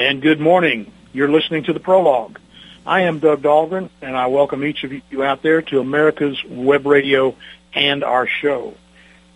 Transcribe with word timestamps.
and 0.00 0.20
good 0.22 0.40
morning. 0.40 0.90
You're 1.12 1.30
listening 1.30 1.64
to 1.64 1.74
the 1.74 1.78
prologue. 1.78 2.38
I 2.86 3.02
am 3.02 3.18
Doug 3.18 3.42
Dahlgren, 3.42 3.90
and 4.00 4.16
I 4.16 4.28
welcome 4.28 4.64
each 4.64 4.82
of 4.82 4.94
you 4.94 5.22
out 5.22 5.42
there 5.42 5.60
to 5.60 5.78
America's 5.78 6.42
Web 6.42 6.86
Radio 6.86 7.36
and 7.74 8.02
our 8.02 8.26
show. 8.26 8.72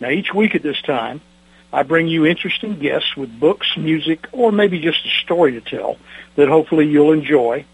Now, 0.01 0.09
each 0.09 0.33
week 0.33 0.55
at 0.55 0.63
this 0.63 0.81
time, 0.81 1.21
I 1.71 1.83
bring 1.83 2.09
you 2.09 2.25
interesting 2.25 2.79
guests 2.79 3.15
with 3.15 3.39
books, 3.39 3.77
music, 3.77 4.27
or 4.33 4.53
maybe 4.53 4.81
just 4.81 5.05
a 5.05 5.11
story 5.11 5.53
to 5.53 5.61
tell 5.61 5.99
that 6.37 6.49
hopefully 6.49 6.87
you'll 6.87 7.13
enjoy 7.13 7.67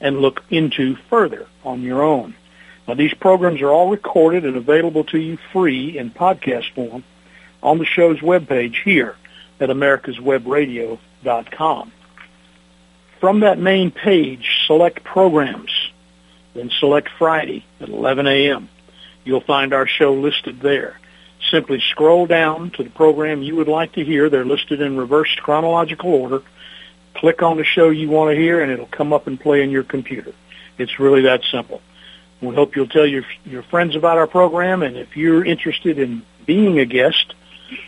and 0.00 0.22
look 0.22 0.42
into 0.48 0.96
further 1.10 1.46
on 1.64 1.82
your 1.82 2.02
own. 2.02 2.34
Now, 2.88 2.94
these 2.94 3.12
programs 3.12 3.60
are 3.60 3.68
all 3.68 3.90
recorded 3.90 4.46
and 4.46 4.56
available 4.56 5.04
to 5.04 5.18
you 5.18 5.36
free 5.52 5.98
in 5.98 6.12
podcast 6.12 6.72
form 6.72 7.04
on 7.62 7.76
the 7.76 7.84
show's 7.84 8.20
webpage 8.20 8.84
here 8.84 9.16
at 9.60 9.68
americaswebradio.com. 9.68 11.92
From 13.20 13.40
that 13.40 13.58
main 13.58 13.90
page, 13.90 14.48
select 14.66 15.02
programs, 15.02 15.72
then 16.54 16.70
select 16.78 17.08
Friday 17.18 17.64
at 17.80 17.88
11 17.88 18.26
a.m. 18.26 18.68
You'll 19.24 19.40
find 19.40 19.72
our 19.72 19.86
show 19.86 20.14
listed 20.14 20.60
there. 20.60 20.98
Simply 21.50 21.80
scroll 21.90 22.26
down 22.26 22.70
to 22.72 22.84
the 22.84 22.90
program 22.90 23.42
you 23.42 23.56
would 23.56 23.68
like 23.68 23.92
to 23.92 24.04
hear. 24.04 24.28
They're 24.28 24.44
listed 24.44 24.80
in 24.80 24.96
reverse 24.96 25.34
chronological 25.36 26.14
order. 26.14 26.42
Click 27.14 27.42
on 27.42 27.56
the 27.56 27.64
show 27.64 27.90
you 27.90 28.08
want 28.08 28.30
to 28.34 28.40
hear, 28.40 28.60
and 28.60 28.70
it'll 28.70 28.86
come 28.86 29.12
up 29.12 29.26
and 29.26 29.40
play 29.40 29.62
in 29.62 29.70
your 29.70 29.82
computer. 29.82 30.32
It's 30.78 31.00
really 31.00 31.22
that 31.22 31.42
simple. 31.50 31.82
We 32.40 32.54
hope 32.54 32.76
you'll 32.76 32.86
tell 32.86 33.06
your 33.06 33.24
your 33.44 33.64
friends 33.64 33.96
about 33.96 34.18
our 34.18 34.28
program, 34.28 34.82
and 34.82 34.96
if 34.96 35.16
you're 35.16 35.44
interested 35.44 35.98
in 35.98 36.22
being 36.46 36.78
a 36.78 36.84
guest, 36.84 37.34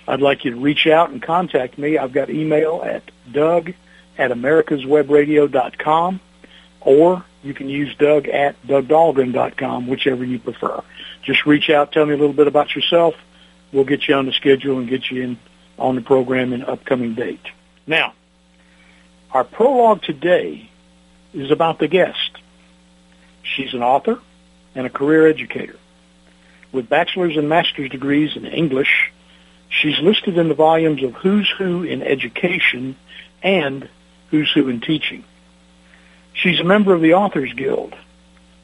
I'd 0.08 0.20
like 0.20 0.44
you 0.44 0.50
to 0.52 0.60
reach 0.60 0.88
out 0.88 1.10
and 1.10 1.22
contact 1.22 1.78
me. 1.78 1.98
I've 1.98 2.12
got 2.12 2.30
email 2.30 2.82
at 2.84 3.04
doug 3.30 3.72
at 4.20 4.30
americaswebradio.com, 4.30 6.20
or 6.82 7.24
you 7.42 7.54
can 7.54 7.70
use 7.70 7.96
Doug 7.96 8.28
at 8.28 8.62
dougdahlgren.com, 8.66 9.86
whichever 9.88 10.22
you 10.24 10.38
prefer. 10.38 10.82
Just 11.22 11.46
reach 11.46 11.70
out, 11.70 11.90
tell 11.90 12.04
me 12.04 12.12
a 12.12 12.18
little 12.18 12.34
bit 12.34 12.46
about 12.46 12.76
yourself. 12.76 13.14
We'll 13.72 13.84
get 13.84 14.06
you 14.06 14.14
on 14.14 14.26
the 14.26 14.32
schedule 14.32 14.78
and 14.78 14.86
get 14.88 15.10
you 15.10 15.22
in 15.22 15.38
on 15.78 15.94
the 15.94 16.02
program 16.02 16.52
in 16.52 16.62
upcoming 16.62 17.14
date. 17.14 17.46
Now, 17.86 18.12
our 19.32 19.44
prologue 19.44 20.02
today 20.02 20.68
is 21.32 21.50
about 21.50 21.78
the 21.78 21.88
guest. 21.88 22.30
She's 23.42 23.72
an 23.72 23.82
author 23.82 24.20
and 24.74 24.86
a 24.86 24.90
career 24.90 25.26
educator. 25.28 25.76
With 26.72 26.90
bachelor's 26.90 27.38
and 27.38 27.48
master's 27.48 27.88
degrees 27.88 28.36
in 28.36 28.44
English, 28.44 29.12
she's 29.70 29.98
listed 30.00 30.36
in 30.36 30.48
the 30.48 30.54
volumes 30.54 31.02
of 31.02 31.14
Who's 31.14 31.50
Who 31.56 31.84
in 31.84 32.02
Education 32.02 32.96
and 33.42 33.88
Who's 34.30 34.50
Who 34.52 34.68
in 34.68 34.80
Teaching. 34.80 35.24
She's 36.32 36.60
a 36.60 36.64
member 36.64 36.94
of 36.94 37.00
the 37.00 37.14
Authors 37.14 37.52
Guild, 37.52 37.94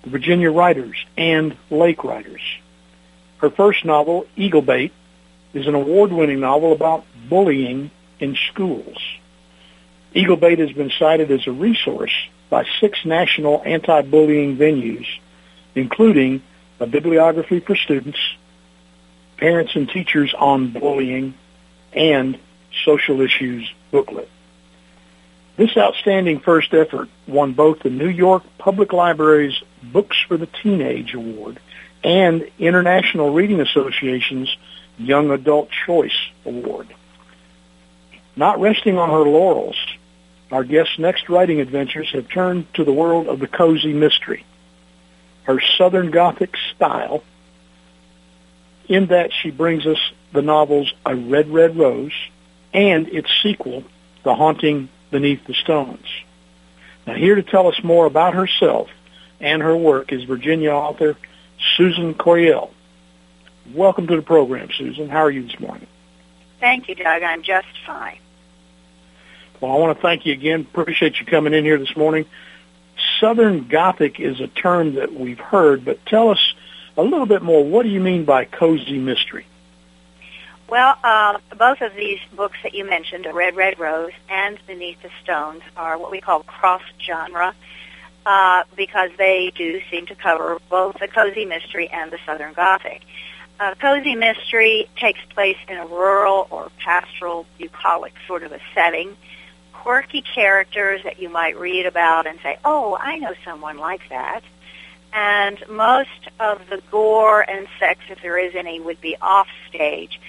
the 0.03 0.11
Virginia 0.11 0.50
Writers, 0.50 0.97
and 1.17 1.56
Lake 1.70 2.05
Writers. 2.05 2.41
Her 3.39 3.50
first 3.50 3.84
novel, 3.84 4.27
Eagle 4.37 4.62
Bait, 4.62 4.92
is 5.53 5.67
an 5.67 5.75
award-winning 5.75 6.41
novel 6.41 6.72
about 6.72 7.05
bullying 7.28 7.91
in 8.20 8.37
schools. 8.50 8.98
Eagle 10.14 10.37
Bait 10.37 10.59
has 10.59 10.72
been 10.72 10.91
cited 10.98 11.31
as 11.31 11.47
a 11.47 11.53
resource 11.53 12.12
by 12.48 12.64
six 12.81 13.05
national 13.05 13.62
anti-bullying 13.64 14.56
venues, 14.56 15.06
including 15.75 16.42
a 16.78 16.87
bibliography 16.87 17.61
for 17.61 17.75
students, 17.75 18.19
parents 19.37 19.75
and 19.75 19.89
teachers 19.89 20.33
on 20.33 20.70
bullying, 20.70 21.34
and 21.92 22.39
social 22.84 23.20
issues 23.20 23.70
booklet. 23.91 24.28
This 25.57 25.75
outstanding 25.77 26.41
first 26.41 26.75
effort 26.75 27.09
won 27.27 27.55
both 27.55 27.81
the 27.81 27.91
New 27.91 28.09
York 28.09 28.43
Public 28.59 28.93
Library's 28.93 29.62
Books 29.83 30.17
for 30.29 30.37
the 30.37 30.47
Teenage 30.47 31.15
Award 31.15 31.59
and 32.05 32.51
International 32.59 33.33
Reading 33.33 33.61
Association's 33.61 34.55
Young 34.99 35.31
Adult 35.31 35.71
Choice 35.87 36.28
Award. 36.45 36.89
Not 38.37 38.61
resting 38.61 38.99
on 38.99 39.09
her 39.09 39.28
laurels, 39.28 39.77
our 40.53 40.62
guest's 40.62 40.99
next 40.99 41.31
writing 41.31 41.61
adventures 41.61 42.11
have 42.12 42.28
turned 42.28 42.72
to 42.75 42.84
the 42.84 42.93
world 42.93 43.27
of 43.27 43.39
the 43.39 43.49
cozy 43.49 43.95
mystery. 43.95 44.45
Her 45.45 45.61
Southern 45.78 46.11
Gothic 46.11 46.55
style, 46.75 47.25
in 48.89 49.06
that 49.06 49.33
she 49.33 49.50
brings 49.50 49.87
us 49.87 49.99
the 50.33 50.43
novels 50.43 50.93
A 51.06 51.16
Red, 51.16 51.49
Red 51.49 51.78
Rose 51.78 52.12
and 52.75 53.09
its 53.09 53.31
sequel, 53.43 53.84
The 54.22 54.34
Haunting 54.34 54.91
Beneath 55.11 55.47
the 55.47 55.55
Stones. 55.55 56.06
Now 57.06 57.15
here 57.15 57.34
to 57.37 57.43
tell 57.43 57.69
us 57.69 57.83
more 57.83 58.06
about 58.06 58.34
herself 58.34 58.89
and 59.41 59.62
her 59.62 59.77
work 59.77 60.12
is 60.12 60.25
Virginia 60.25 60.71
author 60.71 61.17
Susan 61.77 62.15
Coryell. 62.15 62.71
Welcome 63.75 64.06
to 64.09 64.16
the 64.16 64.22
program, 64.22 64.69
Susan. 64.77 65.09
How 65.09 65.25
are 65.25 65.31
you 65.31 65.43
this 65.43 65.59
morning? 65.59 65.87
Thank 66.61 66.89
you, 66.89 66.95
Doug. 66.95 67.22
I'm 67.22 67.43
just 67.43 67.66
fine. 67.84 68.19
Well, 69.61 69.72
I 69.72 69.77
want 69.77 69.97
to 69.97 70.03
thank 70.03 70.27
you 70.27 70.33
again. 70.33 70.61
Appreciate 70.61 71.19
you 71.19 71.27
coming 71.27 71.55
in 71.55 71.65
here 71.65 71.78
this 71.78 71.97
morning. 71.97 72.27
Southern 73.21 73.69
Gothic 73.69 74.21
is 74.21 74.41
a 74.41 74.49
term 74.49 74.95
that 74.95 75.12
we've 75.12 75.39
heard, 75.39 75.84
but 75.84 76.05
tell 76.06 76.31
us 76.31 76.55
a 76.97 77.03
little 77.03 77.27
bit 77.27 77.43
more. 77.43 77.65
What 77.65 77.83
do 77.83 77.89
you 77.89 78.00
mean 78.00 78.25
by 78.25 78.45
cozy 78.45 78.99
mystery? 78.99 79.47
Well, 80.69 80.97
uh, 81.04 81.38
both 81.56 81.81
of 81.81 81.94
these 81.94 82.19
books 82.34 82.59
that 82.65 82.75
you 82.75 82.84
mentioned, 82.84 83.27
Red, 83.32 83.54
Red 83.54 83.78
Rose 83.78 84.12
and 84.28 84.59
Beneath 84.66 85.00
the 85.00 85.10
Stones, 85.22 85.62
are 85.77 85.97
what 85.97 86.10
we 86.10 86.21
call 86.21 86.43
cross-genre 86.43 87.54
uh, 88.27 88.65
because 88.77 89.10
they 89.16 89.53
do 89.54 89.81
seem 89.91 90.06
to 90.06 90.16
cover 90.16 90.59
both 90.69 90.99
the 90.99 91.06
cozy 91.06 91.44
mystery 91.44 91.88
and 91.88 92.10
the 92.10 92.19
Southern 92.27 92.53
Gothic. 92.53 93.03
Uh, 93.60 93.75
cozy 93.77 94.16
mystery 94.16 94.88
takes 94.97 95.21
place 95.31 95.56
in 95.69 95.77
a 95.77 95.87
rural 95.87 96.49
or 96.50 96.71
pastoral, 96.78 97.47
bucolic 97.59 98.15
sort 98.27 98.43
of 98.43 98.50
a 98.50 98.59
setting. 98.75 99.16
Quirky 99.72 100.21
characters 100.21 101.00
that 101.04 101.21
you 101.21 101.28
might 101.28 101.56
read 101.56 101.87
about 101.87 102.27
and 102.27 102.41
say, 102.43 102.59
oh, 102.65 102.98
I 103.00 103.19
know 103.19 103.34
someone 103.44 103.78
like 103.78 104.09
that. 104.09 104.43
And 105.12 105.62
most 105.69 106.10
of 106.41 106.60
the 106.69 106.83
gore 106.91 107.48
and 107.48 107.69
sex, 107.78 108.00
if 108.10 108.21
there 108.21 108.37
is 108.37 108.56
any, 108.56 108.81
would 108.81 109.00
be 109.00 109.16
off 109.22 109.47
stage 109.69 110.21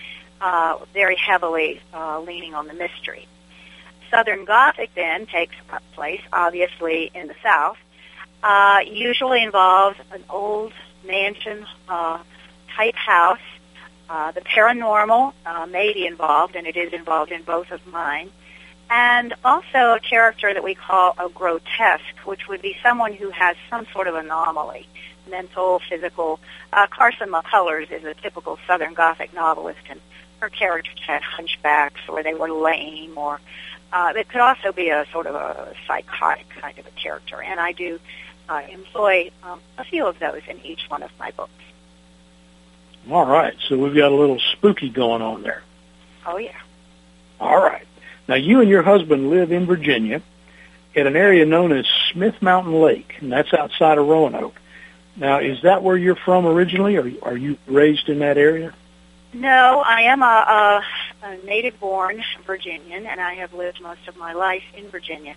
uh, 0.41 0.77
very 0.93 1.15
heavily 1.15 1.81
uh, 1.93 2.19
leaning 2.21 2.53
on 2.53 2.67
the 2.67 2.73
mystery. 2.73 3.27
Southern 4.09 4.45
Gothic 4.45 4.91
then 4.95 5.25
takes 5.25 5.55
place, 5.93 6.21
obviously, 6.31 7.11
in 7.13 7.27
the 7.27 7.35
South. 7.43 7.77
Uh, 8.43 8.79
usually 8.85 9.43
involves 9.43 9.97
an 10.11 10.23
old 10.29 10.71
mansion 11.05 11.65
uh, 11.89 12.19
type 12.75 12.95
house. 12.95 13.39
Uh, 14.09 14.31
the 14.31 14.41
paranormal 14.41 15.33
uh, 15.45 15.65
may 15.65 15.91
be 15.93 16.05
involved, 16.05 16.55
and 16.55 16.65
it 16.65 16.77
is 16.77 16.93
involved 16.93 17.31
in 17.31 17.41
both 17.43 17.71
of 17.71 17.85
mine. 17.87 18.29
And 18.89 19.33
also 19.43 19.95
a 19.95 19.99
character 19.99 20.53
that 20.53 20.63
we 20.63 20.73
call 20.73 21.13
a 21.17 21.27
grotesque, 21.27 22.17
which 22.23 22.47
would 22.47 22.61
be 22.61 22.77
someone 22.81 23.11
who 23.13 23.29
has 23.31 23.57
some 23.69 23.85
sort 23.91 24.07
of 24.07 24.15
anomaly, 24.15 24.87
mental, 25.29 25.81
physical. 25.89 26.39
Uh, 26.71 26.87
Carson 26.87 27.29
McCullers 27.29 27.91
is 27.91 28.05
a 28.05 28.13
typical 28.13 28.57
Southern 28.65 28.93
Gothic 28.93 29.33
novelist, 29.33 29.81
and 29.89 29.99
her 30.39 30.49
characters 30.49 30.99
had 31.05 31.21
hunchbacks 31.21 32.01
or 32.07 32.23
they 32.23 32.33
were 32.33 32.49
lame 32.49 33.17
or 33.17 33.39
uh, 33.91 34.13
it 34.15 34.27
could 34.29 34.41
also 34.41 34.71
be 34.71 34.89
a 34.89 35.05
sort 35.11 35.27
of 35.27 35.35
a 35.35 35.73
psychotic 35.87 36.47
kind 36.49 36.77
of 36.77 36.85
a 36.85 36.91
character. 36.91 37.41
And 37.41 37.59
I 37.59 37.71
do 37.71 37.99
uh, 38.49 38.61
employ 38.69 39.31
um, 39.43 39.59
a 39.77 39.83
few 39.83 40.05
of 40.05 40.19
those 40.19 40.41
in 40.47 40.59
each 40.65 40.89
one 40.89 41.03
of 41.03 41.11
my 41.19 41.31
books. 41.31 41.51
All 43.09 43.25
right. 43.25 43.55
So 43.67 43.77
we've 43.77 43.95
got 43.95 44.11
a 44.11 44.15
little 44.15 44.39
spooky 44.53 44.89
going 44.89 45.21
on 45.21 45.41
there. 45.41 45.63
Oh, 46.25 46.37
yeah. 46.37 46.59
All 47.39 47.57
right. 47.57 47.87
Now, 48.27 48.35
you 48.35 48.59
and 48.59 48.69
your 48.69 48.83
husband 48.83 49.29
live 49.29 49.51
in 49.51 49.65
Virginia 49.65 50.21
at 50.95 51.07
an 51.07 51.15
area 51.15 51.45
known 51.45 51.71
as 51.71 51.85
Smith 52.11 52.41
Mountain 52.41 52.73
Lake, 52.73 53.15
and 53.21 53.31
that's 53.31 53.53
outside 53.53 53.97
of 53.97 54.07
Roanoke. 54.07 54.59
Now, 55.15 55.39
is 55.39 55.61
that 55.61 55.81
where 55.81 55.95
you're 55.95 56.15
from 56.15 56.45
originally, 56.45 56.97
or 56.97 57.09
are 57.21 57.37
you 57.37 57.57
raised 57.67 58.09
in 58.09 58.19
that 58.19 58.37
area? 58.37 58.73
No, 59.33 59.83
I 59.85 60.01
am 60.01 60.21
a, 60.21 60.25
a, 60.25 61.25
a 61.25 61.45
native-born 61.45 62.23
Virginian, 62.45 63.05
and 63.05 63.19
I 63.19 63.35
have 63.35 63.53
lived 63.53 63.81
most 63.81 64.07
of 64.07 64.17
my 64.17 64.33
life 64.33 64.63
in 64.73 64.87
Virginia. 64.89 65.35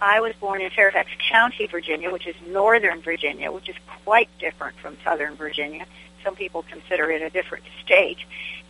I 0.00 0.20
was 0.20 0.32
born 0.40 0.60
in 0.60 0.70
Fairfax 0.70 1.10
County, 1.30 1.66
Virginia, 1.66 2.10
which 2.10 2.26
is 2.26 2.36
northern 2.48 3.02
Virginia, 3.02 3.52
which 3.52 3.68
is 3.68 3.76
quite 4.04 4.28
different 4.38 4.76
from 4.78 4.96
southern 5.04 5.34
Virginia. 5.34 5.84
Some 6.24 6.36
people 6.36 6.64
consider 6.70 7.10
it 7.10 7.20
a 7.20 7.30
different 7.30 7.64
state. 7.84 8.18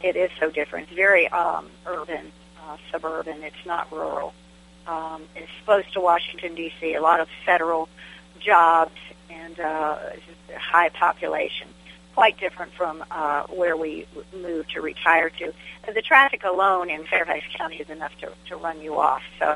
It 0.02 0.16
is 0.16 0.30
so 0.40 0.50
different. 0.50 0.88
It's 0.88 0.96
very 0.96 1.28
um, 1.28 1.68
urban, 1.86 2.32
uh, 2.66 2.76
suburban. 2.90 3.42
It's 3.42 3.66
not 3.66 3.90
rural. 3.92 4.34
Um, 4.86 5.22
it's 5.36 5.50
close 5.66 5.84
to 5.92 6.00
Washington, 6.00 6.54
D.C., 6.54 6.94
a 6.94 7.00
lot 7.00 7.20
of 7.20 7.28
federal 7.44 7.88
jobs 8.40 8.98
and 9.30 9.60
uh, 9.60 9.98
high 10.56 10.88
population 10.88 11.68
quite 12.18 12.36
different 12.44 12.72
from 12.72 12.94
uh, 13.10 13.42
where 13.60 13.76
we 13.84 13.92
moved 14.46 14.68
to 14.76 14.80
retire 14.92 15.30
to. 15.40 15.46
The 15.98 16.02
traffic 16.12 16.42
alone 16.52 16.86
in 16.94 17.00
Fairfax 17.12 17.42
County 17.58 17.76
is 17.84 17.90
enough 17.96 18.14
to, 18.22 18.28
to 18.48 18.56
run 18.66 18.76
you 18.86 18.92
off. 19.08 19.22
So 19.40 19.48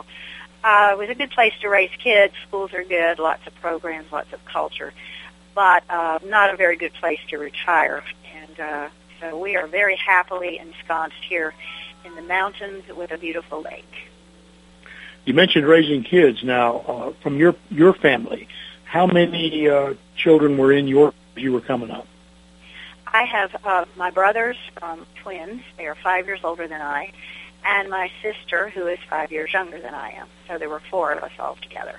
Uh, 0.65 0.91
it 0.93 0.99
was 1.03 1.11
a 1.17 1.19
good 1.23 1.33
place 1.39 1.55
to 1.63 1.69
raise 1.79 1.95
kids. 2.09 2.33
Schools 2.47 2.71
are 2.79 2.85
good, 2.85 3.15
lots 3.19 3.45
of 3.49 3.53
programs, 3.67 4.09
lots 4.19 4.33
of 4.33 4.41
culture, 4.45 4.91
but 5.63 5.83
uh, 5.99 6.17
not 6.37 6.47
a 6.55 6.57
very 6.65 6.77
good 6.77 6.95
place 7.03 7.23
to 7.31 7.37
retire. 7.37 8.01
And 8.41 8.55
uh, 8.71 8.89
so 9.19 9.27
we 9.47 9.51
are 9.59 9.67
very 9.67 9.97
happily 9.97 10.53
ensconced 10.67 11.23
here 11.33 11.51
in 12.07 12.13
the 12.15 12.27
mountains 12.37 12.85
with 13.01 13.11
a 13.11 13.19
beautiful 13.27 13.59
lake. 13.73 13.95
You 15.27 15.35
mentioned 15.43 15.67
raising 15.77 16.03
kids. 16.05 16.39
Now, 16.45 16.69
uh, 16.93 17.13
from 17.23 17.35
your 17.43 17.55
your 17.81 17.93
family, 18.07 18.43
how 18.95 19.07
many 19.21 19.69
uh, 19.69 19.95
children 20.23 20.51
were 20.61 20.73
in 20.81 20.87
your 20.95 21.13
you 21.45 21.51
were 21.57 21.67
coming 21.73 21.91
up? 21.99 22.07
I 23.13 23.25
have 23.25 23.55
uh, 23.65 23.85
my 23.97 24.11
brothers, 24.11 24.57
um, 24.81 25.07
twins. 25.23 25.63
They 25.77 25.87
are 25.87 25.95
five 25.95 26.27
years 26.27 26.41
older 26.43 26.67
than 26.67 26.81
I, 26.81 27.13
and 27.65 27.91
my 27.91 28.11
sister, 28.23 28.71
who 28.71 28.87
is 28.87 28.99
five 29.09 29.31
years 29.31 29.53
younger 29.53 29.79
than 29.79 29.95
I 29.95 30.13
am. 30.13 30.29
So 30.49 30.59
there 30.59 30.71
were 30.71 30.81
four 30.91 31.13
of 31.13 31.23
us 31.23 31.33
all 31.39 31.57
together. 31.57 31.99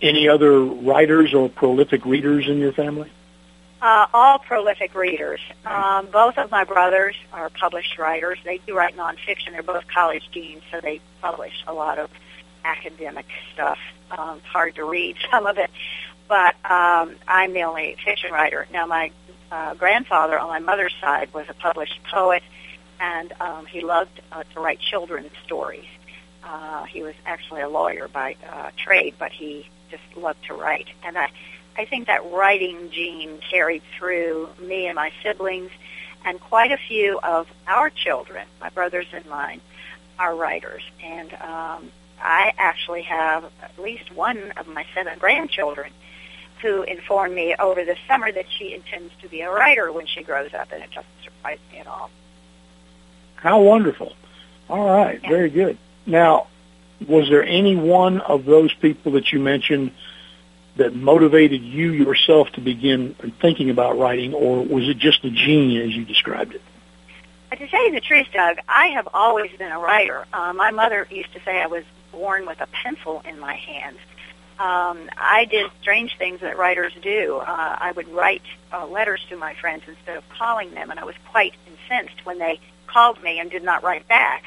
Any 0.00 0.28
other 0.28 0.60
writers 0.60 1.34
or 1.34 1.48
prolific 1.48 2.04
readers 2.06 2.48
in 2.48 2.58
your 2.58 2.72
family? 2.72 3.10
Uh, 3.80 4.06
all 4.14 4.38
prolific 4.38 4.94
readers. 4.94 5.40
Um, 5.66 6.06
both 6.06 6.38
of 6.38 6.52
my 6.52 6.62
brothers 6.62 7.16
are 7.32 7.50
published 7.50 7.98
writers. 7.98 8.38
They 8.44 8.58
do 8.58 8.76
write 8.76 8.96
nonfiction. 8.96 9.50
They're 9.50 9.64
both 9.64 9.88
college 9.88 10.22
deans, 10.32 10.62
so 10.70 10.80
they 10.80 11.00
publish 11.20 11.64
a 11.66 11.72
lot 11.72 11.98
of 11.98 12.08
academic 12.64 13.26
stuff. 13.52 13.78
Um, 14.12 14.38
it's 14.38 14.46
hard 14.46 14.76
to 14.76 14.84
read 14.84 15.16
some 15.32 15.46
of 15.46 15.58
it, 15.58 15.70
but 16.28 16.54
um, 16.70 17.16
I'm 17.26 17.52
the 17.52 17.64
only 17.64 17.96
fiction 18.04 18.30
writer. 18.30 18.68
Now, 18.72 18.86
my 18.86 19.10
uh, 19.52 19.74
grandfather 19.74 20.38
on 20.38 20.48
my 20.48 20.58
mother's 20.58 20.94
side 21.00 21.32
was 21.34 21.46
a 21.48 21.54
published 21.54 22.00
poet, 22.04 22.42
and 22.98 23.32
um, 23.40 23.66
he 23.66 23.82
loved 23.82 24.20
uh, 24.32 24.42
to 24.54 24.60
write 24.60 24.80
children's 24.80 25.30
stories. 25.44 25.84
Uh, 26.42 26.84
he 26.84 27.02
was 27.02 27.14
actually 27.26 27.60
a 27.60 27.68
lawyer 27.68 28.08
by 28.08 28.34
uh, 28.50 28.70
trade, 28.76 29.14
but 29.18 29.30
he 29.30 29.68
just 29.90 30.02
loved 30.16 30.42
to 30.46 30.54
write. 30.54 30.88
And 31.04 31.18
I, 31.18 31.30
I 31.76 31.84
think 31.84 32.06
that 32.06 32.24
writing 32.32 32.90
gene 32.90 33.38
carried 33.50 33.82
through 33.98 34.48
me 34.58 34.86
and 34.86 34.96
my 34.96 35.12
siblings, 35.22 35.70
and 36.24 36.40
quite 36.40 36.72
a 36.72 36.78
few 36.88 37.20
of 37.22 37.46
our 37.66 37.90
children, 37.90 38.46
my 38.60 38.70
brothers 38.70 39.06
and 39.12 39.26
mine, 39.26 39.60
are 40.18 40.34
writers. 40.34 40.82
And 41.04 41.32
um, 41.34 41.92
I 42.22 42.54
actually 42.56 43.02
have 43.02 43.44
at 43.62 43.78
least 43.78 44.10
one 44.14 44.52
of 44.56 44.66
my 44.66 44.86
seven 44.94 45.18
grandchildren 45.18 45.92
who 46.62 46.82
informed 46.84 47.34
me 47.34 47.54
over 47.58 47.84
the 47.84 47.96
summer 48.08 48.32
that 48.32 48.46
she 48.56 48.72
intends 48.72 49.12
to 49.20 49.28
be 49.28 49.40
a 49.42 49.50
writer 49.50 49.92
when 49.92 50.06
she 50.06 50.22
grows 50.22 50.54
up, 50.54 50.72
and 50.72 50.82
it 50.82 50.90
doesn't 50.90 51.10
surprise 51.22 51.58
me 51.72 51.78
at 51.78 51.86
all. 51.86 52.10
How 53.36 53.60
wonderful. 53.60 54.14
All 54.70 54.86
right, 54.86 55.20
yeah. 55.22 55.28
very 55.28 55.50
good. 55.50 55.76
Now, 56.06 56.46
was 57.06 57.28
there 57.28 57.44
any 57.44 57.76
one 57.76 58.20
of 58.20 58.44
those 58.44 58.72
people 58.74 59.12
that 59.12 59.32
you 59.32 59.40
mentioned 59.40 59.92
that 60.76 60.94
motivated 60.94 61.62
you 61.62 61.90
yourself 61.90 62.48
to 62.52 62.60
begin 62.60 63.14
thinking 63.40 63.68
about 63.68 63.98
writing, 63.98 64.32
or 64.32 64.62
was 64.62 64.88
it 64.88 64.98
just 64.98 65.24
a 65.24 65.30
gene 65.30 65.80
as 65.80 65.94
you 65.94 66.04
described 66.04 66.54
it? 66.54 66.62
To 67.58 67.68
tell 67.68 67.84
you 67.84 67.92
the 67.92 68.00
truth, 68.00 68.28
Doug, 68.32 68.58
I 68.66 68.86
have 68.88 69.08
always 69.12 69.50
been 69.58 69.70
a 69.70 69.78
writer. 69.78 70.24
Uh, 70.32 70.54
my 70.54 70.70
mother 70.70 71.06
used 71.10 71.32
to 71.34 71.40
say 71.44 71.60
I 71.60 71.66
was 71.66 71.84
born 72.10 72.46
with 72.46 72.60
a 72.60 72.66
pencil 72.68 73.22
in 73.28 73.38
my 73.38 73.54
hands. 73.54 73.98
Um, 74.62 75.10
I 75.16 75.46
did 75.50 75.70
strange 75.80 76.16
things 76.18 76.40
that 76.40 76.56
writers 76.56 76.92
do. 77.02 77.38
Uh, 77.38 77.76
I 77.80 77.92
would 77.92 78.08
write 78.08 78.42
uh, 78.72 78.86
letters 78.86 79.20
to 79.30 79.36
my 79.36 79.54
friends 79.54 79.82
instead 79.88 80.16
of 80.16 80.28
calling 80.28 80.72
them, 80.74 80.90
and 80.90 81.00
I 81.00 81.04
was 81.04 81.16
quite 81.30 81.54
incensed 81.66 82.24
when 82.24 82.38
they 82.38 82.60
called 82.86 83.22
me 83.22 83.40
and 83.40 83.50
did 83.50 83.64
not 83.64 83.82
write 83.82 84.06
back. 84.06 84.44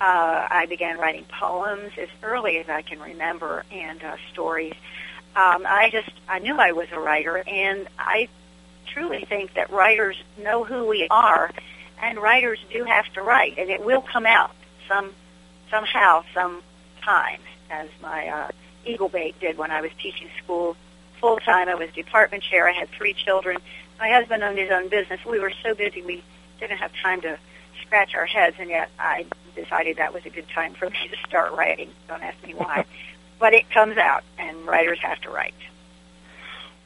Uh, 0.00 0.46
I 0.48 0.66
began 0.66 0.98
writing 0.98 1.24
poems 1.24 1.92
as 1.98 2.08
early 2.22 2.58
as 2.58 2.68
I 2.68 2.82
can 2.82 3.00
remember 3.00 3.64
and 3.72 4.02
uh, 4.04 4.16
stories 4.32 4.74
um, 5.38 5.66
I 5.68 5.90
just 5.90 6.10
I 6.28 6.40
knew 6.40 6.56
I 6.56 6.72
was 6.72 6.88
a 6.90 6.98
writer, 6.98 7.36
and 7.36 7.86
I 7.96 8.28
truly 8.86 9.24
think 9.24 9.54
that 9.54 9.70
writers 9.70 10.16
know 10.42 10.64
who 10.64 10.86
we 10.86 11.06
are, 11.10 11.52
and 12.02 12.18
writers 12.18 12.58
do 12.72 12.82
have 12.82 13.06
to 13.12 13.22
write, 13.22 13.56
and 13.56 13.70
it 13.70 13.84
will 13.84 14.02
come 14.02 14.26
out 14.26 14.50
some 14.88 15.12
somehow, 15.70 16.24
sometime, 16.34 17.40
as 17.70 17.88
my 18.02 18.26
uh, 18.26 18.48
Eagle 18.88 19.08
Bait 19.08 19.38
did 19.40 19.58
when 19.58 19.70
I 19.70 19.80
was 19.80 19.90
teaching 20.00 20.28
school 20.42 20.76
full 21.20 21.38
time. 21.38 21.68
I 21.68 21.74
was 21.74 21.90
department 21.90 22.42
chair. 22.42 22.68
I 22.68 22.72
had 22.72 22.88
three 22.90 23.12
children. 23.12 23.58
My 23.98 24.08
husband 24.10 24.42
owned 24.42 24.58
his 24.58 24.70
own 24.70 24.88
business. 24.88 25.20
We 25.24 25.38
were 25.38 25.52
so 25.62 25.74
busy 25.74 26.02
we 26.02 26.22
didn't 26.60 26.78
have 26.78 26.92
time 27.02 27.20
to 27.22 27.38
scratch 27.82 28.14
our 28.14 28.26
heads, 28.26 28.56
and 28.58 28.70
yet 28.70 28.90
I 28.98 29.26
decided 29.54 29.96
that 29.96 30.14
was 30.14 30.24
a 30.24 30.30
good 30.30 30.48
time 30.48 30.74
for 30.74 30.88
me 30.88 31.08
to 31.10 31.16
start 31.28 31.52
writing. 31.52 31.90
Don't 32.08 32.22
ask 32.22 32.36
me 32.46 32.54
why. 32.54 32.84
but 33.38 33.54
it 33.54 33.70
comes 33.70 33.96
out, 33.96 34.24
and 34.38 34.66
writers 34.66 34.98
have 35.00 35.20
to 35.22 35.30
write. 35.30 35.54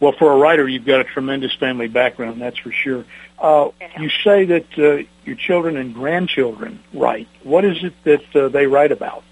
Well, 0.01 0.13
for 0.13 0.33
a 0.33 0.37
writer, 0.37 0.67
you've 0.67 0.85
got 0.85 1.01
a 1.01 1.05
tremendous 1.05 1.55
family 1.55 1.87
background, 1.87 2.41
that's 2.41 2.59
for 2.59 2.73
sure. 2.73 3.05
Uh, 3.39 3.69
you 4.01 4.09
say 4.09 4.45
that 4.47 4.67
uh, 4.77 5.07
your 5.25 5.37
children 5.37 5.77
and 5.77 5.95
grandchildren 5.95 6.83
write. 6.93 7.29
What 7.45 7.65
is 7.65 7.85
it 7.85 7.95
that 8.03 8.37
uh, 8.37 8.49
they 8.49 8.67
write 8.67 8.91
about? 8.91 9.23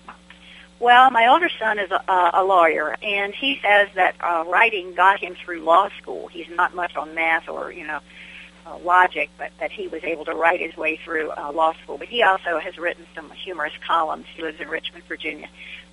Well, 0.81 1.11
my 1.11 1.27
older 1.27 1.50
son 1.59 1.79
is 1.79 1.91
a, 1.91 2.31
a 2.32 2.43
lawyer, 2.43 2.97
and 3.03 3.35
he 3.35 3.61
says 3.62 3.88
that 3.97 4.15
uh, 4.19 4.44
writing 4.49 4.94
got 4.94 5.21
him 5.21 5.35
through 5.35 5.62
law 5.62 5.91
school. 6.00 6.29
He's 6.29 6.49
not 6.49 6.75
much 6.75 6.97
on 6.97 7.15
math 7.15 7.50
or, 7.50 7.71
you 7.71 7.87
know, 7.87 8.00
uh, 8.67 8.79
logic, 8.79 9.29
but 9.37 9.53
that 9.61 9.71
he 9.71 9.88
was 9.88 10.03
able 10.05 10.25
to 10.25 10.32
write 10.35 10.61
his 10.61 10.75
way 10.79 10.99
through 11.05 11.32
uh, 11.32 11.53
law 11.53 11.75
school. 11.82 11.99
But 11.99 12.09
he 12.09 12.23
also 12.23 12.59
has 12.59 12.79
written 12.79 13.05
some 13.15 13.31
humorous 13.31 13.75
columns. 13.87 14.25
He 14.35 14.43
lives 14.43 14.59
in 14.59 14.69
Richmond, 14.69 15.05
Virginia, 15.05 15.49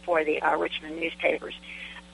for 0.06 0.24
the 0.24 0.42
uh, 0.42 0.56
Richmond 0.56 0.98
newspapers. 0.98 1.54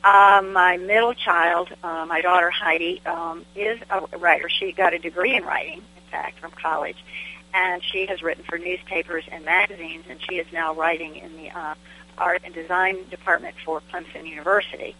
Uh, 0.03 0.41
my 0.51 0.77
middle 0.77 1.13
child, 1.13 1.69
uh, 1.83 2.07
my 2.09 2.21
daughter 2.21 2.49
Heidi, 2.49 3.03
um, 3.05 3.45
is 3.55 3.79
a 3.91 4.17
writer. 4.17 4.49
She 4.49 4.71
got 4.71 4.95
a 4.95 4.97
degree 4.97 5.35
in 5.35 5.43
writing, 5.43 5.77
in 5.77 6.03
fact, 6.09 6.39
from 6.39 6.49
college, 6.49 6.97
and 7.53 7.83
she 7.83 8.07
has 8.07 8.23
written 8.23 8.43
for 8.43 8.57
newspapers 8.57 9.25
and 9.31 9.45
magazines, 9.45 10.05
and 10.09 10.19
she 10.27 10.37
is 10.37 10.47
now 10.51 10.73
writing 10.73 11.15
in 11.17 11.37
the 11.37 11.51
uh, 11.51 11.75
art 12.17 12.41
and 12.45 12.53
design 12.53 12.97
department 13.09 13.55
for 13.63 13.81
Clemson 13.91 14.27
University. 14.27 14.95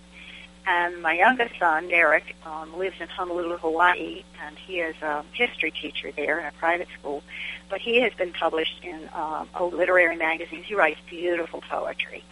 And 0.65 1.01
my 1.01 1.13
youngest 1.13 1.59
son, 1.59 1.89
Derek, 1.89 2.35
um, 2.45 2.77
lives 2.77 2.95
in 3.01 3.07
Honolulu, 3.09 3.57
Hawaii, 3.57 4.23
and 4.45 4.57
he 4.57 4.79
is 4.79 4.95
a 5.01 5.23
history 5.33 5.71
teacher 5.71 6.11
there 6.11 6.39
in 6.39 6.45
a 6.45 6.51
private 6.53 6.87
school. 6.97 7.21
But 7.69 7.81
he 7.81 8.01
has 8.01 8.13
been 8.13 8.31
published 8.31 8.79
in 8.81 9.09
um, 9.13 9.49
literary 9.59 10.15
magazines. 10.15 10.65
He 10.65 10.75
writes 10.75 10.99
beautiful 11.09 11.61
poetry. 11.61 12.23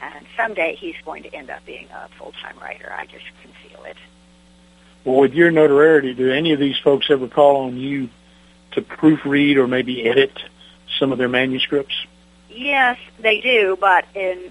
And 0.00 0.26
someday 0.36 0.76
he's 0.76 0.96
going 1.04 1.22
to 1.24 1.34
end 1.34 1.50
up 1.50 1.64
being 1.66 1.88
a 1.94 2.08
full-time 2.16 2.58
writer. 2.58 2.92
I 2.96 3.04
just 3.06 3.24
can 3.42 3.52
feel 3.62 3.84
it. 3.84 3.96
Well, 5.04 5.20
with 5.20 5.34
your 5.34 5.50
notoriety, 5.50 6.14
do 6.14 6.30
any 6.30 6.52
of 6.52 6.58
these 6.58 6.78
folks 6.78 7.10
ever 7.10 7.28
call 7.28 7.66
on 7.66 7.76
you 7.76 8.08
to 8.72 8.82
proofread 8.82 9.56
or 9.56 9.66
maybe 9.66 10.08
edit 10.08 10.32
some 10.98 11.12
of 11.12 11.18
their 11.18 11.28
manuscripts? 11.28 11.94
Yes, 12.54 12.98
they 13.18 13.40
do, 13.40 13.76
but 13.80 14.04
in 14.14 14.50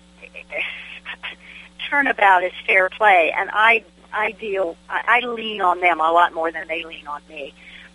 turnabout 1.89 2.43
is 2.43 2.51
fair 2.67 2.89
play, 2.89 3.33
and 3.35 3.49
I 3.53 3.83
I 4.11 4.31
deal 4.31 4.75
I, 4.89 5.21
I 5.23 5.25
lean 5.25 5.61
on 5.61 5.79
them 5.79 6.01
a 6.01 6.11
lot 6.11 6.33
more 6.33 6.51
than 6.51 6.67
they 6.67 6.83
lean 6.83 7.07
on 7.07 7.21
me. 7.29 7.53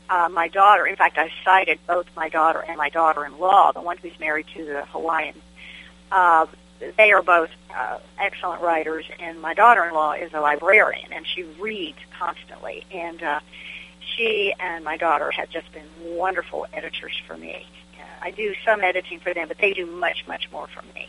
Uh, 0.08 0.30
my 0.32 0.48
daughter, 0.48 0.86
in 0.86 0.96
fact, 0.96 1.18
I 1.18 1.30
cited 1.44 1.78
both 1.86 2.06
my 2.16 2.30
daughter 2.30 2.64
and 2.66 2.78
my 2.78 2.88
daughter-in-law, 2.88 3.72
the 3.72 3.82
one 3.82 3.98
who's 3.98 4.18
married 4.18 4.46
to 4.54 4.64
the 4.64 4.86
Hawaiian. 4.86 5.34
Uh, 6.10 6.46
they 6.96 7.12
are 7.12 7.22
both 7.22 7.50
uh, 7.76 7.98
excellent 8.18 8.62
writers, 8.62 9.04
and 9.18 9.42
my 9.42 9.52
daughter-in-law 9.52 10.12
is 10.12 10.32
a 10.32 10.40
librarian, 10.40 11.12
and 11.12 11.26
she 11.26 11.42
reads 11.60 11.98
constantly. 12.18 12.86
And 12.90 13.22
uh, 13.22 13.40
she 14.16 14.54
and 14.58 14.82
my 14.82 14.96
daughter 14.96 15.30
have 15.30 15.50
just 15.50 15.70
been 15.72 16.16
wonderful 16.16 16.66
editors 16.72 17.20
for 17.26 17.36
me. 17.36 17.66
I 18.21 18.31
do 18.31 18.55
some 18.64 18.83
editing 18.83 19.21
for 19.21 19.33
them, 19.33 19.49
but 19.49 19.59
they 19.59 19.73
do 19.73 19.87
much, 19.87 20.26
much 20.26 20.50
more 20.50 20.67
for 20.69 20.83
me. 20.95 21.09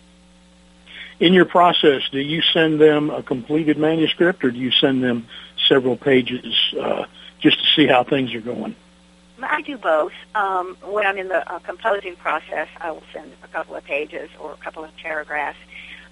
In 1.20 1.34
your 1.34 1.46
process, 1.46 2.04
do 2.12 2.20
you 2.20 2.42
send 2.42 2.80
them 2.80 3.10
a 3.10 3.22
completed 3.22 3.78
manuscript, 3.78 4.44
or 4.44 4.52
do 4.52 4.58
you 4.58 4.72
send 4.72 5.04
them 5.04 5.28
several 5.68 5.98
pages 5.98 6.74
uh, 6.80 7.06
just 7.40 7.60
to 7.60 7.66
see 7.76 7.88
how 7.88 8.04
things 8.04 8.34
are 8.34 8.42
going? 8.42 8.76
I 9.42 9.62
do 9.62 9.78
both. 9.78 10.14
Um, 10.36 10.78
when 10.84 11.06
I'm 11.06 11.18
in 11.18 11.28
the 11.28 11.50
uh, 11.50 11.60
composing 11.60 12.16
process, 12.16 12.68
I 12.80 12.92
will 12.92 13.04
send 13.14 13.32
a 13.44 13.48
couple 13.48 13.76
of 13.76 13.84
pages 13.84 14.30
or 14.40 14.54
a 14.54 14.58
couple 14.58 14.84
of 14.84 14.96
paragraphs. 14.98 15.58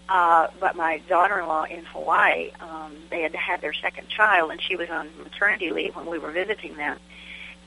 Uh, 0.10 0.48
but 0.60 0.76
my 0.76 1.00
daughter-in-law 1.10 1.66
in 1.66 1.84
Hawaii, 1.86 2.52
um, 2.62 2.96
they 3.10 3.22
had 3.22 3.36
had 3.36 3.60
their 3.60 3.74
second 3.74 4.08
child, 4.08 4.52
and 4.52 4.62
she 4.62 4.76
was 4.76 4.90
on 4.90 5.10
maternity 5.22 5.70
leave 5.72 5.96
when 5.96 6.06
we 6.06 6.18
were 6.18 6.32
visiting 6.32 6.78
them. 6.78 6.98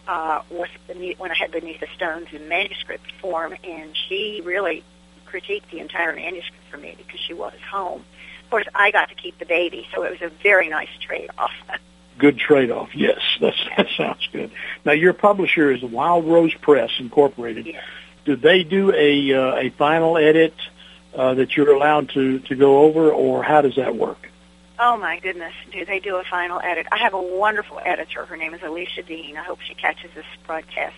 Uh, 0.08 0.42
was 0.50 0.68
beneath, 0.88 1.18
when 1.18 1.30
I 1.30 1.34
had 1.34 1.52
beneath 1.52 1.80
the 1.80 1.86
stones 1.94 2.28
in 2.32 2.48
manuscript 2.48 3.12
form, 3.20 3.54
and 3.62 3.96
she 4.08 4.42
really 4.44 4.82
critiqued 5.26 5.70
the 5.70 5.78
entire 5.78 6.14
manuscript 6.14 6.64
for 6.70 6.78
me 6.78 6.94
because 6.96 7.20
she 7.20 7.34
was 7.34 7.54
home. 7.70 8.04
Of 8.44 8.50
course, 8.50 8.66
I 8.74 8.90
got 8.90 9.10
to 9.10 9.14
keep 9.14 9.38
the 9.38 9.46
baby, 9.46 9.86
so 9.94 10.02
it 10.02 10.10
was 10.10 10.22
a 10.22 10.32
very 10.42 10.68
nice 10.68 10.88
trade-off. 11.00 11.52
good 12.18 12.38
trade-off. 12.38 12.94
Yes, 12.94 13.20
that's, 13.40 13.56
that 13.76 13.86
sounds 13.96 14.28
good. 14.32 14.50
Now, 14.84 14.92
your 14.92 15.12
publisher 15.12 15.70
is 15.70 15.82
Wild 15.82 16.24
Rose 16.24 16.54
Press 16.54 16.90
Incorporated. 16.98 17.66
Yes. 17.66 17.84
Do 18.24 18.36
they 18.36 18.64
do 18.64 18.92
a 18.92 19.32
uh, 19.32 19.56
a 19.56 19.70
final 19.70 20.18
edit 20.18 20.54
uh, 21.14 21.34
that 21.34 21.56
you're 21.56 21.72
allowed 21.72 22.10
to, 22.10 22.40
to 22.40 22.54
go 22.54 22.80
over, 22.80 23.10
or 23.10 23.42
how 23.42 23.62
does 23.62 23.76
that 23.76 23.96
work? 23.96 24.29
Oh 24.82 24.96
my 24.96 25.18
goodness, 25.18 25.52
do 25.70 25.84
they 25.84 26.00
do 26.00 26.16
a 26.16 26.24
final 26.24 26.58
edit? 26.58 26.86
I 26.90 26.96
have 26.96 27.12
a 27.12 27.20
wonderful 27.20 27.78
editor. 27.84 28.24
Her 28.24 28.38
name 28.38 28.54
is 28.54 28.62
Alicia 28.62 29.02
Dean. 29.02 29.36
I 29.36 29.42
hope 29.42 29.60
she 29.60 29.74
catches 29.74 30.10
this 30.14 30.24
broadcast. 30.46 30.96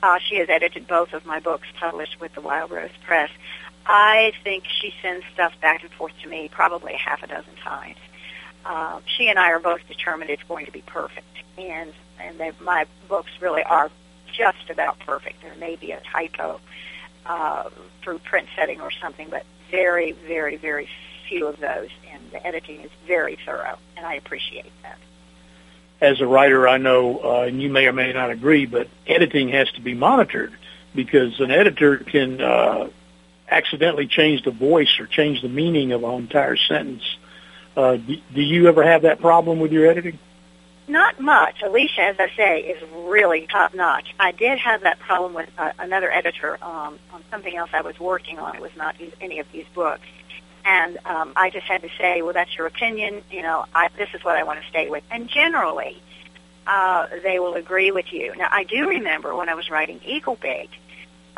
Uh, 0.00 0.20
she 0.20 0.36
has 0.36 0.48
edited 0.48 0.86
both 0.86 1.12
of 1.12 1.26
my 1.26 1.40
books 1.40 1.66
published 1.80 2.20
with 2.20 2.32
the 2.34 2.40
Wild 2.40 2.70
Rose 2.70 2.92
Press. 3.04 3.28
I 3.84 4.34
think 4.44 4.66
she 4.68 4.94
sends 5.02 5.26
stuff 5.34 5.52
back 5.60 5.82
and 5.82 5.90
forth 5.90 6.12
to 6.22 6.28
me 6.28 6.48
probably 6.48 6.94
half 6.94 7.24
a 7.24 7.26
dozen 7.26 7.56
times. 7.56 7.96
Uh, 8.64 9.00
she 9.04 9.28
and 9.28 9.36
I 9.36 9.50
are 9.50 9.58
both 9.58 9.80
determined 9.88 10.30
it's 10.30 10.44
going 10.44 10.66
to 10.66 10.72
be 10.72 10.82
perfect, 10.82 11.26
and 11.56 11.92
and 12.20 12.38
my 12.60 12.86
books 13.08 13.32
really 13.40 13.64
are 13.64 13.90
just 14.32 14.70
about 14.70 14.96
perfect. 15.00 15.42
There 15.42 15.56
may 15.56 15.74
be 15.74 15.90
a 15.90 16.00
typo 16.12 16.60
uh, 17.26 17.70
through 18.00 18.18
print 18.20 18.46
setting 18.54 18.80
or 18.80 18.92
something, 18.92 19.26
but 19.28 19.44
very, 19.72 20.12
very, 20.12 20.56
very 20.56 20.88
few 21.28 21.46
of 21.46 21.58
those, 21.58 21.88
the 22.30 22.44
editing 22.46 22.80
is 22.80 22.90
very 23.06 23.38
thorough, 23.44 23.78
and 23.96 24.06
I 24.06 24.14
appreciate 24.14 24.70
that. 24.82 24.98
As 26.00 26.20
a 26.20 26.26
writer, 26.26 26.68
I 26.68 26.76
know, 26.76 27.20
uh, 27.22 27.42
and 27.42 27.60
you 27.60 27.68
may 27.70 27.86
or 27.86 27.92
may 27.92 28.12
not 28.12 28.30
agree, 28.30 28.66
but 28.66 28.88
editing 29.06 29.48
has 29.48 29.70
to 29.72 29.80
be 29.80 29.94
monitored 29.94 30.52
because 30.94 31.40
an 31.40 31.50
editor 31.50 31.96
can 31.96 32.40
uh, 32.40 32.88
accidentally 33.50 34.06
change 34.06 34.42
the 34.44 34.50
voice 34.50 35.00
or 35.00 35.06
change 35.06 35.42
the 35.42 35.48
meaning 35.48 35.92
of 35.92 36.04
an 36.04 36.14
entire 36.14 36.56
sentence. 36.56 37.02
Uh, 37.76 37.96
do, 37.96 38.16
do 38.34 38.42
you 38.42 38.68
ever 38.68 38.82
have 38.82 39.02
that 39.02 39.20
problem 39.20 39.58
with 39.58 39.72
your 39.72 39.86
editing? 39.86 40.18
Not 40.88 41.20
much. 41.20 41.60
Alicia, 41.62 42.00
as 42.00 42.16
I 42.18 42.30
say, 42.34 42.60
is 42.62 42.82
really 42.94 43.46
top 43.46 43.74
notch. 43.74 44.14
I 44.18 44.32
did 44.32 44.58
have 44.58 44.82
that 44.82 44.98
problem 44.98 45.34
with 45.34 45.50
uh, 45.58 45.72
another 45.78 46.10
editor 46.10 46.54
um, 46.64 46.98
on 47.12 47.22
something 47.30 47.54
else 47.54 47.70
I 47.74 47.82
was 47.82 48.00
working 48.00 48.38
on. 48.38 48.56
It 48.56 48.62
was 48.62 48.74
not 48.74 48.96
any 49.20 49.38
of 49.38 49.46
these 49.52 49.66
books, 49.74 50.06
and 50.68 50.98
um, 51.06 51.32
I 51.34 51.48
just 51.48 51.66
had 51.66 51.80
to 51.82 51.88
say, 51.98 52.20
"Well, 52.20 52.34
that's 52.34 52.54
your 52.56 52.66
opinion. 52.66 53.22
You 53.30 53.42
know, 53.42 53.64
I, 53.74 53.88
this 53.96 54.10
is 54.12 54.22
what 54.22 54.36
I 54.36 54.42
want 54.42 54.60
to 54.60 54.68
stay 54.68 54.90
with." 54.90 55.02
And 55.10 55.28
generally, 55.28 56.02
uh, 56.66 57.06
they 57.22 57.38
will 57.38 57.54
agree 57.54 57.90
with 57.90 58.12
you. 58.12 58.34
Now, 58.36 58.48
I 58.50 58.64
do 58.64 58.86
remember 58.88 59.34
when 59.34 59.48
I 59.48 59.54
was 59.54 59.70
writing 59.70 59.98
Eagle 60.04 60.36
Bait, 60.36 60.68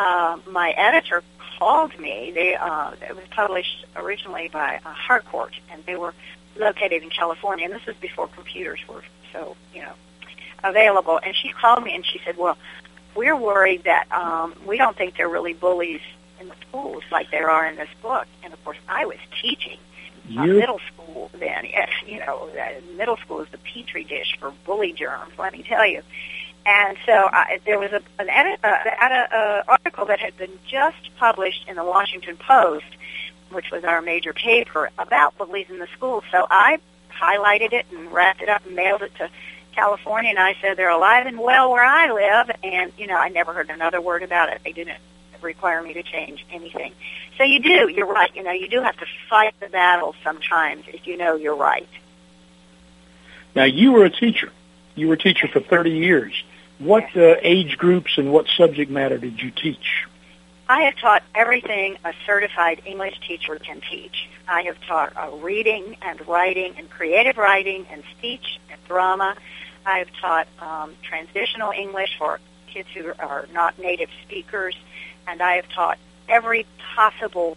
uh, 0.01 0.39
my 0.51 0.71
editor 0.71 1.23
called 1.59 1.97
me. 1.99 2.33
They 2.35 2.57
uh, 2.57 2.93
it 3.09 3.15
was 3.15 3.25
published 3.31 3.87
originally 3.95 4.49
by 4.49 4.81
uh, 4.85 4.93
Harcourt, 4.93 5.55
and 5.71 5.85
they 5.87 5.97
were 5.97 6.13
located 6.57 7.05
in 7.05 7.11
California. 7.11 7.67
And 7.67 7.75
this 7.75 7.87
was 7.87 7.97
before 7.97 8.27
computers 8.27 8.81
were 8.89 9.05
so 9.33 9.57
you 9.73 9.83
know 9.83 9.95
available. 10.65 11.21
And 11.25 11.37
she 11.37 11.53
called 11.53 11.85
me 11.85 11.95
and 11.95 12.05
she 12.05 12.21
said, 12.25 12.37
"Well, 12.37 12.59
we're 13.15 13.37
worried 13.37 13.85
that 13.85 14.11
um, 14.11 14.55
we 14.67 14.77
don't 14.77 14.97
think 14.97 15.17
they're 15.17 15.29
really 15.29 15.55
bullies 15.55 16.01
schools 16.71 17.03
like 17.13 17.31
there 17.31 17.51
are 17.51 17.67
in 17.67 17.77
this 17.77 17.91
book." 18.01 18.27
And 18.43 18.53
of 18.53 18.65
course, 18.65 18.79
I 18.89 19.05
was 19.05 19.19
teaching 19.43 19.79
uh, 20.37 20.47
middle 20.47 20.81
school 20.93 21.31
then. 21.39 21.67
You 22.07 22.21
know, 22.21 22.49
middle 22.97 23.17
school 23.19 23.41
is 23.41 23.49
the 23.51 23.59
petri 23.59 24.05
dish 24.05 24.37
for 24.39 24.53
bully 24.65 24.93
germs. 24.93 25.33
Let 25.39 25.53
me 25.53 25.63
tell 25.63 25.87
you. 25.87 26.03
And 26.67 26.97
so 27.07 27.13
uh, 27.13 27.45
there 27.65 27.79
was 27.79 27.91
a, 27.93 28.03
an 28.19 28.29
edit, 28.29 28.61
uh, 28.63 28.69
uh, 28.69 29.63
article 29.67 30.07
that 30.07 30.21
had 30.21 30.37
been 30.37 30.59
just 30.69 31.17
published 31.17 31.67
in 31.67 31.77
the 31.77 31.85
Washington 31.85 32.37
Post, 32.37 32.85
which 33.51 33.71
was 33.71 33.83
our 33.85 34.03
major 34.03 34.33
paper, 34.33 34.91
about 34.99 35.37
bullies 35.39 35.67
in 35.71 35.79
the 35.79 35.89
schools. 35.97 36.23
So 36.31 36.47
I 36.51 36.79
highlighted 37.11 37.73
it 37.73 37.87
and 37.91 38.13
wrapped 38.13 38.43
it 38.43 38.49
up 38.49 38.65
and 38.67 38.77
mailed 38.77 39.03
it 39.03 39.15
to 39.17 39.31
California. 39.73 40.31
And 40.31 40.39
I 40.39 40.55
said 40.61 40.77
they're 40.77 40.91
alive 40.91 41.27
and 41.27 41.39
well 41.39 41.71
where 41.71 41.85
I 41.85 42.13
live. 42.13 42.57
And 42.63 42.93
you 42.99 43.07
know, 43.07 43.17
I 43.17 43.31
never 43.31 43.53
heard 43.53 43.71
another 43.71 44.01
word 44.01 44.23
about 44.23 44.51
it. 44.51 44.61
They 44.63 44.73
didn't 44.73 44.99
require 45.43 45.83
me 45.83 45.95
to 45.95 46.03
change 46.03 46.45
anything. 46.51 46.93
So 47.39 47.45
you 47.45 47.61
do. 47.61 47.89
You're 47.89 48.07
right. 48.07 48.35
You 48.35 48.43
know, 48.43 48.53
you 48.53 48.69
do 48.69 48.81
have 48.81 48.97
to 48.99 49.07
fight 49.29 49.55
the 49.61 49.69
battle 49.69 50.15
sometimes 50.23 50.85
if 50.89 51.07
you 51.07 51.17
know 51.17 51.37
you're 51.37 51.57
right. 51.57 51.89
Now 53.55 53.65
you 53.65 53.93
were 53.93 54.05
a 54.05 54.11
teacher. 54.11 54.53
You 54.95 55.09
were 55.09 55.15
a 55.15 55.19
teacher 55.19 55.49
for 55.49 55.61
30 55.61 55.91
years. 55.91 56.33
What 56.79 57.05
uh, 57.17 57.37
age 57.43 57.77
groups 57.77 58.17
and 58.17 58.33
what 58.33 58.47
subject 58.57 58.91
matter 58.91 59.19
did 59.19 59.41
you 59.41 59.51
teach? 59.51 60.07
I 60.69 60.83
have 60.83 60.97
taught 60.99 61.25
everything 61.35 61.97
a 62.05 62.13
certified 62.25 62.83
English 62.87 63.19
teacher 63.27 63.59
can 63.59 63.81
teach. 63.81 64.29
I 64.47 64.63
have 64.63 64.81
taught 64.87 65.13
uh, 65.17 65.37
reading 65.39 65.97
and 66.01 66.27
writing 66.29 66.75
and 66.79 66.89
creative 66.89 67.39
writing 67.39 67.87
and 67.91 68.05
speech 68.17 68.61
and 68.71 68.81
drama. 68.87 69.37
I 69.85 69.99
have 69.99 70.09
taught 70.21 70.47
um, 70.61 70.95
transitional 71.03 71.73
English 71.73 72.17
for 72.19 72.39
kids 72.69 72.89
who 72.95 73.13
are 73.19 73.49
not 73.53 73.79
native 73.81 74.11
speakers, 74.23 74.77
and 75.27 75.43
I 75.43 75.57
have 75.57 75.69
taught 75.69 75.99
every 76.29 76.67
possible 76.95 77.57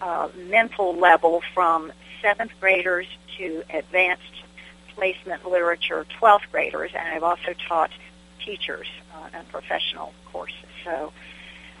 uh, 0.00 0.28
mental 0.48 0.94
level 0.96 1.42
from 1.54 1.92
seventh 2.20 2.52
graders 2.60 3.06
to 3.38 3.62
advanced 3.70 4.22
placement 4.94 5.48
literature 5.48 6.06
12th 6.20 6.50
graders, 6.50 6.92
and 6.94 7.08
I've 7.08 7.22
also 7.22 7.54
taught 7.68 7.90
teachers 8.44 8.86
uh, 9.14 9.28
and 9.34 9.48
professional 9.50 10.12
courses. 10.26 10.56
So 10.84 11.12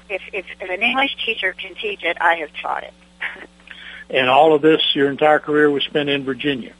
if, 0.08 0.22
if, 0.32 0.46
if 0.60 0.70
an 0.70 0.82
English 0.82 1.16
teacher 1.24 1.52
can 1.52 1.74
teach 1.74 2.02
it, 2.02 2.16
I 2.20 2.36
have 2.36 2.50
taught 2.60 2.84
it. 2.84 2.94
and 4.10 4.28
all 4.28 4.54
of 4.54 4.62
this, 4.62 4.82
your 4.94 5.10
entire 5.10 5.38
career 5.38 5.70
was 5.70 5.84
spent 5.84 6.08
in 6.08 6.24
Virginia? 6.24 6.74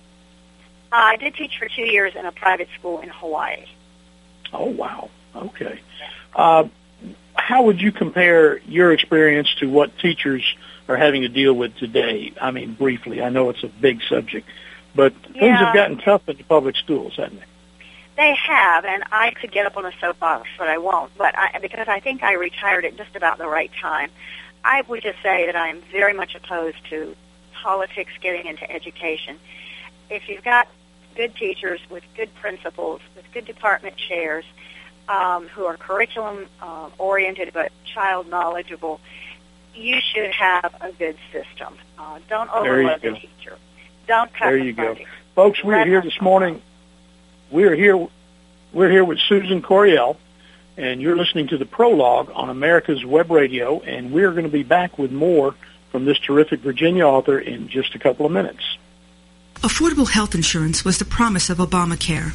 Uh, 0.92 0.96
I 0.96 1.16
did 1.16 1.34
teach 1.34 1.58
for 1.58 1.68
two 1.68 1.82
years 1.82 2.14
in 2.14 2.24
a 2.24 2.32
private 2.32 2.68
school 2.78 3.00
in 3.00 3.08
Hawaii. 3.08 3.64
Oh, 4.52 4.70
wow. 4.70 5.10
Okay. 5.34 5.80
Uh, 6.34 6.64
how 7.44 7.64
would 7.64 7.78
you 7.78 7.92
compare 7.92 8.58
your 8.60 8.90
experience 8.90 9.54
to 9.56 9.68
what 9.68 9.98
teachers 9.98 10.56
are 10.88 10.96
having 10.96 11.20
to 11.20 11.28
deal 11.28 11.52
with 11.52 11.76
today? 11.76 12.32
I 12.40 12.50
mean, 12.50 12.72
briefly. 12.72 13.20
I 13.20 13.28
know 13.28 13.50
it's 13.50 13.62
a 13.62 13.68
big 13.68 14.00
subject, 14.08 14.48
but 14.94 15.12
yeah. 15.34 15.40
things 15.40 15.58
have 15.58 15.74
gotten 15.74 15.98
tough 15.98 16.26
in 16.26 16.38
the 16.38 16.42
public 16.44 16.74
schools, 16.76 17.16
haven't 17.18 17.40
they? 17.40 17.46
They 18.16 18.34
have, 18.34 18.86
and 18.86 19.04
I 19.12 19.32
could 19.32 19.52
get 19.52 19.66
up 19.66 19.76
on 19.76 19.84
a 19.84 19.92
soapbox, 20.00 20.48
but 20.56 20.68
I 20.68 20.78
won't. 20.78 21.14
But 21.18 21.36
I, 21.36 21.58
because 21.60 21.86
I 21.86 22.00
think 22.00 22.22
I 22.22 22.32
retired 22.32 22.86
at 22.86 22.96
just 22.96 23.14
about 23.14 23.36
the 23.36 23.46
right 23.46 23.70
time, 23.78 24.08
I 24.64 24.80
would 24.88 25.02
just 25.02 25.20
say 25.22 25.44
that 25.44 25.54
I 25.54 25.68
am 25.68 25.82
very 25.92 26.14
much 26.14 26.34
opposed 26.34 26.78
to 26.88 27.14
politics 27.52 28.12
getting 28.22 28.46
into 28.46 28.70
education. 28.70 29.36
If 30.08 30.30
you've 30.30 30.44
got 30.44 30.66
good 31.14 31.36
teachers 31.36 31.80
with 31.90 32.04
good 32.16 32.34
principals, 32.36 33.02
with 33.14 33.26
good 33.34 33.44
department 33.44 33.98
chairs, 33.98 34.46
um, 35.08 35.48
who 35.48 35.64
are 35.64 35.76
curriculum 35.76 36.46
uh, 36.60 36.88
oriented 36.98 37.52
but 37.52 37.72
child 37.84 38.28
knowledgeable, 38.28 39.00
you 39.74 39.98
should 40.14 40.30
have 40.30 40.74
a 40.80 40.92
good 40.92 41.16
system. 41.32 41.74
Uh, 41.98 42.18
don't 42.28 42.50
overload 42.52 43.00
the 43.02 43.12
teacher. 43.12 43.58
Don't 44.06 44.32
cut 44.32 44.50
there 44.50 44.58
the 44.58 44.64
you 44.64 44.74
funding. 44.74 45.04
go, 45.04 45.10
folks. 45.34 45.64
We're 45.64 45.84
here 45.84 46.02
this 46.02 46.20
morning 46.20 46.60
we're 47.54 47.74
here. 47.74 48.08
We're 48.72 48.90
here 48.90 49.04
with 49.04 49.20
Susan 49.20 49.62
Coryell, 49.62 50.16
and 50.76 51.00
you're 51.00 51.16
listening 51.16 51.48
to 51.48 51.56
the 51.56 51.64
prologue 51.64 52.30
on 52.34 52.50
America's 52.50 53.04
Web 53.04 53.30
Radio, 53.30 53.80
and 53.80 54.12
we're 54.12 54.32
going 54.32 54.44
to 54.44 54.50
be 54.50 54.64
back 54.64 54.98
with 54.98 55.12
more 55.12 55.54
from 55.92 56.04
this 56.04 56.18
terrific 56.18 56.60
Virginia 56.60 57.04
author 57.04 57.38
in 57.38 57.68
just 57.68 57.94
a 57.94 58.00
couple 58.00 58.26
of 58.26 58.32
minutes. 58.32 58.76
Affordable 59.56 60.10
health 60.10 60.34
insurance 60.34 60.84
was 60.84 60.98
the 60.98 61.04
promise 61.04 61.48
of 61.48 61.58
Obamacare, 61.58 62.34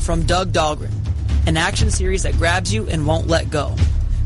from 0.00 0.24
Doug 0.24 0.52
Dahlgren, 0.52 0.90
an 1.46 1.56
action 1.56 1.90
series 1.90 2.24
that 2.24 2.36
grabs 2.36 2.72
you 2.72 2.88
and 2.88 3.06
won't 3.06 3.28
let 3.28 3.50
go. 3.50 3.76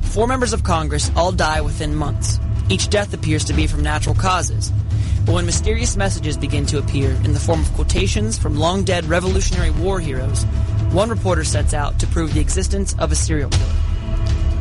Four 0.03 0.27
members 0.27 0.53
of 0.53 0.63
Congress 0.63 1.11
all 1.17 1.33
die 1.33 1.61
within 1.61 1.95
months. 1.95 2.39
Each 2.69 2.89
death 2.89 3.13
appears 3.13 3.45
to 3.45 3.53
be 3.53 3.67
from 3.67 3.83
natural 3.83 4.15
causes. 4.15 4.71
But 5.27 5.35
when 5.35 5.47
mysterious 5.47 5.97
messages 5.97 6.37
begin 6.37 6.67
to 6.67 6.79
appear 6.79 7.11
in 7.11 7.33
the 7.33 7.41
form 7.41 7.61
of 7.61 7.73
quotations 7.73 8.39
from 8.39 8.57
long 8.57 8.85
dead 8.85 9.05
Revolutionary 9.07 9.71
War 9.71 10.01
heroes, 10.01 10.45
one 10.93 11.11
reporter 11.11 11.45
sets 11.45 11.75
out 11.75 11.99
to 12.01 12.07
prove 12.07 12.33
the 12.33 12.41
existence 12.41 12.95
of 12.99 13.11
a 13.11 13.17
serial 13.17 13.51
killer. 13.51 13.65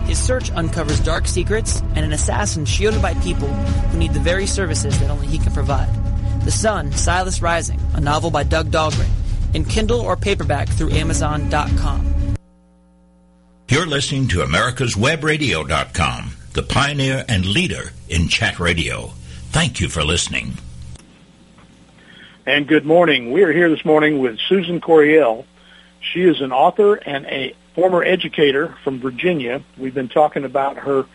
His 0.05 0.19
search 0.19 0.51
uncovers 0.51 0.99
dark 0.99 1.27
secrets 1.27 1.81
and 1.95 1.99
an 1.99 2.11
assassin 2.11 2.65
shielded 2.65 3.01
by 3.01 3.13
people 3.15 3.47
who 3.47 3.97
need 3.97 4.13
the 4.13 4.19
very 4.19 4.47
services 4.47 4.99
that 4.99 5.09
only 5.09 5.27
he 5.27 5.37
can 5.37 5.53
provide. 5.53 5.89
The 6.43 6.51
Sun, 6.51 6.91
Silas 6.93 7.41
Rising, 7.41 7.79
a 7.93 8.01
novel 8.01 8.31
by 8.31 8.43
Doug 8.43 8.69
Dahlgren, 8.69 9.09
in 9.53 9.65
Kindle 9.65 10.01
or 10.01 10.15
paperback 10.15 10.69
through 10.69 10.91
Amazon.com. 10.91 12.13
You're 13.69 13.87
listening 13.87 14.27
to 14.29 14.41
America's 14.41 14.95
America'sWebRadio.com, 14.95 16.31
the 16.53 16.63
pioneer 16.63 17.25
and 17.27 17.45
leader 17.45 17.91
in 18.07 18.27
chat 18.27 18.59
radio. 18.59 19.13
Thank 19.51 19.79
you 19.79 19.89
for 19.89 20.03
listening. 20.03 20.53
And 22.45 22.67
good 22.67 22.85
morning. 22.85 23.31
We 23.31 23.43
are 23.43 23.51
here 23.51 23.69
this 23.69 23.83
morning 23.85 24.19
with 24.19 24.37
Susan 24.47 24.81
Coryell. 24.81 25.45
She 26.01 26.21
is 26.21 26.41
an 26.41 26.51
author 26.51 26.95
and 26.95 27.25
a 27.25 27.55
former 27.73 28.03
educator 28.03 28.75
from 28.83 28.99
Virginia. 28.99 29.63
We've 29.77 29.93
been 29.93 30.09
talking 30.09 30.43
about 30.43 30.77
her 30.77 31.05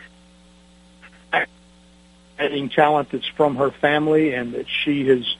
adding 2.38 2.70
talent 2.70 3.10
that's 3.10 3.26
from 3.26 3.56
her 3.56 3.70
family 3.70 4.32
and 4.32 4.54
that 4.54 4.66
she 4.68 5.06
has 5.08 5.36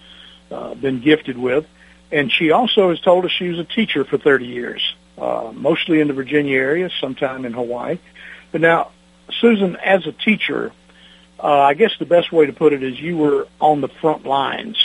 uh, 0.50 0.74
been 0.74 1.00
gifted 1.00 1.38
with. 1.38 1.66
And 2.10 2.32
she 2.32 2.50
also 2.50 2.90
has 2.90 3.00
told 3.00 3.24
us 3.24 3.30
she 3.30 3.48
was 3.48 3.58
a 3.58 3.64
teacher 3.64 4.04
for 4.04 4.18
30 4.18 4.46
years, 4.46 4.94
uh, 5.18 5.52
mostly 5.54 6.00
in 6.00 6.08
the 6.08 6.14
Virginia 6.14 6.56
area, 6.56 6.90
sometime 7.00 7.44
in 7.44 7.52
Hawaii. 7.52 7.98
But 8.50 8.62
now, 8.62 8.90
Susan, 9.40 9.76
as 9.76 10.06
a 10.06 10.12
teacher, 10.12 10.72
uh, 11.42 11.60
I 11.60 11.74
guess 11.74 11.92
the 11.98 12.06
best 12.06 12.32
way 12.32 12.46
to 12.46 12.52
put 12.52 12.72
it 12.72 12.82
is 12.82 12.98
you 12.98 13.16
were 13.16 13.46
on 13.60 13.80
the 13.80 13.88
front 13.88 14.24
lines 14.24 14.76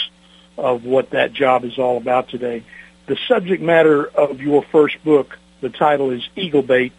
of 0.58 0.84
what 0.84 1.12
that 1.12 1.34
job 1.34 1.63
is 1.63 1.80
all 1.80 1.98
about 1.98 2.30
today. 2.30 2.63
The 3.08 3.18
subject 3.27 3.62
matter 3.62 4.06
of 4.06 4.42
your 4.42 4.63
first 4.63 5.03
book, 5.03 5.38
the 5.62 5.70
title 5.70 6.12
is 6.12 6.27
Eagle 6.36 6.62
Bait. 6.62 6.94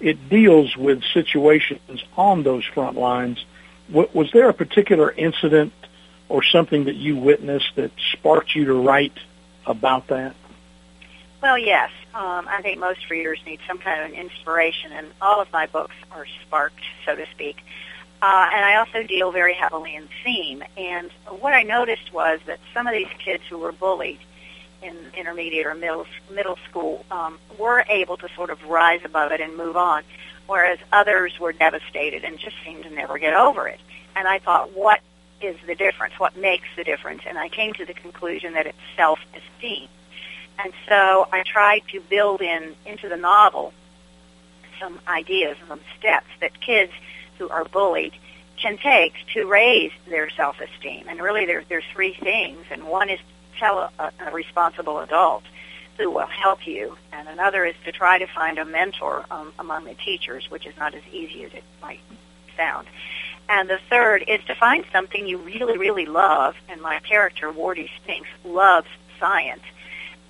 It 0.00 0.28
deals 0.28 0.76
with 0.76 1.02
situations 1.14 2.02
on 2.16 2.42
those 2.42 2.64
front 2.64 2.96
lines. 2.96 3.44
Was 3.90 4.30
there 4.32 4.48
a 4.48 4.54
particular 4.54 5.10
incident 5.10 5.72
or 6.28 6.42
something 6.44 6.84
that 6.84 6.94
you 6.94 7.16
witnessed 7.16 7.74
that 7.76 7.90
sparked 8.12 8.54
you 8.54 8.66
to 8.66 8.74
write 8.74 9.18
about 9.66 10.06
that? 10.08 10.34
Well, 11.42 11.58
yes. 11.58 11.90
Um, 12.14 12.46
I 12.48 12.60
think 12.60 12.78
most 12.78 13.08
readers 13.08 13.38
need 13.46 13.60
some 13.66 13.78
kind 13.78 14.02
of 14.02 14.10
an 14.10 14.16
inspiration, 14.16 14.92
and 14.92 15.06
all 15.22 15.40
of 15.40 15.50
my 15.52 15.66
books 15.66 15.94
are 16.12 16.26
sparked, 16.42 16.80
so 17.06 17.14
to 17.14 17.24
speak. 17.32 17.56
Uh, 18.22 18.48
and 18.52 18.64
I 18.64 18.76
also 18.76 19.02
deal 19.02 19.32
very 19.32 19.54
heavily 19.54 19.94
in 19.94 20.06
theme. 20.22 20.62
And 20.76 21.10
what 21.40 21.54
I 21.54 21.62
noticed 21.62 22.12
was 22.12 22.40
that 22.46 22.58
some 22.74 22.86
of 22.86 22.92
these 22.92 23.08
kids 23.18 23.42
who 23.48 23.58
were 23.58 23.72
bullied 23.72 24.18
in 24.82 24.96
intermediate 25.16 25.66
or 25.66 25.74
middle 25.74 26.06
middle 26.30 26.58
school 26.68 27.04
um, 27.10 27.38
were 27.58 27.84
able 27.88 28.16
to 28.18 28.28
sort 28.34 28.50
of 28.50 28.62
rise 28.64 29.00
above 29.04 29.32
it 29.32 29.40
and 29.40 29.56
move 29.56 29.76
on, 29.76 30.02
whereas 30.46 30.78
others 30.92 31.38
were 31.38 31.52
devastated 31.52 32.24
and 32.24 32.38
just 32.38 32.56
seemed 32.64 32.84
to 32.84 32.90
never 32.90 33.18
get 33.18 33.34
over 33.34 33.68
it. 33.68 33.80
And 34.16 34.26
I 34.26 34.38
thought, 34.38 34.76
what 34.76 35.00
is 35.40 35.56
the 35.66 35.74
difference? 35.74 36.14
What 36.18 36.36
makes 36.36 36.68
the 36.76 36.84
difference? 36.84 37.22
And 37.26 37.38
I 37.38 37.48
came 37.48 37.72
to 37.74 37.84
the 37.84 37.94
conclusion 37.94 38.54
that 38.54 38.66
it's 38.66 38.78
self-esteem. 38.96 39.88
And 40.62 40.72
so 40.88 41.28
I 41.32 41.42
tried 41.42 41.82
to 41.92 42.00
build 42.00 42.42
in 42.42 42.74
into 42.84 43.08
the 43.08 43.16
novel 43.16 43.72
some 44.78 45.00
ideas, 45.06 45.56
some 45.68 45.80
steps 45.98 46.26
that 46.40 46.60
kids 46.60 46.92
who 47.38 47.48
are 47.48 47.64
bullied 47.64 48.12
can 48.60 48.76
take 48.76 49.14
to 49.34 49.46
raise 49.46 49.92
their 50.08 50.28
self-esteem. 50.30 51.06
And 51.08 51.20
really 51.20 51.46
there, 51.46 51.64
there's 51.68 51.84
three 51.92 52.14
things. 52.14 52.66
And 52.70 52.84
one 52.84 53.08
is 53.08 53.18
to 53.18 53.58
tell 53.58 53.92
a, 53.98 54.12
a 54.26 54.30
responsible 54.32 55.00
adult 55.00 55.44
who 55.98 56.10
will 56.10 56.26
help 56.26 56.66
you. 56.66 56.96
And 57.12 57.28
another 57.28 57.64
is 57.64 57.74
to 57.84 57.92
try 57.92 58.18
to 58.18 58.26
find 58.26 58.58
a 58.58 58.64
mentor 58.64 59.24
um, 59.30 59.52
among 59.58 59.84
the 59.84 59.94
teachers, 59.94 60.50
which 60.50 60.66
is 60.66 60.76
not 60.78 60.94
as 60.94 61.02
easy 61.12 61.44
as 61.44 61.52
it 61.54 61.64
might 61.80 62.00
sound. 62.56 62.86
And 63.50 63.68
the 63.68 63.80
third 63.90 64.24
is 64.28 64.40
to 64.44 64.54
find 64.54 64.84
something 64.92 65.26
you 65.26 65.36
really, 65.38 65.76
really 65.76 66.06
love. 66.06 66.54
And 66.68 66.80
my 66.80 67.00
character, 67.00 67.52
Wardy 67.52 67.90
Spinks, 67.96 68.28
loves 68.44 68.86
science. 69.18 69.64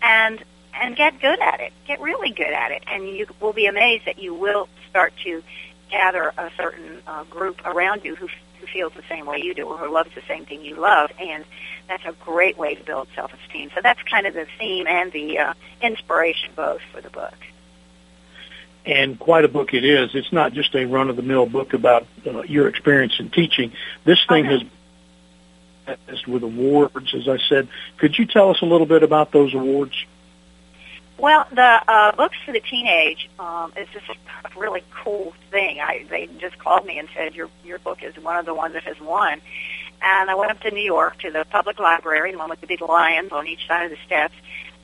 And 0.03 0.43
and 0.73 0.97
get 0.97 1.21
good 1.21 1.39
at 1.41 1.61
it. 1.61 1.73
Get 1.87 2.01
really 2.01 2.31
good 2.31 2.53
at 2.53 2.71
it. 2.71 2.83
And 2.87 3.07
you 3.07 3.27
will 3.39 3.53
be 3.53 3.67
amazed 3.67 4.07
that 4.07 4.19
you 4.19 4.33
will 4.33 4.69
start 4.89 5.13
to 5.25 5.43
gather 5.91 6.33
a 6.39 6.51
certain 6.57 7.03
uh, 7.07 7.25
group 7.25 7.61
around 7.67 8.05
you 8.05 8.15
who, 8.15 8.29
who 8.59 8.67
feels 8.67 8.93
the 8.95 9.03
same 9.09 9.27
way 9.27 9.39
you 9.43 9.53
do 9.53 9.65
or 9.65 9.77
who 9.77 9.93
loves 9.93 10.15
the 10.15 10.23
same 10.27 10.47
thing 10.47 10.65
you 10.65 10.77
love. 10.77 11.11
And 11.19 11.45
that's 11.89 12.05
a 12.07 12.15
great 12.25 12.57
way 12.57 12.77
to 12.77 12.85
build 12.85 13.09
self-esteem. 13.15 13.73
So 13.75 13.81
that's 13.83 14.01
kind 14.05 14.27
of 14.27 14.33
the 14.33 14.47
theme 14.59 14.87
and 14.87 15.13
the 15.13 15.39
uh, 15.39 15.55
inspiration 15.83 16.53
both 16.57 16.81
for 16.93 17.03
the 17.03 17.11
book 17.11 17.35
and 18.91 19.19
quite 19.19 19.45
a 19.45 19.49
book 19.49 19.73
it 19.73 19.85
is. 19.85 20.11
It's 20.15 20.33
not 20.33 20.53
just 20.53 20.75
a 20.75 20.85
run-of-the-mill 20.85 21.47
book 21.47 21.75
about 21.75 22.07
uh, 22.27 22.43
your 22.43 22.69
experience 22.69 23.15
in 23.21 23.31
teaching. 23.31 23.73
This 24.05 24.19
thing 24.29 24.47
okay. 24.47 24.69
has 26.07 26.27
with 26.27 26.43
awards, 26.43 27.15
as 27.15 27.29
I 27.29 27.39
said. 27.49 27.69
Could 27.99 28.19
you 28.19 28.27
tell 28.27 28.51
us 28.51 28.61
a 28.63 28.67
little 28.67 28.87
bit 28.87 29.03
about 29.03 29.33
those 29.33 29.55
awards? 29.55 29.95
Well, 31.19 31.47
the 31.53 31.83
uh, 31.87 32.13
books 32.17 32.37
for 32.45 32.53
the 32.53 32.61
teenage 32.61 33.29
um, 33.39 33.73
is 33.77 33.87
just 33.93 34.07
a 34.09 34.59
really 34.59 34.83
cool 34.91 35.35
thing. 35.51 35.79
I, 35.81 36.07
they 36.09 36.29
just 36.39 36.59
called 36.59 36.87
me 36.87 36.99
and 36.99 37.09
said 37.15 37.35
your 37.35 37.49
your 37.65 37.79
book 37.79 38.03
is 38.03 38.17
one 38.17 38.39
of 38.39 38.47
the 38.47 38.55
ones 38.55 38.75
that 38.75 38.85
has 38.85 38.99
won. 39.01 39.41
And 40.03 40.31
I 40.31 40.35
went 40.35 40.51
up 40.51 40.61
to 40.61 40.71
New 40.71 40.83
York 40.83 41.19
to 41.19 41.31
the 41.31 41.45
public 41.51 41.79
library, 41.79 42.33
the 42.33 42.39
one 42.39 42.49
with 42.49 42.63
the 42.63 42.67
big 42.67 42.81
lions 42.81 43.33
on 43.33 43.47
each 43.47 43.67
side 43.69 43.85
of 43.85 43.91
the 43.91 43.99
steps, 44.07 44.35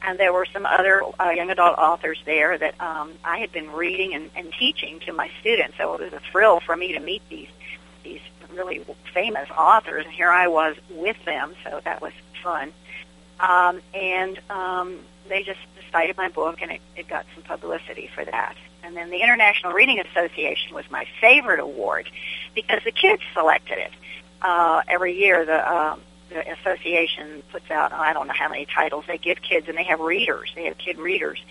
and 0.03 0.19
there 0.19 0.33
were 0.33 0.47
some 0.53 0.67
other 0.67 1.03
uh, 1.19 1.31
young 1.31 1.51
adult 1.51 1.79
authors 1.79 2.19
there 2.25 2.57
that 2.59 2.81
um, 2.81 3.13
I 3.25 3.39
had 3.39 3.53
been 3.53 3.71
reading 3.73 4.15
and, 4.15 4.31
and 4.37 4.53
teaching 4.59 5.01
to 5.01 5.13
my 5.13 5.31
students. 5.41 5.77
So 5.79 5.95
it 5.95 6.01
was 6.01 6.13
a 6.13 6.21
thrill 6.31 6.61
for 6.61 6.77
me 6.77 6.93
to 6.93 7.01
meet 7.01 7.23
these 7.29 7.49
these 8.05 8.21
really 8.53 8.85
famous 9.13 9.49
authors, 9.51 10.05
and 10.05 10.15
here 10.15 10.31
I 10.31 10.47
was 10.47 10.77
with 10.91 11.17
them. 11.25 11.55
So 11.65 11.81
that 11.85 12.01
was 12.01 12.13
fun. 12.43 12.73
Um, 13.41 13.81
and 13.93 14.39
um, 14.49 14.99
they 15.29 15.43
just 15.43 15.61
cited 15.93 16.17
my 16.17 16.29
book, 16.29 16.63
and 16.63 16.71
it, 16.71 16.81
it 16.97 17.09
got 17.09 17.27
some 17.35 17.43
publicity 17.43 18.09
for 18.15 18.25
that. 18.25 18.57
And 18.83 18.97
then 18.97 19.11
the 19.11 19.21
International 19.21 19.73
Reading 19.73 19.99
Association 19.99 20.75
was 20.75 20.85
my 20.91 21.07
favorite 21.21 21.61
award 21.61 22.09
because 22.55 22.81
the 22.85 22.93
kids 22.93 23.23
selected 23.35 23.79
it 23.79 23.91
uh, 24.43 24.83
every 24.89 25.19
year. 25.19 25.45
The 25.45 25.75
um, 25.75 26.01
the 26.29 26.53
association 26.53 27.43
puts 27.53 27.71
out 27.71 27.93
I 27.93 28.13
don't 28.13 28.27
know 28.27 28.35
how 28.35 28.49
many 28.49 28.67
titles 28.67 29.05
they 29.07 29.19
give 29.19 29.41
kids, 29.43 29.69
and 29.69 29.77
they 29.77 29.85
have 29.85 30.01
readers. 30.01 30.51
They 30.55 30.65
have 30.65 30.79
kid 30.79 30.99
readers, 30.99 31.43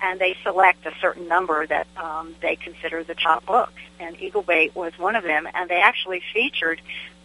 and 0.00 0.20
they 0.20 0.36
select 0.42 0.86
a 0.86 0.92
certain 1.00 1.28
number 1.28 1.66
that 1.66 1.86
um, 1.96 2.34
they 2.40 2.56
consider 2.56 3.04
the 3.04 3.14
top 3.14 3.44
books. 3.46 3.80
And 4.00 4.20
Eagle 4.20 4.42
Bait 4.42 4.74
was 4.74 4.92
one 4.98 5.16
of 5.16 5.24
them, 5.24 5.48
and 5.52 5.68
they 5.68 5.80
actually 5.80 6.22
featured 6.32 6.80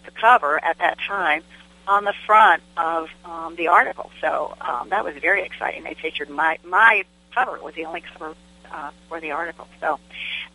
the 0.06 0.12
cover 0.12 0.64
at 0.64 0.78
that 0.80 0.98
time 1.00 1.44
on 1.88 2.04
the 2.04 2.14
front 2.26 2.62
of 2.76 3.10
um, 3.24 3.56
the 3.56 3.68
article. 3.68 4.12
So 4.20 4.56
um, 4.62 4.90
that 4.90 5.04
was 5.04 5.16
very 5.22 5.44
exciting. 5.44 5.84
They 5.84 5.96
featured 5.96 6.30
my 6.30 6.58
my 6.66 7.06
cover 7.34 7.60
was 7.62 7.76
the 7.76 7.86
only 7.86 8.02
cover 8.02 8.36
uh, 8.72 8.92
for 9.08 9.22
the 9.22 9.32
article. 9.32 9.68
So 9.80 10.00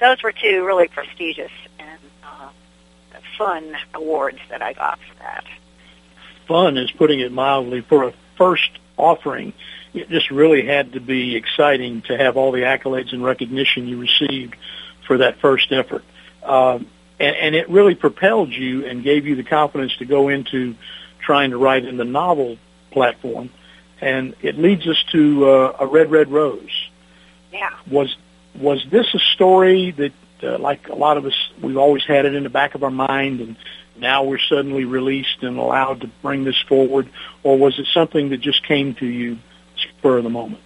those 0.01 0.23
were 0.23 0.33
two 0.33 0.65
really 0.67 0.89
prestigious 0.89 1.53
and 1.79 1.99
uh, 2.23 2.51
fun 3.39 3.75
awards 3.95 4.39
that 4.51 4.63
I 4.63 4.75
got 4.75 4.99
for 4.99 5.19
that 5.21 5.45
fun 6.53 6.77
is 6.77 6.91
putting 6.91 7.21
it 7.21 7.33
mildly. 7.33 7.81
For 7.81 8.01
a 8.09 8.13
first 8.37 8.71
offering, 8.97 9.53
it 9.95 10.09
just 10.09 10.31
really 10.31 10.67
had 10.67 10.93
to 10.93 11.01
be 11.01 11.37
exciting 11.37 12.03
to 12.09 12.17
have 12.17 12.37
all 12.37 12.53
the 12.53 12.63
accolades 12.63 13.13
and 13.15 13.25
recognition 13.25 13.89
you 13.89 13.99
received 13.99 14.55
for 15.07 15.19
that 15.19 15.41
first 15.41 15.73
effort. 15.73 16.05
Um, 16.43 16.87
and, 17.19 17.37
and 17.45 17.55
it 17.55 17.67
really 17.71 17.95
propelled 17.95 18.51
you 18.53 18.87
and 18.89 19.03
gave 19.03 19.27
you 19.27 19.35
the 19.37 19.49
confidence 19.59 19.97
to 19.99 20.05
go 20.05 20.29
into 20.29 20.75
trying 21.21 21.51
to 21.51 21.59
write 21.59 21.85
in 21.85 21.97
the 21.97 22.05
novel 22.05 22.59
platform. 22.91 23.49
and 24.03 24.35
it 24.43 24.59
leads 24.59 24.87
us 24.87 25.03
to 25.13 25.49
uh, 25.49 25.77
a 25.81 25.87
red, 25.87 26.11
red 26.11 26.29
rose. 26.31 26.91
Yeah. 27.53 27.71
Was 27.91 28.15
was 28.55 28.85
this 28.91 29.07
a 29.15 29.19
story 29.35 29.93
that, 29.93 30.13
uh, 30.43 30.59
like 30.59 30.89
a 30.89 30.95
lot 30.95 31.17
of 31.17 31.25
us, 31.25 31.51
we've 31.63 31.79
always 31.79 32.05
had 32.05 32.27
it 32.27 32.35
in 32.35 32.43
the 32.43 32.51
back 32.51 32.75
of 32.75 32.83
our 32.83 32.91
mind, 32.91 33.41
and 33.41 33.57
now 33.97 34.25
we're 34.25 34.39
suddenly 34.39 34.85
released 34.85 35.43
and 35.43 35.59
allowed 35.59 36.01
to 36.03 36.07
bring 36.23 36.45
this 36.45 36.61
forward, 36.69 37.09
or 37.43 37.59
was 37.59 37.79
it 37.79 37.87
something 37.93 38.31
that 38.31 38.39
just 38.41 38.65
came 38.65 38.95
to 38.95 39.07
you 39.07 39.39
spur 39.77 40.19
of 40.19 40.25
the 40.25 40.31
moment? 40.31 40.63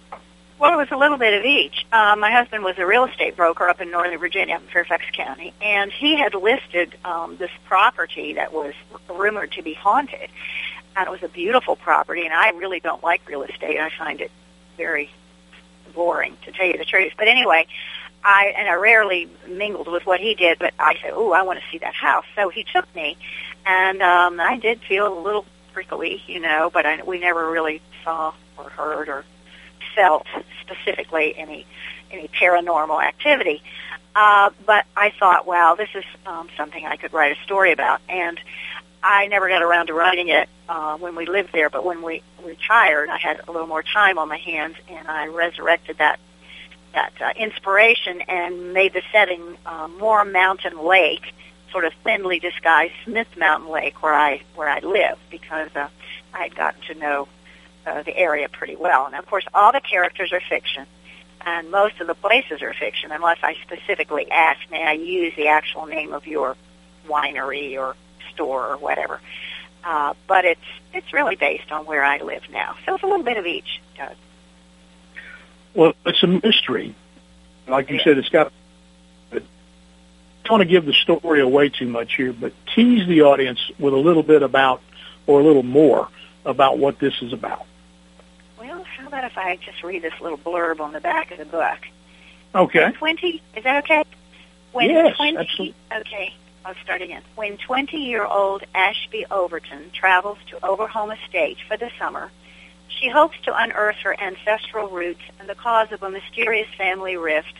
Well, 0.59 0.73
it 0.73 0.77
was 0.77 0.91
a 0.91 0.97
little 0.97 1.17
bit 1.17 1.35
of 1.35 1.45
each. 1.45 1.85
Uh, 1.91 2.15
my 2.17 2.31
husband 2.31 2.63
was 2.63 2.79
a 2.79 2.85
real 2.85 3.05
estate 3.05 3.35
broker 3.35 3.69
up 3.69 3.79
in 3.79 3.91
Northern 3.91 4.17
Virginia, 4.17 4.55
in 4.55 4.61
Fairfax 4.61 5.05
County, 5.13 5.53
and 5.61 5.91
he 5.91 6.17
had 6.17 6.33
listed 6.33 6.95
um, 7.05 7.37
this 7.37 7.51
property 7.65 8.33
that 8.33 8.51
was 8.51 8.73
rumored 9.07 9.51
to 9.51 9.61
be 9.61 9.73
haunted. 9.73 10.29
And 10.95 11.07
it 11.07 11.11
was 11.11 11.21
a 11.21 11.27
beautiful 11.27 11.75
property, 11.75 12.25
and 12.25 12.33
I 12.33 12.49
really 12.51 12.79
don't 12.79 13.03
like 13.03 13.21
real 13.29 13.43
estate. 13.43 13.79
I 13.79 13.91
find 13.95 14.19
it 14.19 14.31
very 14.77 15.11
boring, 15.93 16.35
to 16.45 16.51
tell 16.51 16.65
you 16.65 16.77
the 16.77 16.85
truth. 16.85 17.13
But 17.17 17.27
anyway, 17.27 17.67
I 18.23 18.53
and 18.57 18.67
I 18.67 18.73
rarely 18.73 19.29
mingled 19.47 19.87
with 19.87 20.05
what 20.05 20.19
he 20.19 20.35
did, 20.35 20.59
but 20.59 20.73
I 20.79 20.95
said, 21.01 21.11
"Oh, 21.13 21.31
I 21.31 21.43
want 21.43 21.59
to 21.59 21.65
see 21.71 21.77
that 21.79 21.93
house." 21.93 22.25
So 22.35 22.49
he 22.49 22.63
took 22.63 22.93
me, 22.95 23.17
and 23.65 24.01
um, 24.01 24.39
I 24.39 24.57
did 24.57 24.81
feel 24.81 25.07
a 25.07 25.19
little 25.19 25.45
prickly, 25.73 26.21
you 26.27 26.39
know, 26.39 26.69
but 26.73 26.85
I, 26.85 27.03
we 27.03 27.19
never 27.19 27.49
really 27.49 27.81
saw 28.03 28.33
or 28.57 28.69
heard 28.69 29.09
or 29.09 29.23
felt 29.95 30.25
specifically 30.61 31.37
any 31.37 31.65
any 32.11 32.27
paranormal 32.29 33.03
activity. 33.03 33.61
Uh, 34.15 34.49
but 34.65 34.85
I 34.95 35.11
thought, 35.11 35.45
wow, 35.45 35.75
this 35.75 35.89
is 35.93 36.03
um, 36.25 36.49
something 36.57 36.85
I 36.85 36.95
could 36.95 37.13
write 37.13 37.37
a 37.37 37.43
story 37.43 37.71
about, 37.71 38.01
and 38.09 38.39
I 39.03 39.27
never 39.27 39.47
got 39.47 39.61
around 39.61 39.87
to 39.87 39.93
writing 39.93 40.29
it 40.29 40.49
uh, 40.67 40.97
when 40.97 41.15
we 41.15 41.25
lived 41.27 41.53
there. 41.53 41.69
But 41.69 41.85
when 41.85 42.01
we 42.01 42.23
retired, 42.43 43.09
I 43.09 43.17
had 43.17 43.41
a 43.47 43.51
little 43.51 43.67
more 43.67 43.83
time 43.83 44.17
on 44.17 44.27
my 44.27 44.37
hands, 44.37 44.75
and 44.89 45.07
I 45.07 45.27
resurrected 45.27 45.99
that 45.99 46.19
that 46.93 47.13
uh, 47.21 47.33
inspiration 47.37 48.21
and 48.21 48.73
made 48.73 48.93
the 48.93 49.01
setting 49.11 49.57
uh, 49.65 49.87
Moore 49.99 50.25
Mountain 50.25 50.83
Lake, 50.83 51.33
sort 51.71 51.85
of 51.85 51.93
thinly 52.03 52.39
disguised 52.39 52.93
Smith 53.03 53.27
Mountain 53.37 53.69
Lake, 53.69 54.01
where 54.01 54.13
I 54.13 54.41
where 54.55 54.69
I 54.69 54.79
live, 54.79 55.17
because 55.29 55.69
uh, 55.75 55.89
I 56.33 56.43
had 56.43 56.55
gotten 56.55 56.81
to 56.87 56.95
know 56.95 57.27
uh, 57.85 58.03
the 58.03 58.17
area 58.17 58.49
pretty 58.49 58.75
well. 58.75 59.05
And 59.05 59.15
of 59.15 59.25
course, 59.25 59.45
all 59.53 59.71
the 59.71 59.81
characters 59.81 60.31
are 60.33 60.41
fiction, 60.41 60.85
and 61.45 61.69
most 61.71 61.99
of 61.99 62.07
the 62.07 62.15
places 62.15 62.61
are 62.61 62.73
fiction, 62.73 63.11
unless 63.11 63.37
I 63.43 63.55
specifically 63.63 64.29
ask, 64.31 64.59
may 64.71 64.83
I 64.83 64.93
use 64.93 65.33
the 65.35 65.47
actual 65.47 65.85
name 65.85 66.13
of 66.13 66.25
your 66.25 66.55
winery 67.07 67.77
or 67.77 67.95
store 68.33 68.67
or 68.67 68.77
whatever. 68.77 69.19
Uh, 69.83 70.13
but 70.27 70.45
it's 70.45 70.59
it's 70.93 71.13
really 71.13 71.35
based 71.35 71.71
on 71.71 71.85
where 71.85 72.03
I 72.03 72.17
live 72.19 72.43
now, 72.51 72.75
so 72.85 72.95
it's 72.95 73.03
a 73.03 73.07
little 73.07 73.23
bit 73.23 73.37
of 73.37 73.45
each. 73.45 73.81
Doug. 73.97 74.15
Well, 75.73 75.93
it's 76.05 76.23
a 76.23 76.27
mystery. 76.27 76.95
Like 77.67 77.89
you 77.89 77.97
yeah. 77.97 78.03
said, 78.03 78.17
it's 78.17 78.29
got. 78.29 78.51
I 79.31 79.39
don't 80.49 80.59
want 80.59 80.61
to 80.61 80.69
give 80.69 80.85
the 80.85 80.93
story 80.93 81.41
away 81.41 81.69
too 81.69 81.87
much 81.87 82.15
here, 82.15 82.31
but 82.31 82.53
tease 82.73 83.05
the 83.07 83.23
audience 83.23 83.59
with 83.77 83.93
a 83.93 83.97
little 83.97 84.23
bit 84.23 84.43
about, 84.43 84.81
or 85.25 85.41
a 85.41 85.43
little 85.43 85.63
more 85.63 86.07
about 86.45 86.77
what 86.77 86.99
this 86.99 87.21
is 87.21 87.33
about. 87.33 87.65
Well, 88.57 88.83
how 88.83 89.07
about 89.07 89.25
if 89.25 89.37
I 89.37 89.57
just 89.57 89.83
read 89.83 90.01
this 90.01 90.13
little 90.21 90.37
blurb 90.37 90.79
on 90.79 90.93
the 90.93 91.01
back 91.01 91.31
of 91.31 91.37
the 91.37 91.45
book? 91.45 91.79
Okay. 92.55 92.79
When 92.79 92.93
Twenty 92.93 93.41
is 93.55 93.63
that 93.65 93.83
okay? 93.83 94.03
When 94.71 94.89
yes, 94.89 95.15
20, 95.17 95.37
absolutely. 95.37 95.75
Okay, 95.91 96.33
I'll 96.63 96.75
start 96.83 97.01
again. 97.01 97.21
When 97.35 97.57
20-year-old 97.57 98.63
Ashby 98.75 99.25
Overton 99.31 99.91
travels 99.93 100.37
to 100.49 100.57
Overholme 100.57 101.17
Estate 101.23 101.57
for 101.67 101.77
the 101.77 101.89
summer, 101.97 102.31
she 102.87 103.09
hopes 103.09 103.37
to 103.43 103.55
unearth 103.55 103.97
her 103.97 104.19
ancestral 104.19 104.89
roots 104.89 105.21
and 105.39 105.47
the 105.47 105.55
cause 105.55 105.91
of 105.91 106.03
a 106.03 106.09
mysterious 106.09 106.67
family 106.77 107.17
rift 107.17 107.53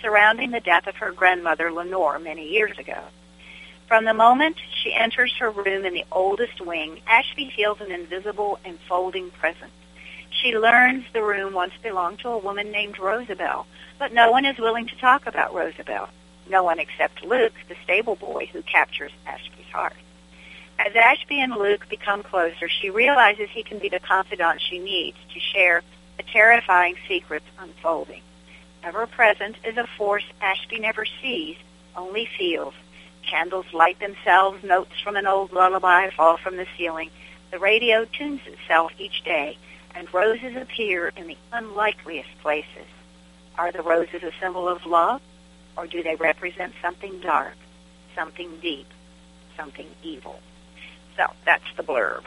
surrounding 0.00 0.50
the 0.50 0.60
death 0.60 0.86
of 0.86 0.96
her 0.96 1.12
grandmother 1.12 1.70
Lenore 1.70 2.18
many 2.18 2.48
years 2.48 2.78
ago. 2.78 2.98
From 3.86 4.04
the 4.04 4.14
moment 4.14 4.56
she 4.82 4.94
enters 4.94 5.32
her 5.38 5.50
room 5.50 5.84
in 5.84 5.94
the 5.94 6.04
oldest 6.12 6.60
wing, 6.60 7.00
Ashby 7.06 7.52
feels 7.54 7.80
an 7.80 7.90
invisible 7.90 8.58
enfolding 8.64 9.30
presence. 9.32 9.72
She 10.30 10.56
learns 10.56 11.04
the 11.12 11.22
room 11.22 11.54
once 11.54 11.72
belonged 11.82 12.20
to 12.20 12.28
a 12.28 12.38
woman 12.38 12.70
named 12.70 12.98
Rosabelle, 12.98 13.66
but 13.98 14.12
no 14.12 14.30
one 14.30 14.44
is 14.44 14.58
willing 14.58 14.86
to 14.86 14.96
talk 14.96 15.26
about 15.26 15.52
Rosabelle. 15.52 16.08
No 16.48 16.62
one 16.62 16.78
except 16.78 17.24
Luke, 17.24 17.52
the 17.68 17.76
stable 17.84 18.16
boy 18.16 18.46
who 18.46 18.62
captures 18.62 19.12
Ashby's 19.26 19.70
heart. 19.72 19.96
As 20.86 20.96
Ashby 20.96 21.42
and 21.42 21.52
Luke 21.52 21.90
become 21.90 22.22
closer, 22.22 22.66
she 22.66 22.88
realizes 22.88 23.50
he 23.50 23.62
can 23.62 23.78
be 23.78 23.90
the 23.90 24.00
confidant 24.00 24.62
she 24.62 24.78
needs 24.78 25.18
to 25.34 25.38
share 25.38 25.82
the 26.16 26.22
terrifying 26.22 26.96
secrets 27.06 27.44
unfolding. 27.58 28.22
Ever 28.82 29.06
present 29.06 29.56
is 29.62 29.76
a 29.76 29.86
force 29.98 30.24
Ashby 30.40 30.78
never 30.78 31.04
sees, 31.04 31.58
only 31.94 32.24
feels. 32.38 32.72
Candles 33.28 33.66
light 33.74 33.98
themselves, 34.00 34.64
notes 34.64 34.98
from 35.04 35.16
an 35.16 35.26
old 35.26 35.52
lullaby 35.52 36.08
fall 36.16 36.38
from 36.38 36.56
the 36.56 36.66
ceiling. 36.78 37.10
The 37.50 37.58
radio 37.58 38.06
tunes 38.06 38.40
itself 38.46 38.92
each 38.98 39.22
day 39.22 39.58
and 39.94 40.12
roses 40.14 40.56
appear 40.56 41.08
in 41.14 41.26
the 41.26 41.36
unlikeliest 41.52 42.38
places. 42.40 42.88
Are 43.58 43.70
the 43.70 43.82
roses 43.82 44.22
a 44.22 44.32
symbol 44.40 44.66
of 44.66 44.86
love, 44.86 45.20
or 45.76 45.86
do 45.86 46.02
they 46.02 46.16
represent 46.16 46.72
something 46.80 47.20
dark, 47.20 47.56
something 48.14 48.60
deep, 48.62 48.88
something 49.58 49.86
evil? 50.02 50.40
So 51.20 51.30
that's 51.44 51.64
the 51.76 51.82
blurb. 51.82 52.22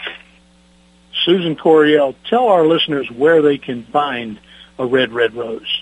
Susan 1.25 1.56
Coryell, 1.56 2.13
tell 2.29 2.47
our 2.49 2.65
listeners 2.67 3.10
where 3.10 3.41
they 3.41 3.58
can 3.58 3.86
find 3.86 4.39
a 4.77 4.86
Red 4.86 5.12
Red 5.12 5.34
Rose. 5.34 5.82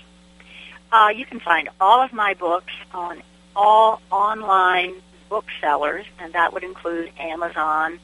Uh, 0.90 1.10
you 1.14 1.26
can 1.26 1.38
find 1.38 1.68
all 1.78 2.02
of 2.02 2.14
my 2.14 2.32
books 2.32 2.72
on 2.94 3.22
all 3.54 4.00
online 4.10 4.94
booksellers, 5.28 6.06
and 6.20 6.32
that 6.32 6.54
would 6.54 6.64
include 6.64 7.10
Amazon, 7.18 7.98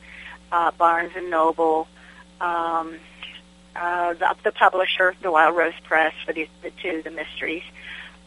uh, 0.53 0.73
Barnes 0.73 1.13
and 1.17 1.31
Noble, 1.31 1.89
um, 2.41 2.97
uh, 3.75 4.13
the, 4.13 4.35
the 4.45 4.53
publisher, 4.53 5.15
the 5.23 5.31
Wild 5.31 5.57
Rose 5.57 5.79
Press 5.85 6.13
for 6.27 6.35
the, 6.35 6.49
the 6.63 6.71
two, 6.83 7.01
the 7.03 7.11
mysteries. 7.11 7.63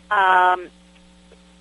Um, 0.10 0.68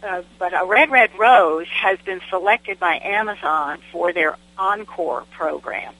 uh, 0.03 0.23
but 0.39 0.53
a 0.53 0.65
Red 0.65 0.91
Red 0.91 1.11
Rose 1.19 1.69
has 1.69 1.99
been 2.01 2.21
selected 2.31 2.79
by 2.79 3.01
Amazon 3.03 3.79
for 3.93 4.13
their 4.13 4.37
Encore 4.59 5.25
program 5.31 5.95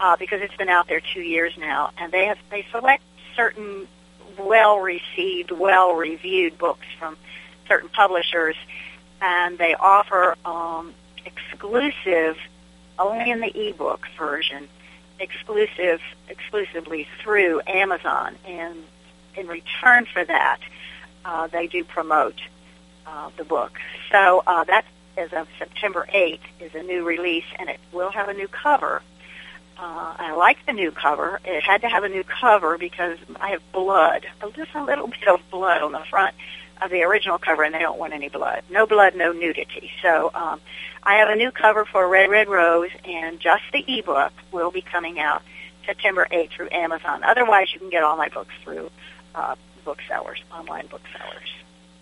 uh, 0.00 0.16
because 0.16 0.40
it's 0.42 0.56
been 0.56 0.68
out 0.68 0.88
there 0.88 1.00
two 1.00 1.20
years 1.20 1.54
now, 1.58 1.90
and 1.98 2.12
they 2.12 2.26
have 2.26 2.38
they 2.50 2.66
select 2.70 3.02
certain 3.36 3.86
well 4.38 4.78
received, 4.78 5.50
well 5.50 5.94
reviewed 5.94 6.58
books 6.58 6.86
from 6.98 7.16
certain 7.68 7.88
publishers, 7.88 8.56
and 9.20 9.58
they 9.58 9.74
offer 9.74 10.36
um, 10.44 10.92
exclusive, 11.24 12.36
only 12.98 13.30
in 13.30 13.40
the 13.40 13.68
ebook 13.68 14.06
version, 14.18 14.68
exclusive 15.18 16.00
exclusively 16.28 17.06
through 17.22 17.60
Amazon, 17.66 18.36
and 18.46 18.76
in 19.36 19.46
return 19.46 20.06
for 20.06 20.24
that, 20.24 20.58
uh, 21.24 21.46
they 21.46 21.66
do 21.66 21.84
promote 21.84 22.40
uh, 23.06 23.30
the 23.36 23.44
book. 23.44 23.78
So 24.10 24.42
uh, 24.46 24.64
that, 24.64 24.84
as 25.16 25.32
of 25.32 25.48
September 25.58 26.06
8th, 26.12 26.40
is 26.60 26.74
a 26.74 26.82
new 26.82 27.04
release, 27.04 27.44
and 27.58 27.68
it 27.68 27.80
will 27.92 28.10
have 28.10 28.28
a 28.28 28.34
new 28.34 28.48
cover. 28.48 29.02
Uh, 29.76 30.14
I 30.18 30.34
like 30.34 30.64
the 30.66 30.72
new 30.72 30.92
cover. 30.92 31.40
It 31.44 31.62
had 31.62 31.80
to 31.82 31.88
have 31.88 32.04
a 32.04 32.08
new 32.08 32.24
cover 32.24 32.78
because 32.78 33.18
I 33.40 33.50
have 33.50 33.62
blood, 33.72 34.26
just 34.54 34.74
a 34.74 34.84
little 34.84 35.08
bit 35.08 35.26
of 35.26 35.40
blood 35.50 35.82
on 35.82 35.92
the 35.92 36.04
front 36.10 36.34
of 36.82 36.90
the 36.90 37.02
original 37.02 37.38
cover, 37.38 37.62
and 37.62 37.74
they 37.74 37.80
don't 37.80 37.98
want 37.98 38.12
any 38.12 38.28
blood. 38.28 38.62
No 38.70 38.86
blood, 38.86 39.16
no 39.16 39.32
nudity. 39.32 39.90
So 40.02 40.30
um, 40.34 40.60
I 41.02 41.16
have 41.16 41.28
a 41.28 41.36
new 41.36 41.50
cover 41.50 41.84
for 41.84 42.08
Red 42.08 42.30
Red 42.30 42.48
Rose, 42.48 42.90
and 43.04 43.40
just 43.40 43.62
the 43.72 43.84
ebook 43.98 44.32
will 44.52 44.70
be 44.70 44.82
coming 44.82 45.18
out 45.18 45.42
September 45.86 46.26
8th 46.30 46.50
through 46.50 46.68
Amazon. 46.72 47.22
Otherwise, 47.24 47.72
you 47.72 47.78
can 47.78 47.90
get 47.90 48.02
all 48.02 48.16
my 48.16 48.28
books 48.28 48.54
through 48.62 48.90
uh, 49.34 49.54
booksellers, 49.84 50.42
online 50.52 50.86
booksellers. 50.86 51.50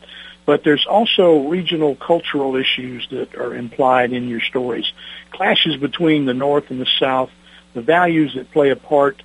but 0.45 0.63
there's 0.63 0.85
also 0.85 1.47
regional 1.47 1.95
cultural 1.95 2.55
issues 2.55 3.07
that 3.11 3.35
are 3.35 3.55
implied 3.55 4.13
in 4.13 4.27
your 4.27 4.41
stories. 4.41 4.91
Clashes 5.31 5.77
between 5.77 6.25
the 6.25 6.33
North 6.33 6.69
and 6.71 6.81
the 6.81 6.87
South, 6.99 7.29
the 7.73 7.81
values 7.81 8.33
that 8.35 8.51
play 8.51 8.71
a 8.71 8.75
part 8.75 9.21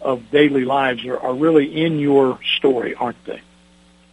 of 0.00 0.30
daily 0.30 0.64
lives 0.64 1.04
are, 1.04 1.18
are 1.18 1.34
really 1.34 1.84
in 1.84 1.98
your 1.98 2.38
story, 2.56 2.94
aren't 2.94 3.22
they? 3.24 3.40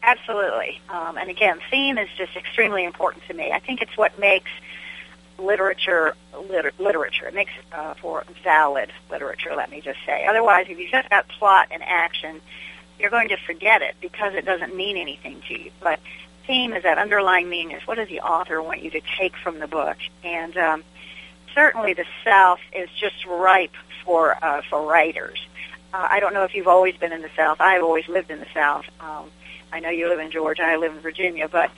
Absolutely. 0.03 0.79
Um, 0.89 1.17
and 1.17 1.29
again, 1.29 1.60
theme 1.69 1.97
is 1.97 2.07
just 2.17 2.36
extremely 2.36 2.86
important 2.86 3.25
to 3.27 3.33
me. 3.33 3.51
I 3.51 3.60
think 3.60 3.81
it's 3.81 3.97
what 3.97 4.17
makes 4.19 4.49
literature 5.39 6.15
liter- 6.50 6.73
literature. 6.80 7.28
It 7.28 7.34
makes 7.34 7.52
uh, 7.71 7.93
for 7.95 8.23
valid 8.43 8.91
literature, 9.10 9.54
let 9.56 9.69
me 9.69 9.82
just 9.82 10.00
say. 10.06 10.26
Otherwise, 10.26 10.67
if 10.69 10.80
you 10.80 10.89
just 10.89 11.10
got 11.10 11.28
plot 11.28 11.67
and 11.71 11.84
action, 11.84 12.41
you're 13.00 13.10
going 13.10 13.30
to 13.30 13.38
forget 13.38 13.82
it 13.82 13.95
because 14.02 14.34
it 14.34 14.45
doesn't 14.45 14.76
mean 14.76 14.97
anything 14.97 15.41
to 15.47 15.62
you. 15.62 15.71
But 15.82 16.00
theme 16.45 16.73
is 16.73 16.84
that 16.84 16.97
underlying 16.97 17.50
meaning 17.50 17.76
is 17.76 17.86
what 17.86 17.95
does 17.95 18.08
the 18.08 18.21
author 18.21 18.62
want 18.62 18.82
you 18.82 18.89
to 18.91 19.02
take 19.17 19.36
from 19.38 19.60
the 19.60 19.67
book? 19.67 19.97
And 20.23 20.58
um, 20.58 20.84
certainly 21.54 21.93
the 21.93 22.06
South 22.23 22.60
is 22.73 22.89
just 23.00 23.26
ripe 23.26 23.76
for 24.04 24.43
uh, 24.43 24.62
for 24.69 24.82
writers. 24.82 25.39
Uh, 25.93 26.08
I 26.10 26.19
don't 26.19 26.34
know 26.34 26.43
if 26.43 26.54
you've 26.56 26.67
always 26.67 26.95
been 26.97 27.13
in 27.13 27.21
the 27.21 27.30
South. 27.36 27.62
I've 27.62 27.84
always 27.84 28.08
lived 28.08 28.32
in 28.32 28.39
the 28.39 28.47
South. 28.54 28.86
Um, 29.00 29.26
I 29.71 29.80
know 29.80 29.89
you 29.89 30.08
live 30.08 30.19
in 30.19 30.32
Georgia. 30.32 30.63
I 30.63 30.78
live 30.78 30.93
in 30.93 31.00
Virginia, 31.00 31.47
but 31.47 31.71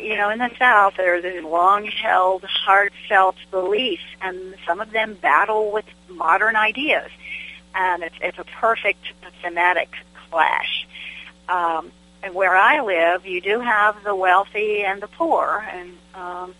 you 0.00 0.16
know, 0.16 0.30
in 0.30 0.38
the 0.38 0.50
South, 0.58 0.94
there 0.96 1.16
are 1.16 1.20
these 1.20 1.42
long-held, 1.42 2.44
heartfelt 2.44 3.36
beliefs, 3.50 4.04
and 4.20 4.54
some 4.66 4.80
of 4.80 4.90
them 4.90 5.14
battle 5.14 5.72
with 5.72 5.84
modern 6.08 6.56
ideas, 6.56 7.10
and 7.74 8.02
it's, 8.02 8.16
it's 8.20 8.38
a 8.38 8.44
perfect 8.44 9.12
thematic 9.42 9.90
clash. 10.30 10.86
Um, 11.48 11.92
and 12.22 12.34
where 12.34 12.56
I 12.56 12.80
live, 12.80 13.26
you 13.26 13.40
do 13.40 13.60
have 13.60 14.02
the 14.02 14.14
wealthy 14.14 14.82
and 14.82 15.02
the 15.02 15.08
poor, 15.08 15.66
and 15.70 15.92
um, 16.14 16.54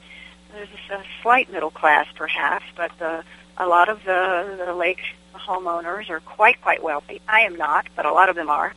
there's 0.53 0.69
a 0.91 1.03
slight 1.23 1.51
middle 1.51 1.71
class, 1.71 2.07
perhaps, 2.15 2.67
but 2.77 2.91
the, 2.99 3.25
a 3.57 3.67
lot 3.67 3.89
of 3.89 4.05
the, 4.05 4.63
the 4.67 4.75
lake 4.75 5.01
homeowners 5.35 6.11
are 6.11 6.21
quite, 6.21 6.61
quite 6.61 6.83
wealthy. 6.83 7.21
I 7.27 7.41
am 7.41 7.57
not, 7.57 7.87
but 7.97 8.07
a 8.07 8.13
lot 8.13 8.29
of 8.29 8.37
them 8.37 8.51
are. 8.51 8.75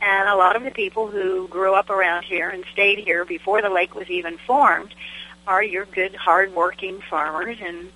And 0.00 0.28
a 0.28 0.36
lot 0.36 0.56
of 0.56 0.62
the 0.62 0.70
people 0.70 1.08
who 1.08 1.48
grew 1.48 1.74
up 1.74 1.90
around 1.90 2.24
here 2.24 2.48
and 2.48 2.64
stayed 2.72 2.98
here 2.98 3.24
before 3.24 3.62
the 3.62 3.70
lake 3.70 3.94
was 3.94 4.10
even 4.10 4.36
formed 4.38 4.94
are 5.46 5.62
your 5.62 5.86
good, 5.86 6.14
hard-working 6.14 7.00
farmers 7.08 7.58
and 7.62 7.90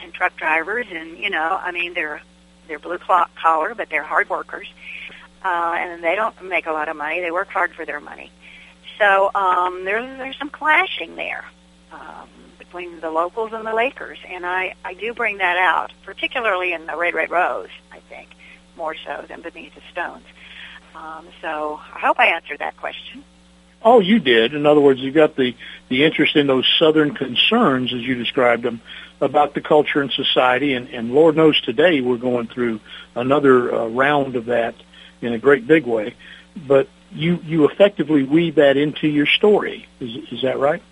and 0.00 0.14
truck 0.14 0.36
drivers, 0.36 0.86
and 0.90 1.18
you 1.18 1.28
know, 1.30 1.58
I 1.60 1.72
mean, 1.72 1.94
they're 1.94 2.22
they're 2.68 2.78
blue 2.78 2.98
collar, 2.98 3.74
but 3.74 3.88
they're 3.88 4.04
hard 4.04 4.28
workers, 4.30 4.68
uh, 5.44 5.74
and 5.76 6.04
they 6.04 6.14
don't 6.14 6.40
make 6.44 6.66
a 6.66 6.72
lot 6.72 6.88
of 6.88 6.96
money. 6.96 7.20
They 7.20 7.30
work 7.30 7.48
hard 7.48 7.72
for 7.72 7.84
their 7.84 8.00
money. 8.00 8.30
So 8.98 9.30
um, 9.34 9.84
there's 9.84 10.18
there's 10.18 10.38
some 10.38 10.50
clashing 10.50 11.16
there 11.16 11.44
um, 11.92 12.28
between 12.58 13.00
the 13.00 13.10
locals 13.10 13.52
and 13.52 13.66
the 13.66 13.74
Lakers, 13.74 14.18
and 14.28 14.46
I 14.46 14.74
I 14.84 14.94
do 14.94 15.14
bring 15.14 15.38
that 15.38 15.56
out, 15.56 15.92
particularly 16.04 16.72
in 16.72 16.86
the 16.86 16.96
Red 16.96 17.14
Red 17.14 17.30
Rose. 17.30 17.70
I 17.90 18.00
think 18.00 18.28
more 18.76 18.94
so 18.94 19.24
than 19.28 19.40
Beneath 19.40 19.74
the 19.74 19.82
Stones. 19.90 20.24
Um, 20.94 21.26
so 21.40 21.80
I 21.94 21.98
hope 22.00 22.18
I 22.18 22.26
answered 22.26 22.58
that 22.58 22.76
question. 22.76 23.24
Oh, 23.82 24.00
you 24.00 24.18
did. 24.18 24.54
In 24.54 24.66
other 24.66 24.80
words, 24.80 25.00
you 25.00 25.12
got 25.12 25.36
the 25.36 25.54
the 25.88 26.04
interest 26.04 26.36
in 26.36 26.46
those 26.46 26.66
southern 26.78 27.14
concerns, 27.14 27.94
as 27.94 28.02
you 28.02 28.14
described 28.16 28.62
them, 28.62 28.80
about 29.20 29.54
the 29.54 29.60
culture 29.60 30.02
and 30.02 30.10
society, 30.12 30.74
and, 30.74 30.88
and 30.88 31.12
Lord 31.12 31.36
knows 31.36 31.60
today 31.60 32.00
we're 32.00 32.16
going 32.16 32.48
through 32.48 32.80
another 33.14 33.74
uh, 33.74 33.86
round 33.88 34.36
of 34.36 34.46
that 34.46 34.74
in 35.20 35.32
a 35.32 35.38
great 35.38 35.66
big 35.66 35.86
way. 35.86 36.14
But 36.56 36.88
you 37.12 37.38
you 37.44 37.68
effectively 37.68 38.24
weave 38.24 38.56
that 38.56 38.76
into 38.76 39.06
your 39.06 39.26
story. 39.26 39.86
Is 40.00 40.32
is 40.32 40.42
that 40.42 40.58
right? 40.58 40.82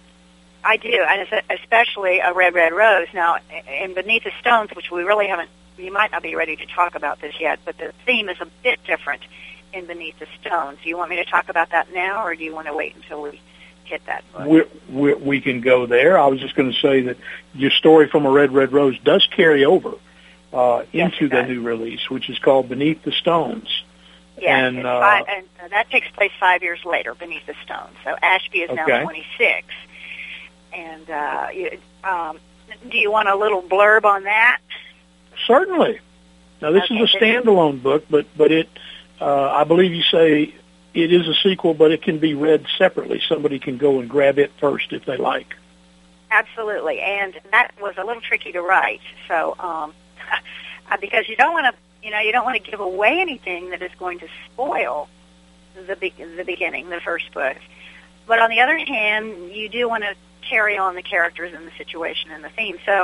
I 0.65 0.77
do, 0.79 0.89
and 0.89 1.43
especially 1.51 2.19
a 2.19 2.33
red 2.33 2.55
red 2.55 2.73
rose. 2.73 3.09
Now, 3.13 3.39
in 3.83 3.95
Beneath 3.95 4.25
the 4.25 4.33
Stones, 4.41 4.71
which 4.75 4.91
we 4.91 5.03
really 5.03 5.29
haven't, 5.29 5.49
you 5.77 5.93
might 5.93 6.11
not 6.11 6.23
be 6.23 6.35
ready 6.35 6.57
to 6.57 6.67
talk 6.67 6.95
about 6.95 7.21
this 7.21 7.35
yet, 7.41 7.61
but 7.65 7.79
the 7.79 7.93
theme 8.05 8.29
is 8.29 8.41
a 8.41 8.47
bit 8.63 8.81
different 8.85 9.23
in 9.77 9.87
Beneath 9.87 10.19
the 10.19 10.27
Stones. 10.41 10.79
Do 10.83 10.89
you 10.89 10.97
want 10.97 11.11
me 11.11 11.17
to 11.17 11.25
talk 11.25 11.49
about 11.49 11.71
that 11.71 11.93
now, 11.93 12.25
or 12.25 12.35
do 12.35 12.43
you 12.43 12.55
want 12.55 12.67
to 12.67 12.75
wait 12.75 12.97
until 12.97 13.23
we 13.23 13.41
hit 13.85 14.05
that 14.07 14.25
book? 14.33 14.47
we 14.47 14.65
we 14.89 15.15
we 15.15 15.41
can 15.41 15.61
go 15.61 15.87
there. 15.87 16.19
I 16.19 16.27
was 16.27 16.41
just 16.41 16.55
going 16.55 16.73
to 16.73 16.79
say 16.81 17.03
that 17.03 17.17
your 17.55 17.71
story 17.71 18.09
from 18.09 18.27
a 18.27 18.31
Red 18.31 18.53
Red 18.53 18.73
Rose 18.73 18.99
does 19.01 19.27
carry 19.35 19.65
over 19.65 19.95
uh, 20.53 20.85
yes, 20.93 21.13
into 21.13 21.29
the 21.29 21.43
new 21.43 21.63
release, 21.63 22.09
which 22.11 22.31
is 22.31 22.39
called 22.39 22.69
Beneath 22.69 23.03
the 23.03 23.13
Stones. 23.13 23.85
Yeah, 24.39 24.67
and, 24.67 24.87
uh, 24.87 25.01
five, 25.01 25.25
and 25.29 25.47
uh, 25.63 25.69
that 25.69 25.91
takes 25.91 26.09
place 26.11 26.33
five 26.39 26.63
years 26.63 26.85
later, 26.85 27.15
Beneath 27.15 27.47
the 27.47 27.55
Stones. 27.65 27.97
So 28.05 28.15
Ashby 28.23 28.59
is 28.61 28.71
okay. 28.71 28.85
now 28.87 29.03
26. 29.03 29.67
And 30.75 31.11
uh, 31.11 31.47
you, 31.55 31.79
um, 32.05 32.39
do 32.91 32.99
you 32.99 33.11
want 33.11 33.29
a 33.29 33.35
little 33.35 33.63
blurb 33.63 34.05
on 34.05 34.25
that? 34.25 34.59
Certainly. 35.47 36.01
Now 36.61 36.73
this 36.73 36.85
Okay, 36.85 36.97
is 36.97 37.15
a 37.15 37.19
standalone 37.19 37.83
book, 37.83 38.05
but 38.11 38.27
but 38.37 38.51
it 38.53 38.69
uh, 39.21 39.51
I 39.51 39.65
believe 39.65 39.93
you 39.95 40.03
say 40.03 40.55
it 40.95 41.13
is 41.13 41.29
a 41.29 41.35
sequel, 41.35 41.75
but 41.75 41.93
it 41.93 42.03
can 42.03 42.19
be 42.19 42.35
read 42.35 42.67
separately. 42.79 43.21
Somebody 43.29 43.59
can 43.59 43.77
go 43.77 44.01
and 44.01 44.09
grab 44.09 44.39
it 44.39 44.53
first 44.59 44.93
if 44.93 45.05
they 45.05 45.17
like. 45.17 45.55
Absolutely, 46.31 47.01
and 47.01 47.39
that 47.53 47.73
was 47.81 47.95
a 47.99 48.05
little 48.05 48.23
tricky 48.23 48.53
to 48.53 48.61
write. 48.61 49.01
So, 49.29 49.57
um, 49.59 49.93
because 51.01 51.29
you 51.29 51.37
don't 51.37 51.53
want 51.53 51.67
to, 51.67 52.07
you 52.07 52.11
know, 52.11 52.21
you 52.21 52.33
don't 52.33 52.45
want 52.45 52.63
to 52.63 52.71
give 52.71 52.81
away 52.81 53.21
anything 53.21 53.71
that 53.71 53.83
is 53.83 53.93
going 53.99 54.19
to 54.21 54.29
spoil 54.47 55.09
the 55.87 55.97
be- 55.97 56.15
the 56.37 56.45
beginning, 56.45 56.89
the 56.89 57.01
first 57.01 57.33
book. 57.33 57.57
But 58.27 58.41
on 58.41 58.51
the 58.51 58.61
other 58.61 58.77
hand, 58.77 59.53
you 59.53 59.69
do 59.69 59.89
want 59.89 60.03
to 60.03 60.15
carry 60.49 60.79
on 60.79 60.95
the 60.95 61.03
characters 61.03 61.53
and 61.55 61.67
the 61.67 61.73
situation 61.77 62.31
and 62.31 62.43
the 62.43 62.49
theme. 62.49 62.79
So, 62.85 63.03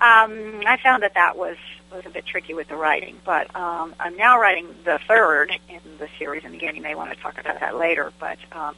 um, 0.00 0.62
I 0.66 0.78
found 0.82 1.02
that 1.02 1.14
that 1.14 1.36
was 1.36 1.56
was 1.90 2.06
a 2.06 2.10
bit 2.10 2.26
tricky 2.26 2.54
with 2.54 2.68
the 2.68 2.76
writing. 2.76 3.18
But 3.24 3.54
um, 3.56 3.94
I'm 3.98 4.16
now 4.16 4.40
writing 4.40 4.66
the 4.84 4.98
third 5.06 5.52
in 5.68 5.80
the 5.98 6.08
series, 6.18 6.44
and 6.44 6.54
again, 6.54 6.76
you 6.76 6.82
may 6.82 6.94
want 6.94 7.10
to 7.10 7.16
talk 7.20 7.38
about 7.38 7.60
that 7.60 7.76
later. 7.76 8.12
But 8.18 8.38
um, 8.52 8.74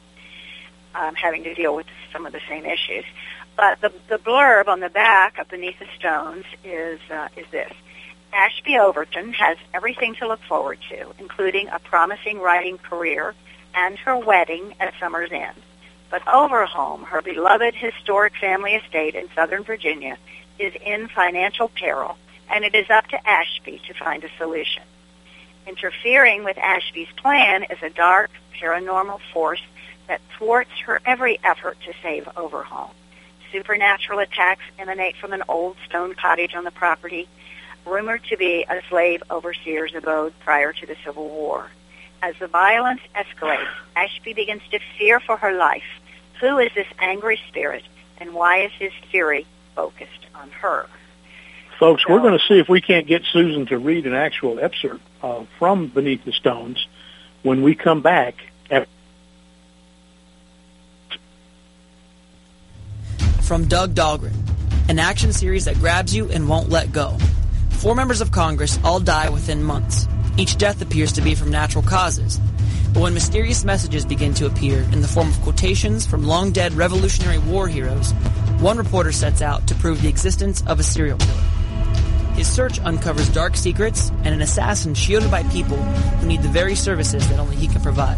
I'm 0.95 1.15
having 1.15 1.43
to 1.43 1.53
deal 1.53 1.75
with 1.75 1.87
some 2.11 2.25
of 2.25 2.33
the 2.33 2.41
same 2.49 2.65
issues. 2.65 3.05
But 3.55 3.81
the, 3.81 3.93
the 4.09 4.17
blurb 4.17 4.67
on 4.67 4.79
the 4.79 4.89
back 4.89 5.37
of 5.37 5.49
Beneath 5.49 5.79
the 5.79 5.87
Stones 5.97 6.45
is 6.63 6.99
uh, 7.11 7.27
is 7.37 7.45
this: 7.51 7.71
Ashby 8.33 8.77
Overton 8.77 9.33
has 9.33 9.57
everything 9.73 10.15
to 10.15 10.27
look 10.27 10.41
forward 10.43 10.79
to, 10.89 11.13
including 11.19 11.67
a 11.69 11.79
promising 11.79 12.39
writing 12.39 12.77
career 12.77 13.35
and 13.75 13.97
her 13.99 14.17
wedding 14.17 14.73
at 14.79 14.93
summer's 14.99 15.31
end. 15.31 15.57
But 16.09 16.27
Overhome, 16.27 17.03
her 17.05 17.21
beloved 17.21 17.73
historic 17.73 18.35
family 18.37 18.75
estate 18.75 19.15
in 19.15 19.29
Southern 19.33 19.63
Virginia, 19.63 20.17
is 20.59 20.73
in 20.85 21.07
financial 21.07 21.69
peril, 21.69 22.17
and 22.49 22.63
it 22.63 22.75
is 22.75 22.89
up 22.89 23.07
to 23.07 23.27
Ashby 23.27 23.81
to 23.87 23.93
find 23.93 24.23
a 24.23 24.29
solution. 24.37 24.83
Interfering 25.65 26.43
with 26.43 26.57
Ashby's 26.57 27.11
plan 27.15 27.63
is 27.63 27.81
a 27.81 27.89
dark, 27.89 28.31
paranormal 28.59 29.19
force 29.31 29.61
that 30.07 30.21
thwarts 30.37 30.71
her 30.85 31.01
every 31.05 31.39
effort 31.43 31.77
to 31.85 31.93
save 32.01 32.27
Overhome. 32.35 32.91
Supernatural 33.51 34.19
attacks 34.19 34.63
emanate 34.77 35.15
from 35.15 35.31
an 35.31 35.43
old 35.47 35.77
stone 35.85 36.15
cottage 36.15 36.53
on 36.55 36.63
the 36.63 36.71
property, 36.71 37.29
rumored 37.85 38.23
to 38.25 38.37
be 38.37 38.65
a 38.69 38.81
slave 38.89 39.23
overseer's 39.29 39.93
abode 39.95 40.33
prior 40.39 40.73
to 40.73 40.85
the 40.85 40.95
Civil 41.05 41.29
War. 41.29 41.69
As 42.21 42.35
the 42.39 42.47
violence 42.47 43.01
escalates, 43.15 43.67
Ashby 43.95 44.33
begins 44.33 44.61
to 44.71 44.79
fear 44.97 45.19
for 45.19 45.37
her 45.37 45.53
life. 45.53 45.83
Who 46.39 46.57
is 46.57 46.71
this 46.73 46.87
angry 46.99 47.39
spirit, 47.47 47.83
and 48.17 48.33
why 48.33 48.61
is 48.61 48.71
his 48.73 48.93
fury 49.11 49.45
focused 49.75 50.25
on 50.35 50.49
her? 50.51 50.87
Folks, 51.83 52.07
we're 52.07 52.21
going 52.21 52.31
to 52.31 52.45
see 52.47 52.59
if 52.59 52.69
we 52.69 52.79
can't 52.79 53.07
get 53.07 53.23
Susan 53.33 53.65
to 53.65 53.77
read 53.77 54.07
an 54.07 54.13
actual 54.13 54.57
excerpt 54.57 55.01
uh, 55.21 55.43
from 55.59 55.87
Beneath 55.87 56.23
the 56.23 56.31
Stones 56.31 56.87
when 57.41 57.61
we 57.61 57.75
come 57.75 58.01
back. 58.01 58.35
After 58.71 58.87
From 63.41 63.67
Doug 63.67 63.93
Dahlgren, 63.95 64.31
an 64.87 64.97
action 64.97 65.33
series 65.33 65.65
that 65.65 65.75
grabs 65.75 66.15
you 66.15 66.31
and 66.31 66.47
won't 66.47 66.69
let 66.69 66.93
go. 66.93 67.17
Four 67.71 67.95
members 67.95 68.21
of 68.21 68.31
Congress 68.31 68.79
all 68.85 69.01
die 69.01 69.27
within 69.27 69.61
months. 69.61 70.07
Each 70.37 70.57
death 70.57 70.81
appears 70.81 71.11
to 71.11 71.21
be 71.21 71.35
from 71.35 71.51
natural 71.51 71.83
causes. 71.83 72.39
But 72.93 73.01
when 73.01 73.13
mysterious 73.13 73.65
messages 73.65 74.05
begin 74.05 74.33
to 74.35 74.45
appear 74.45 74.83
in 74.93 75.01
the 75.01 75.07
form 75.09 75.27
of 75.27 75.41
quotations 75.41 76.05
from 76.05 76.23
long 76.23 76.53
dead 76.53 76.71
Revolutionary 76.75 77.39
War 77.39 77.67
heroes, 77.67 78.13
one 78.61 78.77
reporter 78.77 79.11
sets 79.11 79.41
out 79.41 79.67
to 79.67 79.75
prove 79.75 80.01
the 80.01 80.07
existence 80.07 80.63
of 80.65 80.79
a 80.79 80.83
serial 80.83 81.17
killer. 81.17 81.52
His 82.43 82.51
search 82.51 82.81
uncovers 82.81 83.29
dark 83.29 83.55
secrets 83.55 84.11
and 84.25 84.35
an 84.35 84.41
assassin 84.41 84.95
shielded 84.95 85.31
by 85.31 85.43
people 85.43 85.77
who 85.77 86.27
need 86.27 86.41
the 86.41 86.49
very 86.49 86.75
services 86.75 87.25
that 87.29 87.39
only 87.39 87.55
he 87.55 87.69
can 87.69 87.81
provide. 87.81 88.17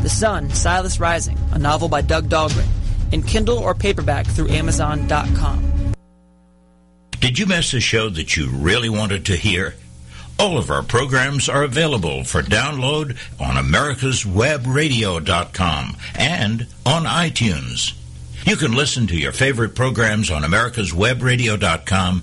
The 0.00 0.10
Sun, 0.10 0.50
Silas 0.50 1.00
Rising, 1.00 1.38
a 1.52 1.58
novel 1.58 1.88
by 1.88 2.02
Doug 2.02 2.28
Dahlgren, 2.28 2.66
in 3.12 3.22
Kindle 3.22 3.56
or 3.56 3.74
paperback 3.74 4.26
through 4.26 4.50
Amazon.com. 4.50 5.94
Did 7.18 7.38
you 7.38 7.46
miss 7.46 7.72
a 7.72 7.80
show 7.80 8.10
that 8.10 8.36
you 8.36 8.50
really 8.50 8.90
wanted 8.90 9.24
to 9.24 9.36
hear? 9.36 9.74
All 10.38 10.58
of 10.58 10.70
our 10.70 10.82
programs 10.82 11.48
are 11.48 11.62
available 11.62 12.24
for 12.24 12.42
download 12.42 13.16
on 13.40 13.56
americaswebradio.com 13.56 15.96
and 16.14 16.66
on 16.84 17.04
iTunes. 17.04 17.94
You 18.44 18.56
can 18.56 18.72
listen 18.72 19.06
to 19.06 19.16
your 19.16 19.32
favorite 19.32 19.74
programs 19.74 20.30
on 20.30 20.42
americaswebradio.com 20.42 22.22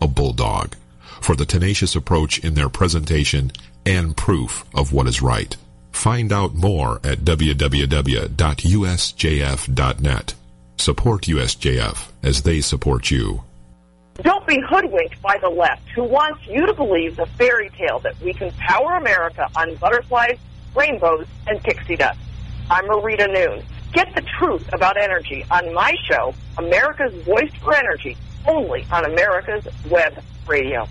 a 0.00 0.08
bulldog 0.08 0.74
for 1.20 1.34
the 1.36 1.46
tenacious 1.46 1.94
approach 1.96 2.38
in 2.38 2.54
their 2.54 2.68
presentation 2.68 3.52
and 3.84 4.16
proof 4.16 4.64
of 4.74 4.92
what 4.92 5.06
is 5.06 5.22
right. 5.22 5.56
Find 5.92 6.32
out 6.32 6.54
more 6.54 7.00
at 7.02 7.20
www.usjf.net. 7.20 8.34
Support 10.76 11.22
USJF 11.22 12.08
as 12.22 12.42
they 12.42 12.60
support 12.60 13.10
you. 13.10 13.42
Don't 14.22 14.46
be 14.46 14.60
hoodwinked 14.60 15.20
by 15.22 15.38
the 15.38 15.48
left 15.48 15.88
who 15.90 16.04
wants 16.04 16.46
you 16.46 16.66
to 16.66 16.74
believe 16.74 17.16
the 17.16 17.26
fairy 17.26 17.70
tale 17.70 17.98
that 18.00 18.20
we 18.20 18.32
can 18.32 18.50
power 18.52 18.96
America 18.96 19.48
on 19.56 19.74
butterflies, 19.76 20.38
rainbows, 20.74 21.26
and 21.46 21.62
pixie 21.62 21.96
dust. 21.96 22.18
I'm 22.70 22.84
Marita 22.84 23.32
Noon. 23.32 23.64
Get 23.92 24.14
the 24.14 24.22
truth 24.38 24.68
about 24.72 24.96
energy 24.96 25.44
on 25.50 25.72
my 25.72 25.94
show, 26.08 26.34
America's 26.58 27.14
Voice 27.22 27.52
for 27.62 27.74
Energy, 27.74 28.16
only 28.46 28.86
on 28.90 29.04
America's 29.04 29.66
Web 29.90 30.22
Radio. 30.46 30.88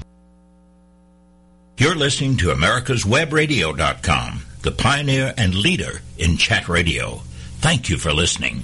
You're 1.77 1.95
listening 1.95 2.37
to 2.37 2.47
americaswebradio.com, 2.47 4.41
the 4.63 4.71
pioneer 4.71 5.33
and 5.37 5.53
leader 5.53 6.01
in 6.17 6.37
chat 6.37 6.67
radio. 6.67 7.21
Thank 7.59 7.89
you 7.89 7.97
for 7.97 8.11
listening. 8.11 8.63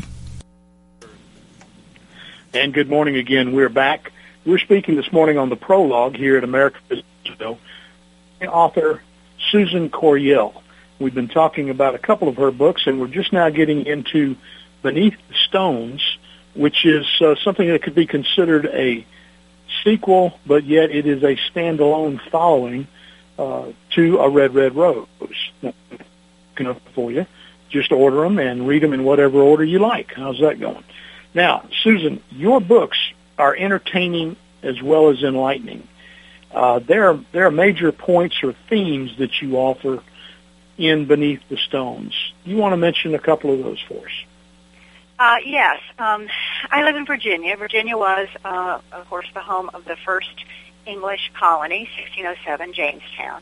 And 2.54 2.74
good 2.74 2.89
morning 2.89 3.15
again. 3.15 3.54
We're 3.54 3.69
back. 3.69 4.12
We're 4.46 4.60
speaking 4.60 4.96
this 4.96 5.12
morning 5.12 5.38
on 5.38 5.50
the 5.50 5.56
prologue 5.56 6.15
here 6.15 6.38
at 6.38 6.43
America 6.43 6.80
Show. 7.24 7.58
Author 8.41 9.02
Susan 9.52 9.89
Coryell. 9.89 10.62
We've 11.00 11.13
been 11.13 11.28
talking 11.28 11.69
about 11.69 11.96
a 11.96 11.98
couple 11.98 12.28
of 12.28 12.38
her 12.38 12.52
books, 12.52 12.84
and 12.86 13.00
we're 13.00 13.08
just 13.08 13.34
now 13.34 13.50
getting 13.50 13.86
into 13.86 14.36
Beneath 14.82 15.15
the 15.30 15.36
Stones, 15.48 16.12
which 16.54 16.86
is 16.86 17.06
uh, 17.22 17.36
something 17.44 17.68
that 17.68 17.82
could 17.84 17.96
be 17.96 18.06
considered 18.06 18.66
a 18.68 19.06
sequel, 19.84 20.39
but 20.46 20.63
yet 20.63 20.92
it 20.92 21.06
is 21.06 21.24
a 21.24 21.36
standalone 21.52 22.20
following 22.30 22.88
uh, 23.38 23.72
to 23.92 24.20
a 24.20 24.30
Red 24.30 24.54
Red 24.54 24.76
Rose. 24.76 25.08
Enough 26.58 26.80
for 26.94 27.12
you. 27.12 27.26
Just 27.70 27.92
order 27.92 28.22
them 28.22 28.38
and 28.38 28.68
read 28.68 28.84
them 28.84 28.94
in 28.94 29.04
whatever 29.04 29.39
order 29.42 29.63
you 29.63 29.80
like. 29.80 30.13
How's 30.13 30.39
that 30.39 30.60
going? 30.60 30.84
Now, 31.34 31.68
Susan, 31.82 32.22
your 32.30 32.62
books 32.62 32.98
are 33.39 33.56
entertaining 33.56 34.36
as 34.62 34.82
well 34.82 35.10
as 35.10 35.24
enlightening. 35.24 35.88
Uh, 36.52 36.78
there 36.80 37.10
are 37.10 37.20
there 37.32 37.48
are 37.48 37.52
major 37.52 37.92
points 37.92 38.44
or 38.44 38.54
themes 38.70 39.18
that 39.18 39.42
you 39.42 39.58
offer 39.58 40.04
in 40.78 41.06
Beneath 41.06 41.42
the 41.50 41.58
Stones. 41.58 42.13
You 42.46 42.58
want 42.58 42.74
to 42.74 42.78
mention 42.78 43.16
a 43.16 43.20
couple 43.20 43.52
of 43.52 43.60
those 43.63 43.80
for 43.82 44.06
us? 44.06 44.13
Uh, 45.24 45.38
yes, 45.46 45.80
um, 46.00 46.28
I 46.70 46.84
live 46.84 46.98
in 46.98 47.06
Virginia. 47.06 47.56
Virginia 47.56 47.98
was, 47.98 48.28
uh, 48.44 48.82
of 48.92 49.10
course, 49.10 49.26
the 49.34 49.40
home 49.40 49.70
of 49.74 49.86
the 49.86 49.96
first 49.96 50.44
English 50.86 51.32
colony, 51.34 51.88
1607, 51.96 52.74
Jamestown. 52.74 53.42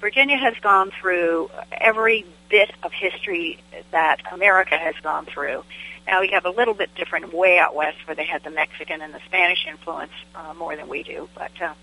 Virginia 0.00 0.38
has 0.38 0.54
gone 0.62 0.90
through 0.90 1.50
every 1.70 2.24
bit 2.48 2.72
of 2.82 2.92
history 2.92 3.58
that 3.90 4.22
America 4.32 4.78
has 4.78 4.94
gone 5.02 5.26
through. 5.26 5.62
Now 6.06 6.22
we 6.22 6.28
have 6.28 6.46
a 6.46 6.50
little 6.50 6.72
bit 6.72 6.94
different 6.94 7.34
way 7.34 7.58
out 7.58 7.74
west 7.74 7.98
where 8.06 8.16
they 8.16 8.24
had 8.24 8.42
the 8.42 8.50
Mexican 8.50 9.02
and 9.02 9.12
the 9.12 9.20
Spanish 9.26 9.66
influence 9.68 10.12
uh, 10.34 10.54
more 10.54 10.76
than 10.76 10.88
we 10.88 11.02
do, 11.02 11.28
but 11.34 11.52
uh, 11.60 11.74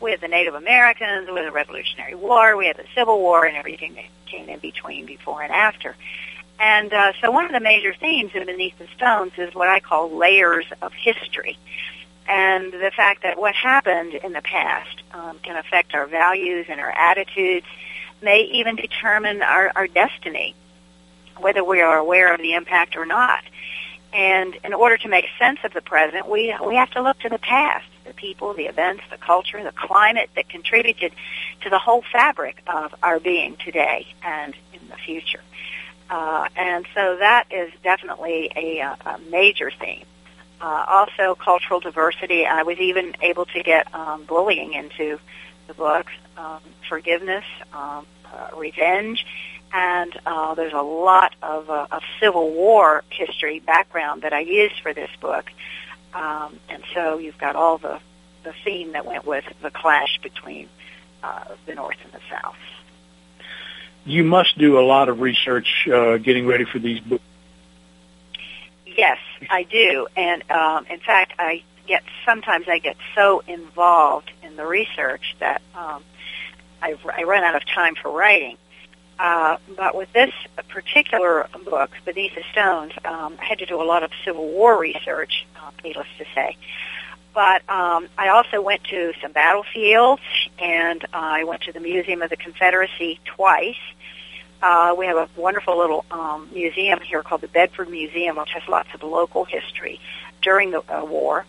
we 0.00 0.12
had 0.12 0.22
the 0.22 0.28
Native 0.28 0.54
Americans, 0.54 1.28
we 1.28 1.36
had 1.36 1.46
the 1.46 1.52
Revolutionary 1.52 2.14
War, 2.14 2.56
we 2.56 2.68
had 2.68 2.78
the 2.78 2.86
Civil 2.94 3.18
War, 3.20 3.44
and 3.44 3.58
everything 3.58 3.92
that 3.96 4.06
came 4.24 4.48
in 4.48 4.58
between, 4.58 5.04
before 5.04 5.42
and 5.42 5.52
after. 5.52 5.96
And 6.60 6.92
uh, 6.92 7.12
so 7.20 7.30
one 7.30 7.46
of 7.46 7.52
the 7.52 7.60
major 7.60 7.94
themes 7.94 8.32
in 8.34 8.44
Beneath 8.44 8.78
the 8.78 8.86
Stones 8.94 9.32
is 9.38 9.54
what 9.54 9.68
I 9.68 9.80
call 9.80 10.14
layers 10.14 10.66
of 10.82 10.92
history 10.92 11.58
and 12.30 12.72
the 12.72 12.92
fact 12.94 13.24
that 13.24 13.38
what 13.38 13.56
happened 13.56 14.14
in 14.14 14.32
the 14.32 14.40
past 14.40 15.02
um, 15.12 15.38
can 15.42 15.56
affect 15.56 15.94
our 15.94 16.06
values 16.06 16.66
and 16.68 16.80
our 16.80 16.90
attitudes, 16.90 17.66
may 18.22 18.42
even 18.42 18.76
determine 18.76 19.42
our, 19.42 19.72
our 19.74 19.88
destiny, 19.88 20.54
whether 21.38 21.64
we 21.64 21.80
are 21.80 21.98
aware 21.98 22.32
of 22.32 22.40
the 22.40 22.52
impact 22.52 22.96
or 22.96 23.04
not. 23.04 23.42
And 24.12 24.56
in 24.64 24.72
order 24.72 24.96
to 24.98 25.08
make 25.08 25.26
sense 25.38 25.58
of 25.64 25.72
the 25.72 25.80
present, 25.80 26.28
we 26.28 26.54
we 26.64 26.76
have 26.76 26.90
to 26.90 27.02
look 27.02 27.18
to 27.20 27.28
the 27.28 27.38
past, 27.38 27.86
the 28.04 28.12
people, 28.12 28.54
the 28.54 28.66
events, 28.66 29.02
the 29.10 29.16
culture, 29.16 29.62
the 29.62 29.72
climate 29.72 30.30
that 30.36 30.48
contributed 30.48 31.12
to 31.62 31.70
the 31.70 31.78
whole 31.78 32.02
fabric 32.12 32.62
of 32.66 32.94
our 33.02 33.18
being 33.18 33.56
today 33.56 34.06
and 34.22 34.54
in 34.72 34.88
the 34.88 34.96
future. 34.96 35.40
Uh, 36.10 36.48
and 36.56 36.86
so 36.94 37.16
that 37.18 37.44
is 37.50 37.72
definitely 37.82 38.50
a, 38.56 38.80
a 38.80 39.18
major 39.30 39.70
theme 39.70 40.04
uh, 40.60 40.84
also 40.86 41.34
cultural 41.34 41.80
diversity. 41.80 42.46
I 42.46 42.62
was 42.62 42.78
even 42.78 43.14
able 43.20 43.46
to 43.46 43.62
get 43.62 43.92
um, 43.94 44.24
bullying 44.24 44.74
into 44.74 45.18
the 45.66 45.74
book, 45.74 46.06
um, 46.36 46.60
forgiveness, 46.88 47.44
um, 47.72 48.06
uh, 48.32 48.56
revenge, 48.56 49.24
and 49.72 50.12
uh, 50.26 50.54
there's 50.54 50.72
a 50.72 50.82
lot 50.82 51.34
of, 51.42 51.70
uh, 51.70 51.86
of 51.90 52.02
Civil 52.20 52.50
War 52.52 53.04
history 53.10 53.60
background 53.60 54.22
that 54.22 54.32
I 54.32 54.40
used 54.40 54.80
for 54.82 54.92
this 54.92 55.10
book. 55.20 55.50
Um, 56.12 56.58
and 56.68 56.82
so 56.92 57.18
you've 57.18 57.38
got 57.38 57.54
all 57.54 57.78
the, 57.78 58.00
the 58.42 58.52
theme 58.64 58.92
that 58.92 59.06
went 59.06 59.24
with 59.24 59.44
the 59.62 59.70
clash 59.70 60.18
between 60.22 60.68
uh, 61.22 61.44
the 61.66 61.74
North 61.74 61.96
and 62.02 62.12
the 62.12 62.20
South. 62.28 62.56
You 64.04 64.24
must 64.24 64.58
do 64.58 64.78
a 64.78 64.84
lot 64.84 65.08
of 65.08 65.20
research 65.20 65.88
uh, 65.92 66.16
getting 66.16 66.46
ready 66.46 66.64
for 66.64 66.78
these 66.78 67.00
books 67.00 67.22
Yes, 68.96 69.18
I 69.48 69.62
do, 69.62 70.08
and 70.16 70.42
um, 70.50 70.84
in 70.86 71.00
fact, 71.00 71.32
I 71.38 71.62
get 71.86 72.02
sometimes 72.26 72.66
I 72.68 72.78
get 72.78 72.96
so 73.14 73.42
involved 73.46 74.30
in 74.42 74.56
the 74.56 74.66
research 74.66 75.36
that 75.38 75.62
um, 75.74 76.02
I, 76.82 76.96
I 77.16 77.22
run 77.22 77.42
out 77.44 77.56
of 77.56 77.64
time 77.66 77.94
for 77.94 78.10
writing. 78.10 78.56
Uh, 79.18 79.56
but 79.76 79.94
with 79.94 80.12
this 80.12 80.32
particular 80.68 81.48
book, 81.64 81.90
Beneath 82.04 82.34
the 82.34 82.42
Stones, 82.52 82.92
um, 83.04 83.38
I 83.40 83.44
had 83.44 83.58
to 83.60 83.66
do 83.66 83.80
a 83.80 83.84
lot 83.84 84.02
of 84.02 84.10
Civil 84.24 84.48
War 84.48 84.78
research, 84.78 85.46
uh, 85.56 85.70
needless 85.84 86.08
to 86.18 86.24
say. 86.34 86.56
But 87.32 87.68
um, 87.68 88.08
I 88.18 88.28
also 88.28 88.60
went 88.60 88.84
to 88.84 89.12
some 89.22 89.32
battlefields, 89.32 90.22
and 90.58 91.04
uh, 91.04 91.08
I 91.12 91.44
went 91.44 91.62
to 91.62 91.72
the 91.72 91.80
Museum 91.80 92.22
of 92.22 92.30
the 92.30 92.36
Confederacy 92.36 93.20
twice 93.24 93.76
uh, 94.62 94.94
we 94.96 95.06
have 95.06 95.16
a 95.16 95.28
wonderful 95.36 95.78
little 95.78 96.04
um, 96.10 96.48
museum 96.52 97.00
here 97.00 97.22
called 97.22 97.40
the 97.40 97.48
Bedford 97.48 97.88
Museum, 97.88 98.36
which 98.36 98.50
has 98.50 98.62
lots 98.68 98.88
of 98.94 99.02
local 99.02 99.44
history 99.44 100.00
during 100.42 100.70
the 100.70 100.80
uh, 100.80 101.04
war. 101.04 101.46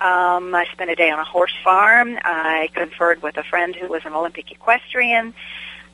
Um, 0.00 0.54
I 0.54 0.66
spent 0.72 0.90
a 0.90 0.94
day 0.94 1.10
on 1.10 1.18
a 1.18 1.24
horse 1.24 1.54
farm. 1.62 2.18
I 2.24 2.70
conferred 2.74 3.22
with 3.22 3.36
a 3.36 3.44
friend 3.44 3.76
who 3.76 3.88
was 3.88 4.02
an 4.04 4.14
Olympic 4.14 4.50
equestrian. 4.50 5.34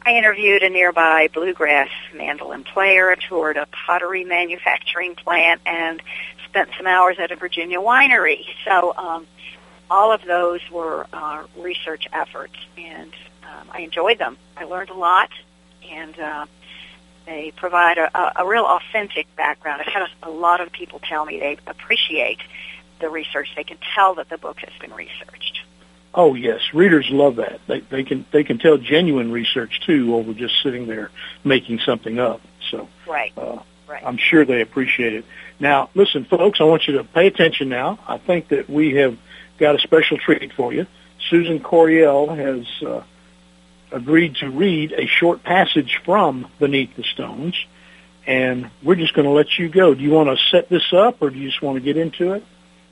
I 0.05 0.13
interviewed 0.13 0.63
a 0.63 0.71
nearby 0.71 1.29
bluegrass 1.35 1.91
mandolin 2.15 2.63
player, 2.63 3.15
toured 3.17 3.57
a 3.57 3.67
pottery 3.67 4.25
manufacturing 4.25 5.17
plant, 5.17 5.61
and 5.67 6.01
spent 6.57 6.71
some 6.79 6.87
hours 6.87 7.19
at 7.19 7.31
a 7.31 7.37
Virginia 7.37 7.79
winery. 7.79 8.47
So 8.65 8.95
um, 8.97 9.27
all 9.91 10.11
of 10.11 10.25
those 10.25 10.61
were 10.71 11.07
uh, 11.13 11.45
research 11.59 12.09
efforts, 12.13 12.55
and 12.79 13.13
um, 13.43 13.69
I 13.71 13.81
enjoyed 13.81 14.19
them. 14.19 14.39
I 14.57 14.65
learned 14.65 14.89
a 14.89 14.95
lot, 14.95 15.29
and 15.91 16.19
uh, 16.19 16.47
they 17.27 17.53
provide 17.55 17.99
a, 17.99 18.41
a 18.41 18.47
real 18.47 18.65
authentic 18.65 19.27
background. 19.37 19.83
I've 19.83 19.93
had 19.93 20.09
a, 20.23 20.29
a 20.29 20.31
lot 20.31 20.63
of 20.63 20.73
people 20.73 20.99
tell 21.01 21.27
me 21.27 21.39
they 21.39 21.59
appreciate 21.67 22.39
the 23.01 23.11
research. 23.11 23.49
They 23.55 23.65
can 23.65 23.79
tell 23.95 24.15
that 24.15 24.31
the 24.31 24.39
book 24.39 24.57
has 24.61 24.73
been 24.81 24.95
researched. 24.95 25.61
Oh 26.15 26.35
yes, 26.35 26.61
readers 26.73 27.11
love 27.11 27.37
that. 27.37 27.61
They 27.67 27.81
they 27.81 28.03
can 28.03 28.25
they 28.31 28.45
can 28.45 28.59
tell 28.59 28.79
genuine 28.79 29.31
research 29.31 29.83
too 29.85 30.15
over 30.15 30.33
just 30.33 30.55
sitting 30.63 30.87
there 30.87 31.11
making 31.45 31.81
something 31.81 32.19
up. 32.19 32.41
So 32.71 32.89
right, 33.07 33.35
uh, 33.37 33.59
right. 33.89 34.03
I'm 34.05 34.17
sure 34.17 34.45
they 34.45 34.61
appreciate 34.61 35.15
it. 35.15 35.25
Now, 35.61 35.91
listen, 35.95 36.25
folks, 36.25 36.61
I 36.61 36.65
want 36.65 36.87
you 36.87 36.95
to 36.99 37.05
pay 37.05 37.27
attention 37.27 37.69
now. 37.69 37.99
I 38.07 38.19
think 38.19 38.49
that 38.49 38.69
we 38.69 38.95
have 38.97 39.17
got 39.59 39.75
a 39.75 39.79
special 39.79 40.19
treat 40.19 40.53
for 40.53 40.73
you. 40.73 40.87
Susan 41.31 41.61
Coryell 41.61 42.29
has 42.35 42.67
uh, 42.87 43.03
agreed 43.91 44.37
to 44.37 44.51
read 44.51 44.93
a 44.93 45.07
short 45.07 45.43
passage 45.43 46.01
from 46.05 46.47
Beneath 46.59 46.95
the 46.97 47.03
Stones, 47.05 47.55
and 48.27 48.71
we're 48.83 48.97
just 48.97 49.15
going 49.15 49.25
to 49.27 49.33
let 49.33 49.59
you 49.59 49.69
go. 49.69 49.95
Do 49.95 50.03
you 50.03 50.11
want 50.11 50.29
to 50.37 50.45
set 50.51 50.69
this 50.69 50.93
up, 50.93 51.17
or 51.23 51.31
do 51.31 51.39
you 51.39 51.49
just 51.49 51.63
want 51.63 51.77
to 51.77 51.81
get 51.81 51.97
into 51.97 52.33
it? 52.35 52.45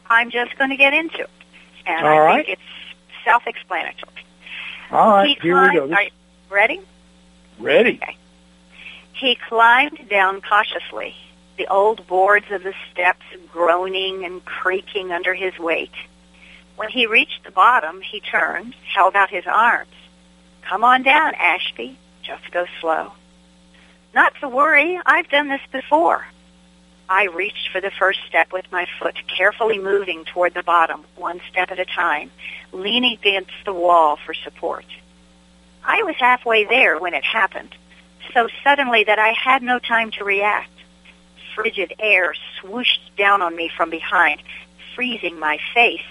I'm 0.09 0.31
just 0.31 0.57
going 0.59 0.71
to 0.71 0.77
get 0.77 0.95
into 0.95 1.21
it, 1.21 1.31
and 1.87 2.07
All 2.07 2.13
I 2.13 2.19
right. 2.21 2.47
think 2.47 2.59
it's 2.59 3.25
self-explanatory. 3.25 4.13
All 4.91 5.11
right, 5.11 5.29
he 5.29 5.35
here 5.49 5.61
we 5.71 5.75
go. 5.75 5.87
This- 5.89 5.97
Are 5.97 6.03
you 6.03 6.11
ready? 6.51 6.81
ready? 7.59 8.01
He 9.25 9.37
climbed 9.37 10.11
down 10.11 10.43
cautiously, 10.43 11.17
the 11.57 11.67
old 11.69 12.07
boards 12.07 12.45
of 12.51 12.63
the 12.63 12.75
steps 12.93 13.25
groaning 13.51 14.23
and 14.23 14.45
creaking 14.45 15.13
under 15.13 15.33
his 15.33 15.59
weight. 15.59 15.95
When 16.77 16.91
he 16.91 17.07
reached 17.07 17.43
the 17.43 17.51
bottom, 17.51 18.03
he 18.03 18.21
turned, 18.21 18.75
held 18.95 19.17
out 19.17 19.31
his 19.31 19.47
arms. 19.47 19.95
Come 20.61 20.85
on 20.85 21.05
down, 21.05 21.33
Ashby. 21.37 21.97
Just 22.23 22.51
go 22.51 22.67
slow. 22.83 23.13
Not 24.15 24.35
to 24.43 24.49
worry, 24.51 25.01
I've 25.07 25.31
done 25.31 25.49
this 25.49 25.63
before. 25.73 26.27
I 27.09 27.25
reached 27.29 27.71
for 27.73 27.81
the 27.81 27.93
first 27.99 28.19
step 28.29 28.53
with 28.53 28.71
my 28.71 28.87
foot, 29.01 29.17
carefully 29.27 29.79
moving 29.79 30.27
toward 30.27 30.53
the 30.53 30.63
bottom, 30.63 31.03
one 31.17 31.41
step 31.51 31.71
at 31.71 31.79
a 31.79 31.87
time, 31.87 32.31
leaning 32.73 33.15
against 33.15 33.53
the 33.65 33.73
wall 33.73 34.17
for 34.17 34.35
support. 34.35 34.85
I 35.83 36.03
was 36.03 36.17
halfway 36.17 36.67
there 36.67 36.99
when 36.99 37.15
it 37.15 37.25
happened, 37.25 37.75
so 38.33 38.49
suddenly 38.63 39.05
that 39.05 39.19
I 39.19 39.33
had 39.33 39.63
no 39.63 39.79
time 39.79 40.11
to 40.13 40.25
react. 40.25 40.71
Frigid 41.55 41.95
air 41.99 42.35
swooshed 42.61 43.17
down 43.17 43.43
on 43.43 43.55
me 43.55 43.71
from 43.77 43.91
behind, 43.91 44.43
freezing 44.95 45.39
my 45.39 45.59
face, 45.73 46.03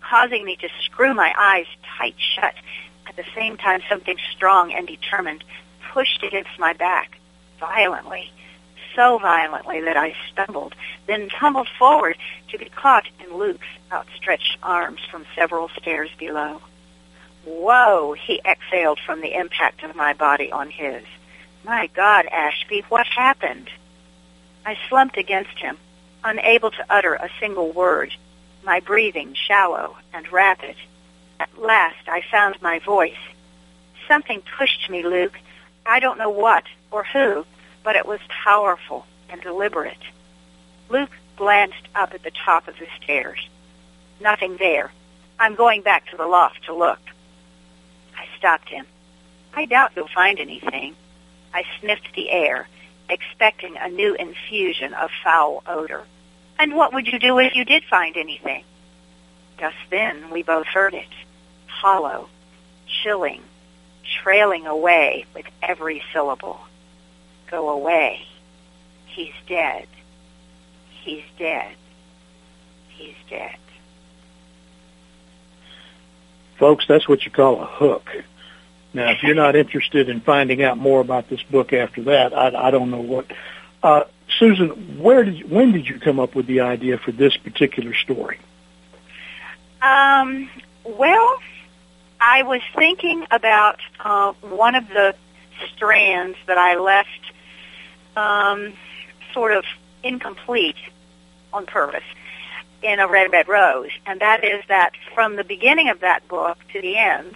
causing 0.00 0.44
me 0.44 0.56
to 0.56 0.68
screw 0.84 1.14
my 1.14 1.32
eyes 1.36 1.66
tight 1.98 2.14
shut. 2.18 2.54
At 3.06 3.16
the 3.16 3.24
same 3.34 3.56
time, 3.56 3.80
something 3.88 4.16
strong 4.32 4.72
and 4.72 4.86
determined 4.86 5.44
pushed 5.92 6.22
against 6.22 6.58
my 6.58 6.72
back, 6.72 7.18
violently, 7.58 8.32
so 8.94 9.18
violently 9.18 9.80
that 9.82 9.96
I 9.96 10.14
stumbled, 10.30 10.74
then 11.06 11.28
tumbled 11.28 11.68
forward 11.78 12.16
to 12.50 12.58
be 12.58 12.66
caught 12.66 13.06
in 13.20 13.36
Luke's 13.36 13.66
outstretched 13.90 14.58
arms 14.62 15.00
from 15.10 15.26
several 15.34 15.68
stairs 15.80 16.10
below. 16.18 16.60
Whoa, 17.44 18.12
he 18.12 18.40
exhaled 18.44 19.00
from 19.04 19.20
the 19.20 19.34
impact 19.38 19.82
of 19.82 19.96
my 19.96 20.12
body 20.12 20.52
on 20.52 20.70
his. 20.70 21.02
My 21.64 21.88
God, 21.94 22.26
Ashby, 22.26 22.84
what 22.88 23.06
happened? 23.06 23.70
I 24.66 24.76
slumped 24.88 25.16
against 25.16 25.58
him, 25.58 25.76
unable 26.24 26.70
to 26.70 26.86
utter 26.90 27.14
a 27.14 27.30
single 27.40 27.70
word, 27.70 28.12
my 28.64 28.80
breathing 28.80 29.34
shallow 29.34 29.96
and 30.12 30.30
rapid. 30.32 30.76
At 31.38 31.58
last 31.58 32.08
I 32.08 32.22
found 32.30 32.60
my 32.62 32.78
voice. 32.80 33.14
Something 34.08 34.42
pushed 34.58 34.90
me, 34.90 35.02
Luke. 35.04 35.38
I 35.86 36.00
don't 36.00 36.18
know 36.18 36.30
what 36.30 36.64
or 36.90 37.04
who, 37.04 37.46
but 37.82 37.96
it 37.96 38.06
was 38.06 38.20
powerful 38.28 39.06
and 39.30 39.40
deliberate. 39.40 40.02
Luke 40.88 41.10
glanced 41.36 41.88
up 41.94 42.12
at 42.14 42.22
the 42.22 42.30
top 42.44 42.68
of 42.68 42.78
the 42.78 42.86
stairs. 43.02 43.48
Nothing 44.20 44.56
there. 44.56 44.92
I'm 45.38 45.54
going 45.54 45.82
back 45.82 46.08
to 46.10 46.16
the 46.16 46.26
loft 46.26 46.64
to 46.66 46.74
look. 46.74 47.00
I 48.16 48.26
stopped 48.38 48.68
him. 48.68 48.86
I 49.54 49.64
doubt 49.64 49.92
you'll 49.96 50.08
find 50.08 50.38
anything. 50.38 50.94
I 51.54 51.64
sniffed 51.80 52.14
the 52.14 52.30
air, 52.30 52.68
expecting 53.08 53.76
a 53.76 53.88
new 53.88 54.14
infusion 54.14 54.94
of 54.94 55.10
foul 55.22 55.62
odor. 55.66 56.04
And 56.58 56.74
what 56.74 56.92
would 56.94 57.06
you 57.06 57.18
do 57.18 57.38
if 57.38 57.54
you 57.54 57.64
did 57.64 57.84
find 57.84 58.16
anything? 58.16 58.64
Just 59.58 59.76
then 59.90 60.30
we 60.30 60.42
both 60.42 60.66
heard 60.66 60.94
it. 60.94 61.08
Hollow, 61.66 62.28
chilling, 63.02 63.42
trailing 64.22 64.66
away 64.66 65.26
with 65.34 65.46
every 65.62 66.02
syllable. 66.12 66.60
Go 67.50 67.68
away. 67.70 68.26
He's 69.06 69.34
dead. 69.46 69.86
He's 71.02 71.24
dead. 71.38 71.74
He's 72.88 73.14
dead. 73.28 73.56
Folks, 76.58 76.86
that's 76.86 77.08
what 77.08 77.24
you 77.24 77.30
call 77.30 77.60
a 77.60 77.66
hook. 77.66 78.08
Now, 78.94 79.10
if 79.10 79.22
you're 79.22 79.34
not 79.34 79.56
interested 79.56 80.08
in 80.08 80.20
finding 80.20 80.62
out 80.62 80.76
more 80.76 81.00
about 81.00 81.28
this 81.28 81.42
book 81.42 81.72
after 81.72 82.02
that, 82.04 82.34
I, 82.36 82.68
I 82.68 82.70
don't 82.70 82.90
know 82.90 83.00
what. 83.00 83.26
Uh, 83.82 84.04
Susan, 84.38 84.98
where 84.98 85.24
did 85.24 85.50
when 85.50 85.72
did 85.72 85.86
you 85.86 85.98
come 85.98 86.20
up 86.20 86.34
with 86.34 86.46
the 86.46 86.60
idea 86.60 86.98
for 86.98 87.12
this 87.12 87.36
particular 87.36 87.94
story? 87.94 88.38
Um, 89.80 90.48
well, 90.84 91.38
I 92.20 92.42
was 92.42 92.60
thinking 92.76 93.26
about 93.30 93.80
uh, 94.00 94.32
one 94.40 94.74
of 94.74 94.88
the 94.88 95.14
strands 95.74 96.38
that 96.46 96.58
I 96.58 96.76
left 96.76 97.08
um, 98.16 98.72
sort 99.32 99.52
of 99.52 99.64
incomplete 100.02 100.76
on 101.52 101.66
purpose 101.66 102.04
in 102.82 103.00
a 103.00 103.06
red 103.06 103.32
red 103.32 103.48
rose, 103.48 103.90
and 104.06 104.20
that 104.20 104.44
is 104.44 104.64
that 104.68 104.92
from 105.14 105.36
the 105.36 105.44
beginning 105.44 105.88
of 105.88 106.00
that 106.00 106.26
book 106.28 106.58
to 106.72 106.80
the 106.80 106.96
end, 106.96 107.34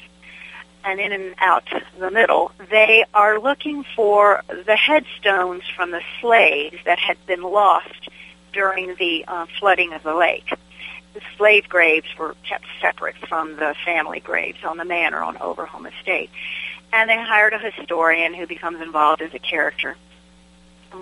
and 0.86 1.00
in 1.00 1.12
and 1.12 1.34
out 1.38 1.64
the 1.98 2.10
middle, 2.10 2.52
they 2.70 3.04
are 3.12 3.40
looking 3.40 3.84
for 3.96 4.42
the 4.48 4.76
headstones 4.76 5.64
from 5.74 5.90
the 5.90 6.00
slaves 6.20 6.76
that 6.84 6.98
had 6.98 7.18
been 7.26 7.42
lost 7.42 8.08
during 8.52 8.94
the 8.94 9.24
uh, 9.26 9.46
flooding 9.58 9.92
of 9.92 10.04
the 10.04 10.14
lake. 10.14 10.48
The 11.12 11.20
slave 11.36 11.68
graves 11.68 12.06
were 12.16 12.36
kept 12.48 12.66
separate 12.80 13.16
from 13.28 13.56
the 13.56 13.74
family 13.84 14.20
graves 14.20 14.58
on 14.64 14.76
the 14.76 14.84
manor 14.84 15.22
on 15.22 15.36
Overhome 15.38 15.86
Estate. 15.86 16.30
And 16.92 17.10
they 17.10 17.16
hired 17.16 17.52
a 17.52 17.58
historian 17.58 18.32
who 18.32 18.46
becomes 18.46 18.80
involved 18.80 19.22
as 19.22 19.34
a 19.34 19.40
character. 19.40 19.96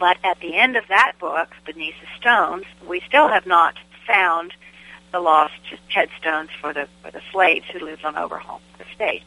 But 0.01 0.17
at 0.25 0.41
the 0.41 0.55
end 0.57 0.77
of 0.77 0.85
that 0.89 1.13
book, 1.21 1.51
Beneath 1.67 1.95
the 2.01 2.07
Stones, 2.19 2.65
we 2.89 3.01
still 3.07 3.29
have 3.29 3.47
not 3.47 3.75
found 4.07 4.55
the 5.13 5.21
lost 5.21 5.55
headstones 5.89 6.51
for 6.61 6.73
the 6.73 6.89
for 7.03 7.13
the 7.13 7.21
slaves 7.31 7.65
who 7.73 7.79
lived 7.79 8.05
on 8.05 8.17
Overhome 8.17 8.61
Estate. 8.81 9.23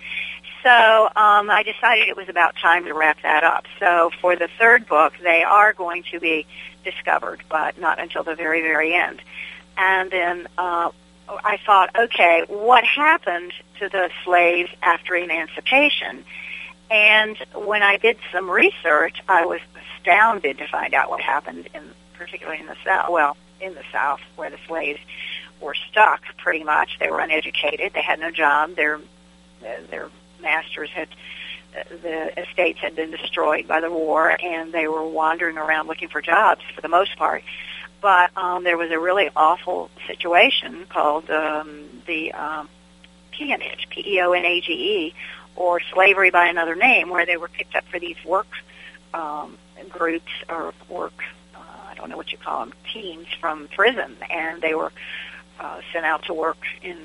So 0.63 1.05
um, 1.15 1.49
I 1.49 1.63
decided 1.63 2.07
it 2.07 2.17
was 2.17 2.29
about 2.29 2.55
time 2.55 2.85
to 2.85 2.93
wrap 2.93 3.21
that 3.21 3.43
up. 3.43 3.65
So 3.79 4.11
for 4.21 4.35
the 4.35 4.49
third 4.59 4.87
book, 4.87 5.13
they 5.21 5.43
are 5.43 5.73
going 5.73 6.03
to 6.11 6.19
be 6.19 6.45
discovered, 6.83 7.41
but 7.49 7.79
not 7.79 7.99
until 7.99 8.23
the 8.23 8.35
very, 8.35 8.61
very 8.61 8.93
end. 8.93 9.21
And 9.77 10.09
then 10.11 10.47
uh, 10.57 10.91
I 11.29 11.57
thought, 11.65 11.95
okay, 11.95 12.43
what 12.47 12.83
happened 12.83 13.53
to 13.79 13.89
the 13.89 14.09
slaves 14.23 14.69
after 14.81 15.15
emancipation? 15.15 16.23
And 16.89 17.37
when 17.53 17.83
I 17.83 17.97
did 17.97 18.17
some 18.31 18.49
research, 18.49 19.21
I 19.27 19.45
was 19.45 19.59
astounded 19.99 20.57
to 20.59 20.67
find 20.67 20.93
out 20.93 21.09
what 21.09 21.21
happened, 21.21 21.69
in 21.73 21.83
particularly 22.13 22.59
in 22.59 22.65
the 22.65 22.77
South. 22.83 23.11
Well, 23.11 23.37
in 23.59 23.73
the 23.73 23.83
South, 23.91 24.21
where 24.35 24.49
the 24.49 24.59
slaves 24.67 24.99
were 25.59 25.75
stuck, 25.89 26.21
pretty 26.37 26.63
much. 26.63 26.97
They 26.99 27.09
were 27.09 27.19
uneducated. 27.19 27.93
They 27.93 28.01
had 28.01 28.19
no 28.19 28.31
job. 28.31 28.75
Their 28.75 28.99
their 29.89 30.09
masters 30.41 30.89
had 30.89 31.07
the 31.89 32.39
estates 32.39 32.79
had 32.79 32.95
been 32.95 33.11
destroyed 33.11 33.67
by 33.67 33.81
the 33.81 33.91
war, 33.91 34.35
and 34.41 34.73
they 34.73 34.87
were 34.87 35.07
wandering 35.07 35.57
around 35.57 35.87
looking 35.87 36.07
for 36.07 36.21
jobs 36.21 36.61
for 36.73 36.81
the 36.81 36.87
most 36.87 37.15
part. 37.17 37.43
But 38.01 38.35
um, 38.37 38.63
there 38.63 38.77
was 38.77 38.91
a 38.91 38.99
really 38.99 39.29
awful 39.35 39.89
situation 40.07 40.85
called 40.89 41.29
um, 41.29 42.01
the 42.05 42.31
um, 42.33 42.69
peonage, 43.31 43.87
P-E-O-N-A-G-E, 43.89 45.13
or 45.55 45.79
slavery 45.93 46.29
by 46.29 46.47
another 46.47 46.75
name, 46.75 47.09
where 47.09 47.25
they 47.25 47.37
were 47.37 47.47
picked 47.47 47.75
up 47.75 47.85
for 47.85 47.99
these 47.99 48.17
work 48.25 48.47
um, 49.13 49.57
groups 49.89 50.31
or 50.49 50.73
work, 50.89 51.23
uh, 51.55 51.59
I 51.89 51.95
don't 51.95 52.09
know 52.09 52.17
what 52.17 52.31
you 52.31 52.37
call 52.37 52.65
them, 52.65 52.73
teams 52.93 53.27
from 53.39 53.67
prison, 53.69 54.15
and 54.29 54.61
they 54.61 54.75
were 54.75 54.91
uh, 55.59 55.81
sent 55.91 56.05
out 56.05 56.23
to 56.25 56.33
work 56.33 56.59
in 56.83 56.97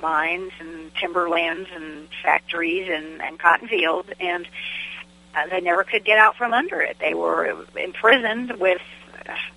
mines 0.00 0.52
and 0.60 0.94
timberlands 0.94 1.68
and 1.74 2.08
factories 2.22 2.88
and, 2.90 3.20
and 3.22 3.38
cotton 3.38 3.68
fields, 3.68 4.08
and 4.18 4.46
uh, 5.34 5.46
they 5.48 5.60
never 5.60 5.84
could 5.84 6.04
get 6.04 6.18
out 6.18 6.36
from 6.36 6.52
under 6.52 6.80
it. 6.80 6.96
They 6.98 7.14
were 7.14 7.64
imprisoned 7.76 8.58
with 8.58 8.80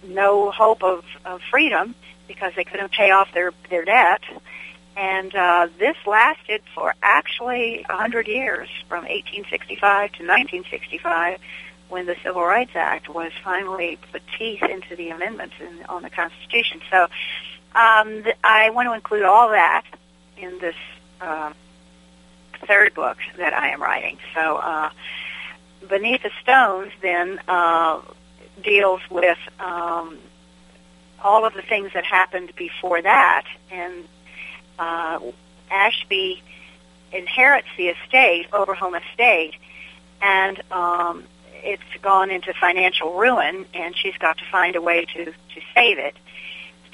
no 0.04 0.52
hope 0.52 0.84
of, 0.84 1.04
of 1.26 1.42
freedom 1.50 1.96
because 2.28 2.54
they 2.56 2.64
couldn't 2.64 2.92
pay 2.92 3.12
off 3.12 3.34
their 3.34 3.52
their 3.70 3.86
debt. 3.86 4.22
And 4.96 5.34
uh, 5.36 5.70
this 5.80 5.98
lasted 6.06 6.62
for 6.76 6.94
actually 7.02 7.86
a 7.90 7.96
hundred 7.96 8.28
years, 8.28 8.70
from 8.88 9.06
1865 9.06 9.80
to 10.14 10.24
1965, 10.24 11.40
when 11.90 12.06
the 12.06 12.16
Civil 12.24 12.44
Rights 12.44 12.76
Act 12.76 13.10
was 13.10 13.32
finally 13.44 13.98
put 14.12 14.22
teeth 14.38 14.62
into 14.62 14.96
the 14.96 15.10
amendments 15.10 15.56
in, 15.60 15.84
on 15.86 16.04
the 16.04 16.12
Constitution. 16.12 16.82
So 16.92 17.08
um, 17.76 18.24
th- 18.24 18.38
I 18.44 18.70
want 18.70 18.88
to 18.88 18.94
include 18.94 19.24
all 19.24 19.50
that 19.50 19.84
in 20.44 20.60
this 20.60 20.76
uh, 21.22 21.54
third 22.68 22.94
book 22.94 23.18
that 23.38 23.54
I 23.54 23.70
am 23.70 23.82
writing. 23.82 24.18
So 24.36 24.58
uh, 24.58 24.90
Beneath 25.88 26.24
the 26.24 26.32
Stones 26.42 26.92
then 27.02 27.40
uh, 27.48 28.02
deals 28.62 29.02
with 29.10 29.38
um, 29.60 30.18
all 31.24 31.46
of 31.46 31.54
the 31.54 31.62
things 31.62 31.92
that 31.94 32.06
happened 32.06 32.52
before 32.56 33.02
that, 33.02 33.46
and 33.72 33.94
uh, 34.78 35.20
Ashby 35.72 36.42
inherits 37.12 37.68
the 37.78 37.90
estate, 37.90 38.48
Overhome 38.52 38.96
Estate, 38.96 39.56
and 40.22 40.62
um, 40.72 41.24
it's 41.64 41.84
gone 42.02 42.30
into 42.32 42.54
financial 42.54 43.14
ruin, 43.18 43.66
and 43.74 43.96
she's 43.96 44.18
got 44.18 44.38
to 44.38 44.46
find 44.52 44.76
a 44.76 44.82
way 44.82 45.06
to 45.06 45.26
to 45.26 45.62
save 45.74 45.98
it. 45.98 46.16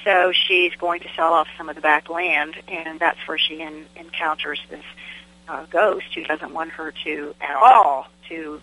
So 0.04 0.32
she's 0.32 0.74
going 0.76 1.00
to 1.00 1.08
sell 1.14 1.32
off 1.32 1.48
some 1.58 1.68
of 1.68 1.74
the 1.74 1.82
back 1.82 2.08
land, 2.08 2.54
and 2.68 2.98
that's 2.98 3.18
where 3.26 3.38
she 3.38 3.60
in, 3.60 3.84
encounters 3.96 4.60
this 4.70 4.84
uh, 5.48 5.66
ghost 5.70 6.06
who 6.14 6.24
doesn't 6.24 6.52
want 6.54 6.70
her 6.70 6.92
to 7.04 7.34
at 7.40 7.56
all 7.56 8.06
to 8.28 8.60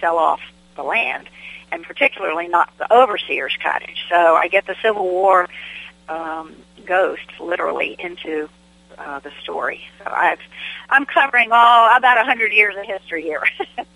sell 0.00 0.18
off 0.18 0.40
the 0.74 0.82
land, 0.82 1.28
and 1.70 1.84
particularly 1.84 2.48
not 2.48 2.76
the 2.78 2.92
overseer's 2.92 3.56
cottage. 3.62 4.06
So 4.08 4.16
I 4.16 4.48
get 4.48 4.66
the 4.66 4.76
Civil 4.82 5.04
War 5.04 5.48
um, 6.08 6.54
ghost 6.84 7.22
literally 7.40 7.94
into 7.98 8.48
uh, 8.98 9.20
the 9.20 9.30
story. 9.42 9.82
So 9.98 10.10
I've 10.10 10.40
I'm 10.90 11.06
covering 11.06 11.50
all 11.52 11.96
about 11.96 12.18
a 12.18 12.24
hundred 12.24 12.52
years 12.52 12.74
of 12.76 12.84
history 12.84 13.22
here. 13.22 13.42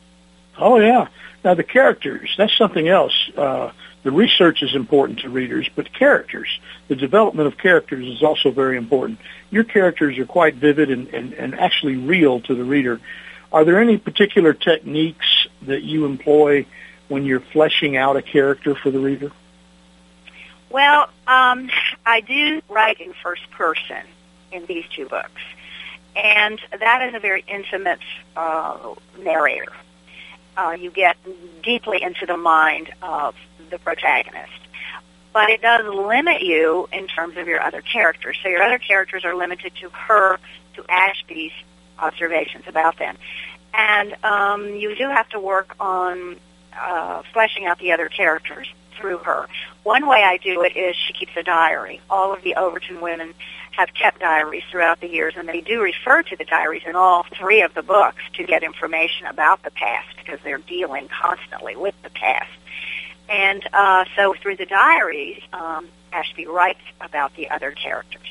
oh 0.58 0.78
yeah. 0.78 1.08
Now 1.44 1.54
the 1.54 1.64
characters, 1.64 2.34
that's 2.36 2.56
something 2.56 2.88
else. 2.88 3.30
Uh, 3.36 3.70
the 4.06 4.12
research 4.12 4.62
is 4.62 4.76
important 4.76 5.18
to 5.18 5.28
readers, 5.28 5.68
but 5.74 5.92
characters, 5.92 6.60
the 6.86 6.94
development 6.94 7.48
of 7.48 7.58
characters 7.58 8.06
is 8.06 8.22
also 8.22 8.52
very 8.52 8.76
important. 8.76 9.18
Your 9.50 9.64
characters 9.64 10.16
are 10.18 10.24
quite 10.24 10.54
vivid 10.54 10.92
and, 10.92 11.08
and, 11.08 11.32
and 11.32 11.58
actually 11.58 11.96
real 11.96 12.38
to 12.42 12.54
the 12.54 12.62
reader. 12.62 13.00
Are 13.52 13.64
there 13.64 13.80
any 13.80 13.98
particular 13.98 14.52
techniques 14.52 15.48
that 15.62 15.82
you 15.82 16.04
employ 16.04 16.66
when 17.08 17.24
you're 17.24 17.40
fleshing 17.40 17.96
out 17.96 18.16
a 18.16 18.22
character 18.22 18.76
for 18.76 18.92
the 18.92 19.00
reader? 19.00 19.32
Well, 20.70 21.08
um, 21.26 21.68
I 22.04 22.20
do 22.20 22.62
write 22.68 23.00
in 23.00 23.12
first 23.12 23.50
person 23.50 24.04
in 24.52 24.66
these 24.66 24.84
two 24.94 25.08
books, 25.08 25.42
and 26.14 26.60
that 26.78 27.08
is 27.08 27.14
a 27.14 27.18
very 27.18 27.44
intimate 27.48 27.98
uh, 28.36 28.94
narrator. 29.18 29.72
Uh, 30.56 30.76
you 30.78 30.92
get 30.92 31.16
deeply 31.64 32.00
into 32.00 32.24
the 32.24 32.36
mind 32.36 32.92
of 33.02 33.34
the 33.70 33.78
protagonist. 33.78 34.52
But 35.32 35.50
it 35.50 35.60
does 35.60 35.84
limit 35.84 36.42
you 36.42 36.88
in 36.92 37.06
terms 37.06 37.36
of 37.36 37.46
your 37.46 37.60
other 37.60 37.82
characters. 37.82 38.38
So 38.42 38.48
your 38.48 38.62
other 38.62 38.78
characters 38.78 39.24
are 39.24 39.34
limited 39.34 39.72
to 39.82 39.90
her, 39.90 40.38
to 40.74 40.84
Ashby's 40.88 41.52
observations 41.98 42.64
about 42.66 42.98
them. 42.98 43.16
And 43.74 44.16
um, 44.24 44.76
you 44.76 44.96
do 44.96 45.08
have 45.08 45.28
to 45.30 45.40
work 45.40 45.74
on 45.78 46.36
uh, 46.78 47.22
fleshing 47.32 47.66
out 47.66 47.78
the 47.78 47.92
other 47.92 48.08
characters 48.08 48.68
through 48.98 49.18
her. 49.18 49.46
One 49.82 50.06
way 50.06 50.22
I 50.22 50.38
do 50.38 50.62
it 50.62 50.76
is 50.76 50.96
she 50.96 51.12
keeps 51.12 51.32
a 51.36 51.42
diary. 51.42 52.00
All 52.08 52.32
of 52.32 52.42
the 52.42 52.54
Overton 52.54 53.00
women 53.00 53.34
have 53.72 53.92
kept 53.92 54.20
diaries 54.20 54.64
throughout 54.70 55.00
the 55.00 55.08
years, 55.08 55.34
and 55.36 55.48
they 55.48 55.60
do 55.60 55.82
refer 55.82 56.22
to 56.22 56.36
the 56.36 56.44
diaries 56.44 56.82
in 56.86 56.96
all 56.96 57.26
three 57.38 57.60
of 57.60 57.74
the 57.74 57.82
books 57.82 58.22
to 58.34 58.44
get 58.44 58.62
information 58.62 59.26
about 59.26 59.62
the 59.62 59.70
past 59.70 60.08
because 60.16 60.40
they're 60.42 60.58
dealing 60.58 61.08
constantly 61.08 61.76
with 61.76 61.94
the 62.02 62.10
past. 62.10 62.50
And 63.28 63.66
uh, 63.72 64.04
so 64.14 64.34
through 64.40 64.56
the 64.56 64.66
diaries, 64.66 65.42
um, 65.52 65.88
Ashby 66.12 66.46
writes 66.46 66.80
about 67.00 67.34
the 67.36 67.50
other 67.50 67.72
characters. 67.72 68.26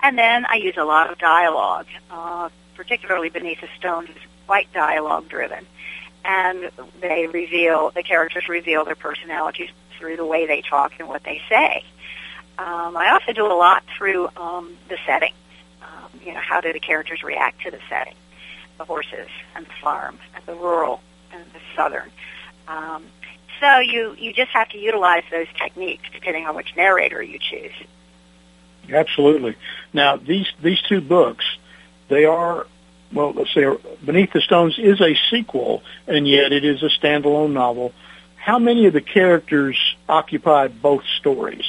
And 0.00 0.18
then 0.18 0.44
I 0.46 0.56
use 0.56 0.76
a 0.76 0.84
lot 0.84 1.10
of 1.10 1.18
dialogue, 1.18 1.86
uh, 2.10 2.48
particularly 2.74 3.28
Beneath 3.28 3.62
a 3.62 3.68
Stone 3.78 4.06
is 4.06 4.16
quite 4.46 4.72
dialogue 4.72 5.28
driven. 5.28 5.64
And 6.24 6.70
they 7.00 7.26
reveal, 7.26 7.90
the 7.90 8.02
characters 8.02 8.48
reveal 8.48 8.84
their 8.84 8.96
personalities 8.96 9.70
through 9.98 10.16
the 10.16 10.26
way 10.26 10.46
they 10.46 10.62
talk 10.62 10.92
and 10.98 11.08
what 11.08 11.22
they 11.22 11.40
say. 11.48 11.84
Um, 12.58 12.96
I 12.96 13.10
also 13.10 13.32
do 13.32 13.46
a 13.46 13.54
lot 13.54 13.82
through 13.96 14.28
um, 14.36 14.76
the 14.88 14.98
setting. 15.06 15.32
Um, 15.82 16.20
you 16.24 16.34
know, 16.34 16.40
how 16.40 16.60
do 16.60 16.72
the 16.72 16.80
characters 16.80 17.22
react 17.22 17.62
to 17.62 17.70
the 17.70 17.80
setting? 17.88 18.14
The 18.78 18.84
horses 18.84 19.28
and 19.54 19.64
the 19.64 19.72
farm 19.80 20.18
and 20.34 20.44
the 20.46 20.54
rural 20.54 21.00
and 21.32 21.44
the 21.46 21.60
southern. 21.76 22.10
Um, 22.68 23.04
so 23.62 23.78
you, 23.78 24.16
you 24.18 24.32
just 24.32 24.50
have 24.50 24.68
to 24.70 24.78
utilize 24.78 25.22
those 25.30 25.46
techniques 25.56 26.02
depending 26.12 26.46
on 26.46 26.56
which 26.56 26.74
narrator 26.76 27.22
you 27.22 27.38
choose. 27.38 27.72
Absolutely. 28.90 29.54
Now, 29.92 30.16
these, 30.16 30.48
these 30.60 30.82
two 30.82 31.00
books, 31.00 31.44
they 32.08 32.24
are, 32.24 32.66
well, 33.12 33.32
let's 33.32 33.54
say 33.54 33.64
Beneath 34.04 34.32
the 34.32 34.40
Stones 34.40 34.78
is 34.78 35.00
a 35.00 35.16
sequel, 35.30 35.84
and 36.08 36.26
yet 36.26 36.52
it 36.52 36.64
is 36.64 36.82
a 36.82 36.88
standalone 36.88 37.52
novel. 37.52 37.92
How 38.34 38.58
many 38.58 38.86
of 38.86 38.92
the 38.92 39.00
characters 39.00 39.78
occupy 40.08 40.66
both 40.66 41.04
stories? 41.18 41.64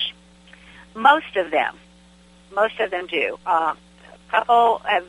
Most 0.95 1.35
of 1.35 1.51
them. 1.51 1.77
Most 2.55 2.79
of 2.79 2.89
them 2.89 3.05
do. 3.05 3.37
Uh, 3.45 3.75
a 3.75 4.31
couple 4.31 4.79
have 4.79 5.05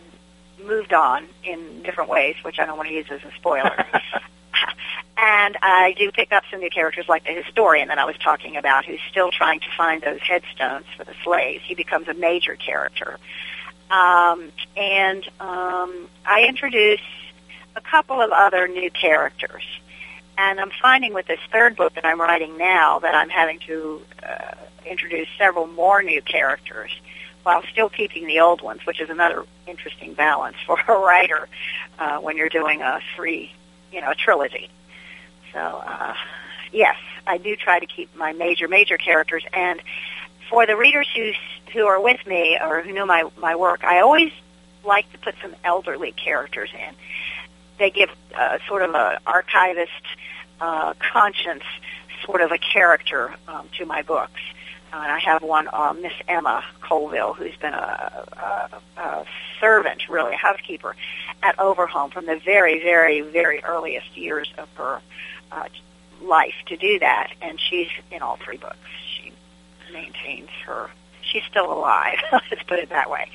moved 0.63 0.93
on 0.93 1.27
in 1.43 1.83
different 1.83 2.11
ways, 2.11 2.37
which 2.43 2.59
I 2.59 2.67
don't 2.67 2.77
want 2.77 2.91
to 2.91 2.95
use 2.95 3.07
as 3.11 3.23
a 3.23 3.33
spoiler. 3.37 3.87
And 5.27 5.57
I 5.63 5.95
do 5.97 6.13
pick 6.13 6.33
up 6.33 6.45
some 6.51 6.61
new 6.61 6.69
characters 6.69 7.07
like 7.09 7.25
the 7.25 7.33
historian 7.33 7.89
that 7.89 7.97
I 7.97 8.05
was 8.05 8.17
talking 8.19 8.59
about 8.59 8.85
who's 8.85 9.01
still 9.11 9.31
trying 9.31 9.59
to 9.61 9.67
find 9.75 10.03
those 10.03 10.21
headstones 10.21 10.85
for 10.99 11.05
the 11.05 11.15
slaves. 11.25 11.65
He 11.65 11.75
becomes 11.75 12.09
a 12.09 12.15
major 12.15 12.57
character. 12.57 13.19
Um, 13.91 14.53
and 14.77 15.27
um, 15.41 16.11
I 16.27 16.45
introduce 16.47 17.01
a 17.75 17.81
couple 17.81 18.21
of 18.21 18.33
other 18.33 18.69
new 18.69 18.91
characters. 18.91 19.63
And 20.37 20.61
I'm 20.61 20.71
finding 20.83 21.15
with 21.15 21.27
this 21.27 21.41
third 21.51 21.75
book 21.75 21.95
that 21.95 22.05
I'm 22.05 22.21
writing 22.21 22.59
now 22.59 22.99
that 22.99 23.15
I'm 23.15 23.31
having 23.31 23.61
to 23.61 24.03
uh, 24.23 24.57
introduce 24.85 25.29
several 25.39 25.69
more 25.69 26.03
new 26.03 26.21
characters 26.21 26.91
while 27.45 27.63
still 27.73 27.89
keeping 27.89 28.27
the 28.27 28.41
old 28.41 28.61
ones, 28.61 28.85
which 28.85 29.01
is 29.01 29.09
another 29.09 29.47
interesting 29.67 30.13
balance 30.13 30.57
for 30.67 30.79
a 30.87 30.93
writer 30.99 31.49
uh, 31.99 32.19
when 32.19 32.37
you're 32.37 32.51
doing 32.51 32.83
a 32.83 33.01
three, 33.17 33.55
you 33.91 34.03
know, 34.03 34.11
a 34.11 34.15
trilogy. 34.15 34.69
So, 35.55 35.61
uh, 35.61 36.15
yes, 36.73 36.97
I 37.27 37.39
do 37.39 37.57
try 37.57 37.79
to 37.79 37.87
keep 37.87 38.15
my 38.17 38.33
major, 38.33 38.69
major 38.69 38.99
characters. 38.99 39.45
And 39.53 39.81
for 40.51 40.67
the 40.67 40.77
readers 40.77 41.09
who 41.17 41.33
who 41.73 41.87
are 41.87 42.01
with 42.01 42.25
me 42.27 42.59
or 42.61 42.83
who 42.83 42.93
know 42.93 43.07
my 43.07 43.25
my 43.39 43.57
work, 43.57 43.85
I 43.85 44.01
always 44.01 44.33
like 44.85 45.11
to 45.13 45.19
put 45.19 45.35
some 45.41 45.55
elderly 45.65 46.13
characters 46.13 46.71
in. 46.75 46.95
They 47.79 47.91
give 47.91 48.11
uh, 48.37 48.59
sort 48.69 48.83
of 48.83 48.95
a 48.95 49.19
archivist 49.27 49.91
uh, 50.61 50.95
conscience 51.13 51.65
sort 52.25 52.41
of 52.41 52.53
a 52.53 52.59
character 52.59 53.35
um, 53.49 53.69
to 53.79 53.87
my 53.87 54.03
books. 54.03 54.41
Uh, 54.93 54.99
and 54.99 55.11
I 55.11 55.19
have 55.19 55.43
one, 55.43 55.69
uh, 55.73 55.93
Miss 56.01 56.13
Emma 56.29 56.63
Colville, 56.81 57.35
who's 57.35 57.57
been 57.57 57.75
a, 57.75 58.25
a, 58.97 59.01
a 59.01 59.25
servant, 59.59 60.09
really 60.09 60.35
a 60.35 60.37
housekeeper 60.37 60.95
at 61.43 61.59
Overhome 61.59 62.11
from 62.11 62.27
the 62.27 62.37
very, 62.37 62.81
very, 62.81 63.21
very 63.21 63.63
earliest 63.65 64.17
years 64.17 64.53
of 64.57 64.69
her 64.77 65.01
uh, 65.53 65.69
life 66.23 66.55
to 66.67 66.77
do 66.77 66.99
that, 67.01 67.33
and 67.41 67.59
she's 67.61 67.89
in 68.11 68.23
all 68.23 68.37
three 68.37 68.57
books. 68.57 68.77
She 69.17 69.33
maintains 69.93 70.51
her. 70.67 70.91
She's 71.23 71.43
still 71.51 71.73
alive. 71.73 72.19
Let's 72.33 72.63
put 72.65 72.79
it 72.79 72.91
that 72.91 73.11
way. 73.11 73.29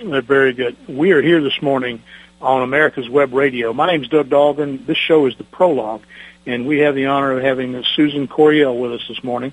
Very 0.00 0.52
good. 0.52 0.76
We 0.88 1.12
are 1.12 1.22
here 1.22 1.42
this 1.42 1.60
morning 1.62 2.02
on 2.40 2.62
America's 2.62 3.08
Web 3.08 3.32
Radio. 3.32 3.72
My 3.72 3.86
name 3.86 4.02
is 4.02 4.08
Doug 4.08 4.28
Dahlgren. 4.28 4.86
This 4.86 4.98
show 4.98 5.26
is 5.26 5.36
the 5.36 5.44
prologue, 5.44 6.02
and 6.44 6.66
we 6.66 6.80
have 6.80 6.94
the 6.94 7.06
honor 7.06 7.32
of 7.32 7.42
having 7.42 7.82
Susan 7.94 8.28
Coryell 8.28 8.78
with 8.78 8.92
us 8.92 9.08
this 9.08 9.22
morning. 9.22 9.52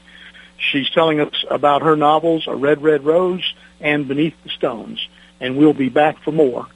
She's 0.57 0.89
telling 0.89 1.19
us 1.19 1.45
about 1.49 1.81
her 1.81 1.95
novels, 1.95 2.47
A 2.47 2.55
Red, 2.55 2.81
Red 2.81 3.03
Rose 3.03 3.53
and 3.81 4.07
Beneath 4.07 4.35
the 4.43 4.49
Stones. 4.49 5.05
And 5.39 5.57
we'll 5.57 5.73
be 5.73 5.89
back 5.89 6.19
for 6.23 6.31
more 6.31 6.67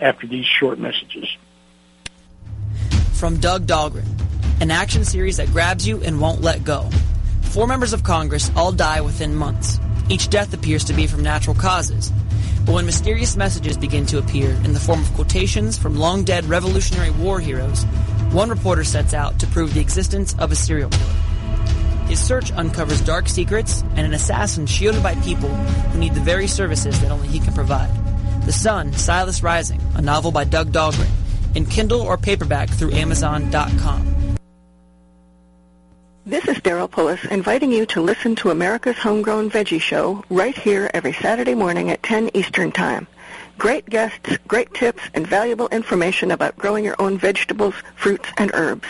after 0.00 0.26
these 0.26 0.46
short 0.46 0.78
messages. 0.78 1.28
From 3.14 3.40
Doug 3.40 3.66
Dahlgren 3.66 4.25
an 4.60 4.70
action 4.70 5.04
series 5.04 5.36
that 5.36 5.52
grabs 5.52 5.86
you 5.86 6.02
and 6.02 6.20
won't 6.20 6.40
let 6.40 6.64
go. 6.64 6.88
Four 7.42 7.66
members 7.66 7.92
of 7.92 8.02
Congress 8.02 8.50
all 8.56 8.72
die 8.72 9.00
within 9.00 9.34
months. 9.34 9.78
Each 10.08 10.28
death 10.28 10.54
appears 10.54 10.84
to 10.84 10.92
be 10.92 11.06
from 11.06 11.22
natural 11.22 11.56
causes. 11.56 12.12
But 12.64 12.74
when 12.74 12.86
mysterious 12.86 13.36
messages 13.36 13.76
begin 13.76 14.06
to 14.06 14.18
appear 14.18 14.50
in 14.50 14.72
the 14.72 14.80
form 14.80 15.00
of 15.00 15.12
quotations 15.14 15.78
from 15.78 15.96
long 15.96 16.24
dead 16.24 16.44
Revolutionary 16.46 17.10
War 17.10 17.38
heroes, 17.38 17.84
one 18.32 18.50
reporter 18.50 18.84
sets 18.84 19.14
out 19.14 19.38
to 19.40 19.46
prove 19.46 19.74
the 19.74 19.80
existence 19.80 20.34
of 20.38 20.50
a 20.50 20.56
serial 20.56 20.90
killer. 20.90 22.06
His 22.08 22.20
search 22.20 22.52
uncovers 22.52 23.00
dark 23.00 23.28
secrets 23.28 23.82
and 23.94 24.00
an 24.00 24.14
assassin 24.14 24.66
shielded 24.66 25.02
by 25.02 25.14
people 25.16 25.48
who 25.48 25.98
need 25.98 26.14
the 26.14 26.20
very 26.20 26.46
services 26.46 27.00
that 27.00 27.10
only 27.10 27.28
he 27.28 27.40
can 27.40 27.52
provide. 27.52 27.90
The 28.46 28.52
Sun, 28.52 28.92
Silas 28.92 29.42
Rising, 29.42 29.80
a 29.94 30.02
novel 30.02 30.30
by 30.30 30.44
Doug 30.44 30.70
Dahlgren, 30.70 31.10
in 31.56 31.66
Kindle 31.66 32.00
or 32.00 32.16
paperback 32.16 32.68
through 32.70 32.92
Amazon.com. 32.92 34.15
This 36.26 36.48
is 36.48 36.56
Daryl 36.56 36.90
Pullis 36.90 37.24
inviting 37.30 37.70
you 37.70 37.86
to 37.86 38.00
listen 38.00 38.34
to 38.36 38.50
America's 38.50 38.96
Homegrown 38.96 39.48
Veggie 39.48 39.80
Show 39.80 40.24
right 40.28 40.58
here 40.58 40.90
every 40.92 41.12
Saturday 41.12 41.54
morning 41.54 41.88
at 41.92 42.02
10 42.02 42.30
Eastern 42.34 42.72
Time. 42.72 43.06
Great 43.58 43.88
guests, 43.88 44.36
great 44.48 44.74
tips, 44.74 45.04
and 45.14 45.24
valuable 45.24 45.68
information 45.68 46.32
about 46.32 46.56
growing 46.56 46.84
your 46.84 46.96
own 46.98 47.16
vegetables, 47.16 47.76
fruits, 47.94 48.28
and 48.38 48.50
herbs. 48.54 48.88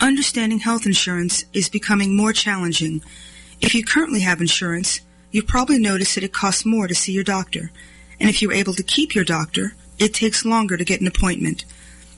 Understanding 0.00 0.58
health 0.58 0.84
insurance 0.84 1.44
is 1.52 1.68
becoming 1.68 2.16
more 2.16 2.32
challenging. 2.32 3.00
If 3.60 3.76
you 3.76 3.84
currently 3.84 4.22
have 4.22 4.40
insurance, 4.40 5.02
you've 5.30 5.46
probably 5.46 5.78
noticed 5.78 6.16
that 6.16 6.24
it 6.24 6.32
costs 6.32 6.66
more 6.66 6.88
to 6.88 6.96
see 6.96 7.12
your 7.12 7.22
doctor. 7.22 7.70
And 8.18 8.28
if 8.28 8.42
you're 8.42 8.52
able 8.52 8.74
to 8.74 8.82
keep 8.82 9.14
your 9.14 9.24
doctor, 9.24 9.76
it 10.00 10.14
takes 10.14 10.44
longer 10.44 10.76
to 10.76 10.84
get 10.84 11.00
an 11.00 11.06
appointment. 11.06 11.64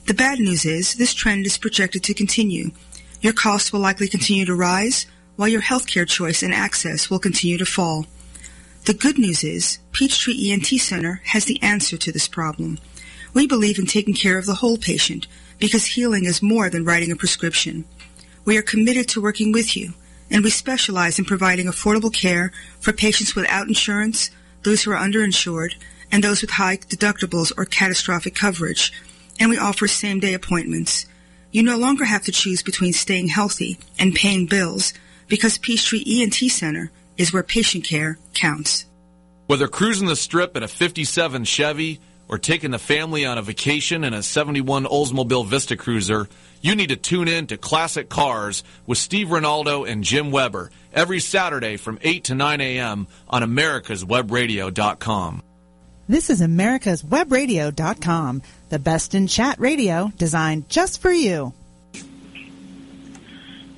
The 0.07 0.15
bad 0.15 0.39
news 0.39 0.65
is 0.65 0.95
this 0.95 1.13
trend 1.13 1.45
is 1.45 1.59
projected 1.59 2.03
to 2.05 2.15
continue. 2.15 2.71
Your 3.25 3.33
costs 3.33 3.73
will 3.73 3.79
likely 3.79 4.07
continue 4.07 4.45
to 4.45 4.53
rise, 4.53 5.07
while 5.35 5.49
your 5.49 5.63
healthcare 5.63 6.07
choice 6.07 6.43
and 6.43 6.53
access 6.53 7.09
will 7.09 7.17
continue 7.17 7.57
to 7.57 7.65
fall. 7.65 8.05
The 8.83 8.93
good 8.93 9.17
news 9.17 9.43
is 9.43 9.79
Peachtree 9.93 10.51
ENT 10.51 10.67
Center 10.67 11.21
has 11.25 11.45
the 11.45 11.59
answer 11.63 11.97
to 11.97 12.11
this 12.11 12.27
problem. 12.27 12.77
We 13.33 13.47
believe 13.47 13.79
in 13.79 13.87
taking 13.87 14.13
care 14.13 14.37
of 14.37 14.45
the 14.45 14.53
whole 14.53 14.77
patient 14.77 15.25
because 15.57 15.87
healing 15.87 16.25
is 16.25 16.43
more 16.43 16.69
than 16.69 16.85
writing 16.85 17.11
a 17.11 17.15
prescription. 17.15 17.85
We 18.45 18.59
are 18.59 18.61
committed 18.61 19.09
to 19.09 19.21
working 19.21 19.51
with 19.51 19.75
you, 19.75 19.95
and 20.29 20.43
we 20.43 20.51
specialize 20.51 21.17
in 21.17 21.25
providing 21.25 21.65
affordable 21.65 22.13
care 22.13 22.51
for 22.79 22.93
patients 22.93 23.33
without 23.33 23.67
insurance, 23.67 24.29
those 24.61 24.83
who 24.83 24.91
are 24.91 25.03
underinsured, 25.03 25.73
and 26.11 26.23
those 26.23 26.41
with 26.41 26.51
high 26.51 26.77
deductibles 26.77 27.51
or 27.57 27.65
catastrophic 27.65 28.35
coverage, 28.35 28.93
and 29.39 29.49
we 29.49 29.57
offer 29.57 29.87
same-day 29.87 30.35
appointments. 30.35 31.07
You 31.55 31.63
no 31.63 31.77
longer 31.77 32.03
have 32.03 32.23
to 32.23 32.33
choose 32.33 32.63
between 32.63 32.91
staying 32.91 33.29
healthy 33.29 33.77
and 33.97 34.13
paying 34.13 34.45
bills 34.45 34.93
because 35.29 35.57
Peachtree 35.57 36.03
ENT 36.05 36.35
Center 36.35 36.91
is 37.15 37.31
where 37.31 37.43
patient 37.43 37.85
care 37.85 38.17
counts. 38.33 38.85
Whether 39.47 39.69
cruising 39.69 40.09
the 40.09 40.17
strip 40.17 40.57
in 40.57 40.63
a 40.63 40.67
57 40.67 41.45
Chevy 41.45 42.01
or 42.27 42.39
taking 42.39 42.71
the 42.71 42.77
family 42.77 43.25
on 43.25 43.37
a 43.37 43.41
vacation 43.41 44.03
in 44.03 44.13
a 44.13 44.21
71 44.21 44.83
Oldsmobile 44.83 45.45
Vista 45.45 45.77
Cruiser, 45.77 46.27
you 46.59 46.75
need 46.75 46.89
to 46.89 46.97
tune 46.97 47.29
in 47.29 47.47
to 47.47 47.55
Classic 47.55 48.09
Cars 48.09 48.65
with 48.85 48.97
Steve 48.97 49.27
Ronaldo 49.27 49.89
and 49.89 50.03
Jim 50.03 50.31
Weber 50.31 50.71
every 50.91 51.21
Saturday 51.21 51.77
from 51.77 51.99
8 52.01 52.25
to 52.25 52.35
9 52.35 52.59
a.m. 52.59 53.07
on 53.29 53.43
americaswebradio.com. 53.43 55.41
This 56.07 56.29
is 56.29 56.41
americaswebradio.com, 56.41 58.41
the 58.69 58.79
best 58.79 59.13
in 59.13 59.27
chat 59.27 59.59
radio 59.59 60.11
designed 60.17 60.69
just 60.69 61.01
for 61.01 61.11
you. 61.11 61.53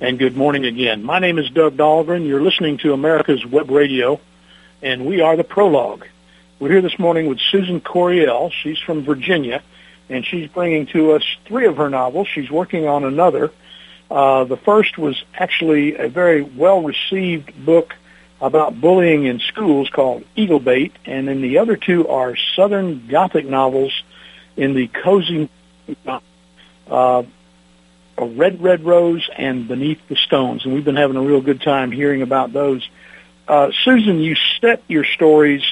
And 0.00 0.18
good 0.18 0.36
morning 0.36 0.64
again. 0.64 1.02
My 1.02 1.18
name 1.18 1.38
is 1.38 1.50
Doug 1.50 1.76
Dahlgren. 1.76 2.26
You're 2.26 2.42
listening 2.42 2.78
to 2.78 2.92
America's 2.92 3.44
Web 3.44 3.70
Radio, 3.70 4.20
and 4.80 5.04
we 5.04 5.20
are 5.20 5.36
the 5.36 5.44
Prologue. 5.44 6.06
We're 6.60 6.70
here 6.70 6.82
this 6.82 6.98
morning 6.98 7.26
with 7.26 7.40
Susan 7.40 7.80
Coryell. 7.80 8.50
She's 8.50 8.78
from 8.78 9.02
Virginia, 9.04 9.62
and 10.08 10.24
she's 10.24 10.48
bringing 10.50 10.86
to 10.88 11.12
us 11.12 11.24
three 11.46 11.66
of 11.66 11.76
her 11.78 11.90
novels. 11.90 12.28
She's 12.28 12.50
working 12.50 12.86
on 12.86 13.04
another. 13.04 13.50
Uh, 14.10 14.44
the 14.44 14.56
first 14.56 14.96
was 14.96 15.22
actually 15.34 15.96
a 15.96 16.08
very 16.08 16.42
well-received 16.42 17.64
book 17.64 17.94
about 18.40 18.80
bullying 18.80 19.26
in 19.26 19.40
schools 19.40 19.90
called 19.90 20.24
Eagle 20.36 20.60
Bait, 20.60 20.92
and 21.04 21.26
then 21.26 21.42
the 21.42 21.58
other 21.58 21.76
two 21.76 22.08
are 22.08 22.36
Southern 22.54 23.08
Gothic 23.08 23.46
novels 23.46 23.92
in 24.58 24.74
the 24.74 24.88
cozy 24.88 25.48
uh, 26.90 27.22
Red 28.20 28.60
Red 28.60 28.84
Rose 28.84 29.28
and 29.36 29.68
Beneath 29.68 30.00
the 30.08 30.16
Stones, 30.16 30.64
and 30.64 30.74
we've 30.74 30.84
been 30.84 30.96
having 30.96 31.16
a 31.16 31.22
real 31.22 31.40
good 31.40 31.62
time 31.62 31.92
hearing 31.92 32.22
about 32.22 32.52
those. 32.52 32.86
Uh, 33.46 33.70
Susan, 33.84 34.18
you 34.18 34.34
set 34.60 34.82
your 34.88 35.04
stories, 35.04 35.62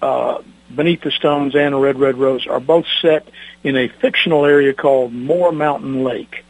uh, 0.00 0.40
Beneath 0.74 1.02
the 1.02 1.10
Stones 1.10 1.54
and 1.54 1.74
a 1.74 1.78
Red 1.78 2.00
Red 2.00 2.16
Rose, 2.16 2.46
are 2.46 2.58
both 2.58 2.86
set 3.02 3.28
in 3.62 3.76
a 3.76 3.88
fictional 3.88 4.46
area 4.46 4.72
called 4.72 5.12
Moore 5.12 5.52
Mountain 5.52 6.02
Lake. 6.02 6.44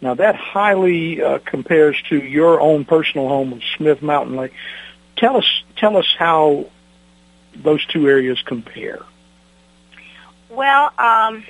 Now 0.00 0.14
that 0.14 0.34
highly 0.34 1.22
uh, 1.22 1.38
compares 1.44 2.00
to 2.08 2.16
your 2.16 2.62
own 2.62 2.86
personal 2.86 3.28
home 3.28 3.52
of 3.52 3.60
Smith 3.76 4.00
Mountain 4.00 4.36
Lake. 4.36 4.54
Tell 5.16 5.36
us, 5.36 5.62
tell 5.76 5.98
us 5.98 6.16
how 6.18 6.70
those 7.54 7.84
two 7.84 8.08
areas 8.08 8.40
compare. 8.40 9.00
Well, 10.50 10.92
um, 10.98 11.44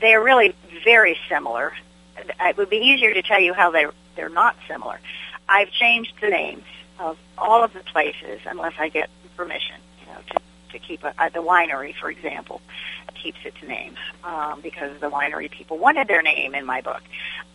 they're 0.00 0.22
really 0.22 0.54
very 0.84 1.16
similar 1.28 1.72
it 2.40 2.56
would 2.56 2.70
be 2.70 2.76
easier 2.76 3.14
to 3.14 3.22
tell 3.22 3.40
you 3.40 3.52
how 3.54 3.70
they're 3.70 3.92
they're 4.16 4.28
not 4.28 4.56
similar. 4.66 4.98
I've 5.48 5.70
changed 5.70 6.14
the 6.20 6.28
names 6.28 6.64
of 6.98 7.16
all 7.36 7.62
of 7.62 7.72
the 7.72 7.80
places 7.80 8.40
unless 8.46 8.74
I 8.78 8.88
get 8.88 9.08
permission, 9.36 9.76
you 10.00 10.12
know, 10.12 10.18
to 10.30 10.42
to 10.72 10.78
keep 10.78 11.02
a, 11.04 11.14
uh, 11.18 11.28
the 11.30 11.40
winery, 11.40 11.94
for 11.94 12.10
example, 12.10 12.60
keeps 13.14 13.38
its 13.44 13.56
name 13.66 13.94
um, 14.22 14.60
because 14.60 15.00
the 15.00 15.08
winery 15.08 15.50
people 15.50 15.78
wanted 15.78 16.08
their 16.08 16.22
name 16.22 16.54
in 16.54 16.66
my 16.66 16.82
book. 16.82 17.00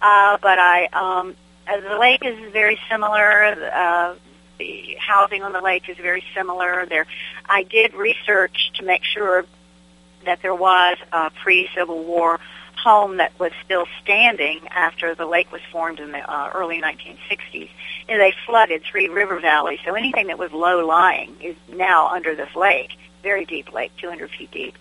Uh, 0.02 0.38
but 0.42 0.58
I, 0.58 0.86
um, 0.94 1.36
uh, 1.68 1.80
the 1.80 2.00
lake 2.00 2.26
is 2.26 2.52
very 2.52 2.80
similar. 2.90 3.56
Uh, 3.72 4.16
the 4.58 4.96
housing 5.00 5.44
on 5.44 5.54
the 5.54 5.62
lake 5.62 5.90
is 5.90 5.98
very 5.98 6.24
similar. 6.36 6.88
There, 6.88 7.06
I 7.48 7.64
did 7.64 7.94
research 7.94 8.72
to 8.76 8.84
make 8.84 9.04
sure 9.04 9.46
that 10.26 10.42
there 10.42 10.56
was 10.56 10.98
a 11.12 11.32
pre-Civil 11.32 12.04
War 12.04 12.40
home 12.84 13.18
that 13.18 13.38
was 13.40 13.52
still 13.64 13.86
standing 14.02 14.60
after 14.70 15.16
the 15.16 15.26
lake 15.26 15.52
was 15.52 15.62
formed 15.72 16.00
in 16.00 16.12
the 16.12 16.20
uh, 16.20 16.52
early 16.54 16.82
1960s. 16.82 17.70
And 18.10 18.20
they 18.20 18.34
flooded 18.46 18.84
Three 18.84 19.08
River 19.08 19.40
Valley, 19.40 19.80
so 19.86 19.96
anything 19.96 20.28
that 20.28 20.38
was 20.38 20.52
low 20.52 20.86
lying 20.86 21.36
is 21.42 21.56
now 21.72 22.10
under 22.10 22.36
this 22.36 22.54
lake, 22.56 22.92
very 23.22 23.46
deep 23.46 23.72
lake, 23.72 23.92
200 23.98 24.30
feet 24.32 24.52
deep. 24.52 24.76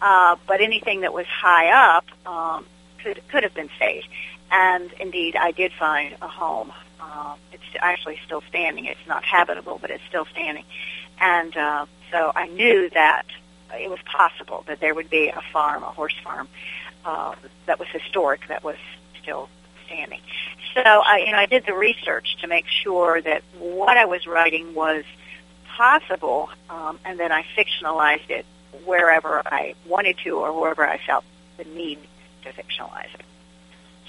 Uh, 0.00 0.36
but 0.46 0.60
anything 0.60 1.00
that 1.00 1.12
was 1.12 1.26
high 1.26 1.96
up 1.96 2.04
um, 2.26 2.66
could 3.02 3.20
could 3.28 3.42
have 3.42 3.54
been 3.54 3.70
saved. 3.78 4.08
And 4.50 4.92
indeed, 5.00 5.36
I 5.36 5.50
did 5.50 5.72
find 5.72 6.16
a 6.22 6.28
home. 6.28 6.72
Uh, 7.00 7.34
it's 7.52 7.64
actually 7.80 8.20
still 8.24 8.42
standing. 8.48 8.84
It's 8.84 9.06
not 9.08 9.24
habitable, 9.24 9.78
but 9.80 9.90
it's 9.90 10.04
still 10.08 10.26
standing. 10.26 10.64
And 11.20 11.56
uh, 11.56 11.86
so 12.12 12.32
I 12.34 12.46
knew 12.48 12.90
that 12.90 13.26
it 13.74 13.90
was 13.90 14.00
possible 14.04 14.64
that 14.66 14.80
there 14.80 14.94
would 14.94 15.10
be 15.10 15.28
a 15.28 15.42
farm, 15.52 15.82
a 15.82 15.86
horse 15.86 16.14
farm, 16.22 16.48
uh, 17.04 17.34
that 17.66 17.78
was 17.78 17.88
historic 17.88 18.46
that 18.48 18.64
was 18.64 18.76
still 19.20 19.48
standing. 19.86 20.20
So 20.74 20.82
I, 20.82 21.24
you 21.26 21.32
know, 21.32 21.38
I 21.38 21.46
did 21.46 21.66
the 21.66 21.74
research 21.74 22.36
to 22.40 22.46
make 22.46 22.66
sure 22.66 23.20
that 23.20 23.42
what 23.58 23.96
I 23.96 24.04
was 24.04 24.26
writing 24.26 24.74
was 24.74 25.04
possible, 25.66 26.50
um, 26.68 26.98
and 27.04 27.18
then 27.18 27.32
I 27.32 27.44
fictionalized 27.56 28.30
it 28.30 28.44
wherever 28.84 29.42
I 29.46 29.74
wanted 29.86 30.18
to 30.24 30.30
or 30.30 30.58
wherever 30.58 30.86
I 30.86 30.98
felt 30.98 31.24
the 31.56 31.64
need 31.64 31.98
to 32.44 32.50
fictionalize 32.50 33.12
it. 33.14 33.24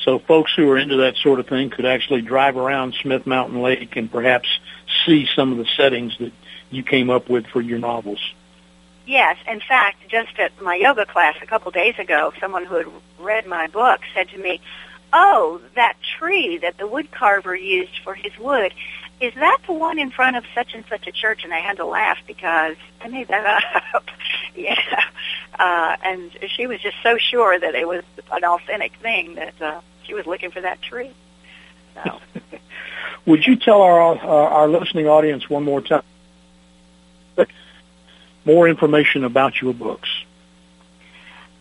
So 0.04 0.20
folks 0.20 0.54
who 0.56 0.70
are 0.70 0.78
into 0.78 0.98
that 0.98 1.18
sort 1.18 1.40
of 1.40 1.48
thing 1.48 1.70
could 1.70 1.86
actually 1.86 2.22
drive 2.22 2.58
around 2.58 2.96
Smith 3.02 3.28
Mountain 3.28 3.62
Lake 3.62 3.96
and 3.96 4.12
perhaps 4.12 4.48
see 5.06 5.28
some 5.36 5.52
of 5.52 5.58
the 5.58 5.66
settings 5.76 6.18
that 6.20 6.32
you 6.72 6.84
came 6.84 7.10
up 7.10 7.30
with 7.30 7.46
for 7.48 7.62
your 7.62 7.80
novels. 7.80 8.20
Yes, 9.10 9.38
in 9.48 9.60
fact, 9.60 10.08
just 10.08 10.38
at 10.38 10.62
my 10.62 10.76
yoga 10.76 11.04
class 11.04 11.36
a 11.42 11.48
couple 11.48 11.72
days 11.72 11.98
ago, 11.98 12.32
someone 12.40 12.64
who 12.64 12.76
had 12.76 12.86
read 13.18 13.48
my 13.48 13.66
book 13.66 14.02
said 14.14 14.30
to 14.30 14.38
me, 14.38 14.62
"Oh, 15.12 15.62
that 15.74 15.96
tree 16.20 16.60
that 16.60 16.78
the 16.78 16.86
wood 16.86 17.10
carver 17.10 17.56
used 17.56 17.98
for 18.04 18.14
his 18.14 18.38
wood, 18.38 18.72
is 19.20 19.34
that 19.34 19.62
the 19.66 19.74
one 19.74 19.98
in 19.98 20.12
front 20.12 20.36
of 20.36 20.46
such 20.54 20.76
and 20.76 20.86
such 20.88 21.08
a 21.08 21.12
church?" 21.12 21.44
And 21.44 21.52
I 21.52 21.58
had 21.58 21.78
to 21.78 21.86
laugh 21.86 22.20
because 22.28 22.76
I 23.02 23.08
made 23.08 23.30
that 23.30 23.64
up. 23.96 24.04
yeah, 24.56 25.04
uh, 25.58 25.98
and 26.04 26.30
she 26.56 26.68
was 26.68 26.80
just 26.80 26.98
so 27.02 27.18
sure 27.18 27.60
that 27.60 27.74
it 27.74 27.88
was 27.88 28.04
an 28.32 28.44
authentic 28.44 28.94
thing 28.98 29.34
that 29.34 29.60
uh, 29.60 29.82
she 30.04 30.14
was 30.14 30.28
looking 30.28 30.52
for 30.52 30.62
that 30.62 30.84
tree. 30.84 31.10
So. 31.96 32.20
Would 33.26 33.48
you 33.48 33.56
tell 33.56 33.82
our 33.82 34.02
uh, 34.02 34.28
our 34.28 34.68
listening 34.68 35.08
audience 35.08 35.50
one 35.50 35.64
more 35.64 35.82
time? 35.82 36.04
More 38.50 38.68
information 38.68 39.24
about 39.24 39.62
your 39.62 39.76
books. 39.76 40.10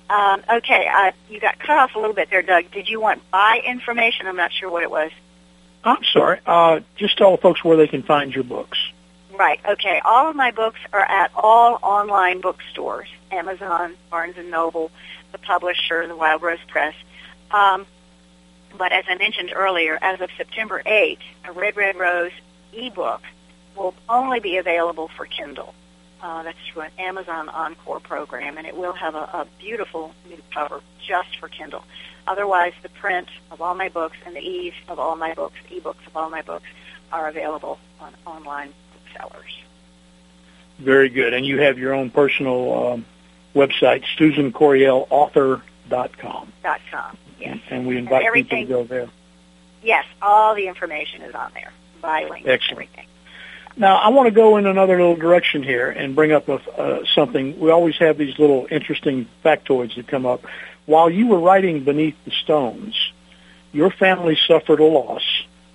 Um, 0.09 0.43
okay, 0.51 0.89
uh, 0.91 1.13
you 1.29 1.39
got 1.39 1.59
cut 1.59 1.77
off 1.77 1.95
a 1.95 1.99
little 1.99 2.15
bit 2.15 2.31
there, 2.31 2.41
Doug. 2.41 2.71
Did 2.71 2.89
you 2.89 2.99
want 2.99 3.21
buy 3.31 3.61
information? 3.65 4.27
I'm 4.27 4.37
not 4.37 4.53
sure 4.53 4.71
what 4.71 4.83
it 4.83 4.91
was. 4.91 5.11
I'm 5.85 6.03
sorry. 6.05 6.41
Uh, 6.47 6.81
just 6.97 7.19
tell 7.19 7.37
folks 7.37 7.63
where 7.63 7.77
they 7.77 7.89
can 7.89 8.03
find 8.03 8.35
your 8.35 8.45
books. 8.45 8.79
Right. 9.39 9.61
Okay. 9.69 10.01
All 10.03 10.31
of 10.31 10.35
my 10.35 10.51
books 10.51 10.81
are 10.95 11.05
at 11.05 11.31
all 11.35 11.79
online 11.83 12.41
bookstores: 12.41 13.09
Amazon, 13.31 13.95
Barnes 14.11 14.37
and 14.39 14.51
Noble, 14.51 14.91
the 15.33 15.39
publisher, 15.39 16.07
the 16.09 16.17
Wild 16.17 16.41
Rose 16.41 16.59
Press. 16.69 16.95
Um, 17.51 17.85
but 18.79 18.93
as 18.93 19.05
I 19.09 19.17
mentioned 19.17 19.53
earlier, 19.55 19.99
as 20.01 20.23
of 20.23 20.31
September 20.39 20.83
8th, 20.87 21.19
a 21.45 21.53
Red 21.53 21.77
Red 21.77 21.97
Rose 21.97 22.33
ebook 22.73 23.23
will 23.77 23.95
only 24.09 24.41
be 24.41 24.57
available 24.57 25.09
for 25.17 25.27
Kindle. 25.27 25.75
Uh, 26.21 26.43
that's 26.43 26.59
through 26.73 26.83
an 26.83 26.91
Amazon 26.99 27.49
Encore 27.49 28.01
program, 28.01 28.59
and 28.59 28.67
it 28.67 28.77
will 28.77 28.93
have 28.93 29.15
a, 29.15 29.19
a 29.19 29.47
beautiful 29.61 30.13
new 30.29 30.43
cover 30.53 30.81
just 31.07 31.39
for 31.39 31.49
Kindle. 31.49 31.85
Otherwise, 32.27 32.73
the 32.83 32.89
print 32.89 33.29
of 33.53 33.61
all 33.61 33.75
my 33.75 33.89
books 33.89 34.17
and 34.27 34.35
the 34.35 34.41
ease 34.41 34.75
of 34.89 34.99
all 34.99 35.15
my 35.15 35.33
books, 35.35 35.57
ebooks 35.71 36.05
of 36.07 36.17
all 36.17 36.29
my 36.29 36.43
books, 36.43 36.67
are 37.13 37.29
available 37.29 37.79
on 38.01 38.13
online 38.27 38.75
booksellers. 38.93 39.61
Very 40.79 41.09
good. 41.09 41.33
And 41.35 41.47
you 41.47 41.61
have 41.61 41.79
your 41.79 41.95
own 41.95 42.11
personal 42.11 42.93
um, 42.93 43.07
website, 43.55 44.05
SusanCoryellAuthor.com. 44.17 45.63
Dot 46.63 46.81
com, 46.91 47.17
yes. 47.41 47.59
And 47.71 47.87
we 47.87 47.97
invite 47.97 48.27
and 48.27 48.35
people 48.35 48.59
to 48.59 48.65
go 48.65 48.85
there. 48.85 49.09
Yes, 49.83 50.05
all 50.21 50.55
the 50.55 50.67
information 50.69 51.23
is 51.23 51.35
on 51.35 51.51
there 51.55 51.73
by 52.03 52.25
link. 52.25 52.47
Excellent. 52.47 52.73
Everything. 52.73 53.07
Now, 53.79 53.97
I 53.97 54.09
want 54.09 54.27
to 54.27 54.33
go 54.33 54.57
in 54.57 54.67
another 54.67 54.99
little 54.99 55.15
direction 55.15 55.63
here 55.63 55.89
and 55.89 56.17
bring 56.17 56.33
up 56.33 56.49
a, 56.49 56.55
uh, 56.55 57.05
something. 57.15 57.61
We 57.61 57.71
always 57.71 57.97
have 57.99 58.19
these 58.19 58.37
little 58.37 58.67
interesting 58.69 59.29
factoids 59.45 59.95
that 59.95 60.09
come 60.09 60.27
up. 60.27 60.45
While 60.87 61.09
you 61.09 61.29
were 61.29 61.39
writing 61.39 61.85
Beneath 61.85 62.17
the 62.25 62.33
Stones, 62.33 63.13
your 63.73 63.91
family 63.91 64.37
suffered 64.49 64.81
a 64.81 64.85
loss, 64.85 65.23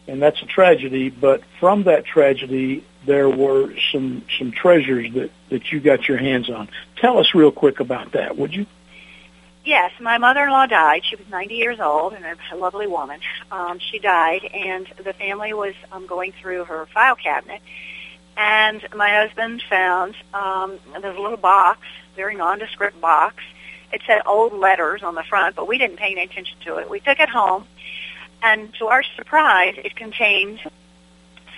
and 0.05 0.21
that's 0.21 0.41
a 0.41 0.45
tragedy. 0.45 1.11
But 1.11 1.43
from 1.61 1.83
that 1.83 2.03
tragedy, 2.03 2.83
there 3.05 3.29
were 3.29 3.73
some 3.93 4.25
some 4.37 4.51
treasures 4.51 5.13
that 5.13 5.31
that 5.49 5.71
you 5.71 5.79
got 5.79 6.07
your 6.07 6.17
hands 6.17 6.49
on. 6.49 6.67
Tell 6.97 7.19
us 7.19 7.33
real 7.33 7.51
quick 7.51 7.79
about 7.79 8.11
that, 8.11 8.37
would 8.37 8.53
you? 8.53 8.65
Yes, 9.65 9.91
my 10.01 10.17
mother-in-law 10.17 10.65
died. 10.65 11.03
She 11.05 11.15
was 11.15 11.25
90 11.29 11.55
years 11.55 11.79
old 11.79 12.13
and 12.13 12.25
a 12.25 12.55
lovely 12.57 12.85
woman. 12.85 13.21
Um, 13.49 13.79
she 13.79 13.97
died, 13.97 14.43
and 14.43 14.85
the 15.01 15.13
family 15.13 15.53
was 15.53 15.73
um, 15.89 16.05
going 16.05 16.33
through 16.33 16.65
her 16.65 16.85
file 16.87 17.15
cabinet, 17.15 17.61
and 18.37 18.85
my 18.95 19.09
husband 19.09 19.63
found 19.69 20.15
um, 20.33 20.79
this 20.95 21.17
little 21.17 21.37
box, 21.37 21.81
very 22.15 22.35
nondescript 22.35 22.99
box. 22.99 23.43
It 23.91 24.01
said 24.07 24.21
old 24.25 24.53
letters 24.53 25.03
on 25.03 25.15
the 25.15 25.23
front, 25.23 25.55
but 25.55 25.67
we 25.67 25.77
didn't 25.77 25.97
pay 25.97 26.11
any 26.11 26.23
attention 26.23 26.57
to 26.65 26.77
it. 26.77 26.89
We 26.89 26.99
took 26.99 27.19
it 27.19 27.29
home, 27.29 27.65
and 28.41 28.73
to 28.75 28.87
our 28.87 29.03
surprise, 29.03 29.75
it 29.77 29.95
contained 29.95 30.59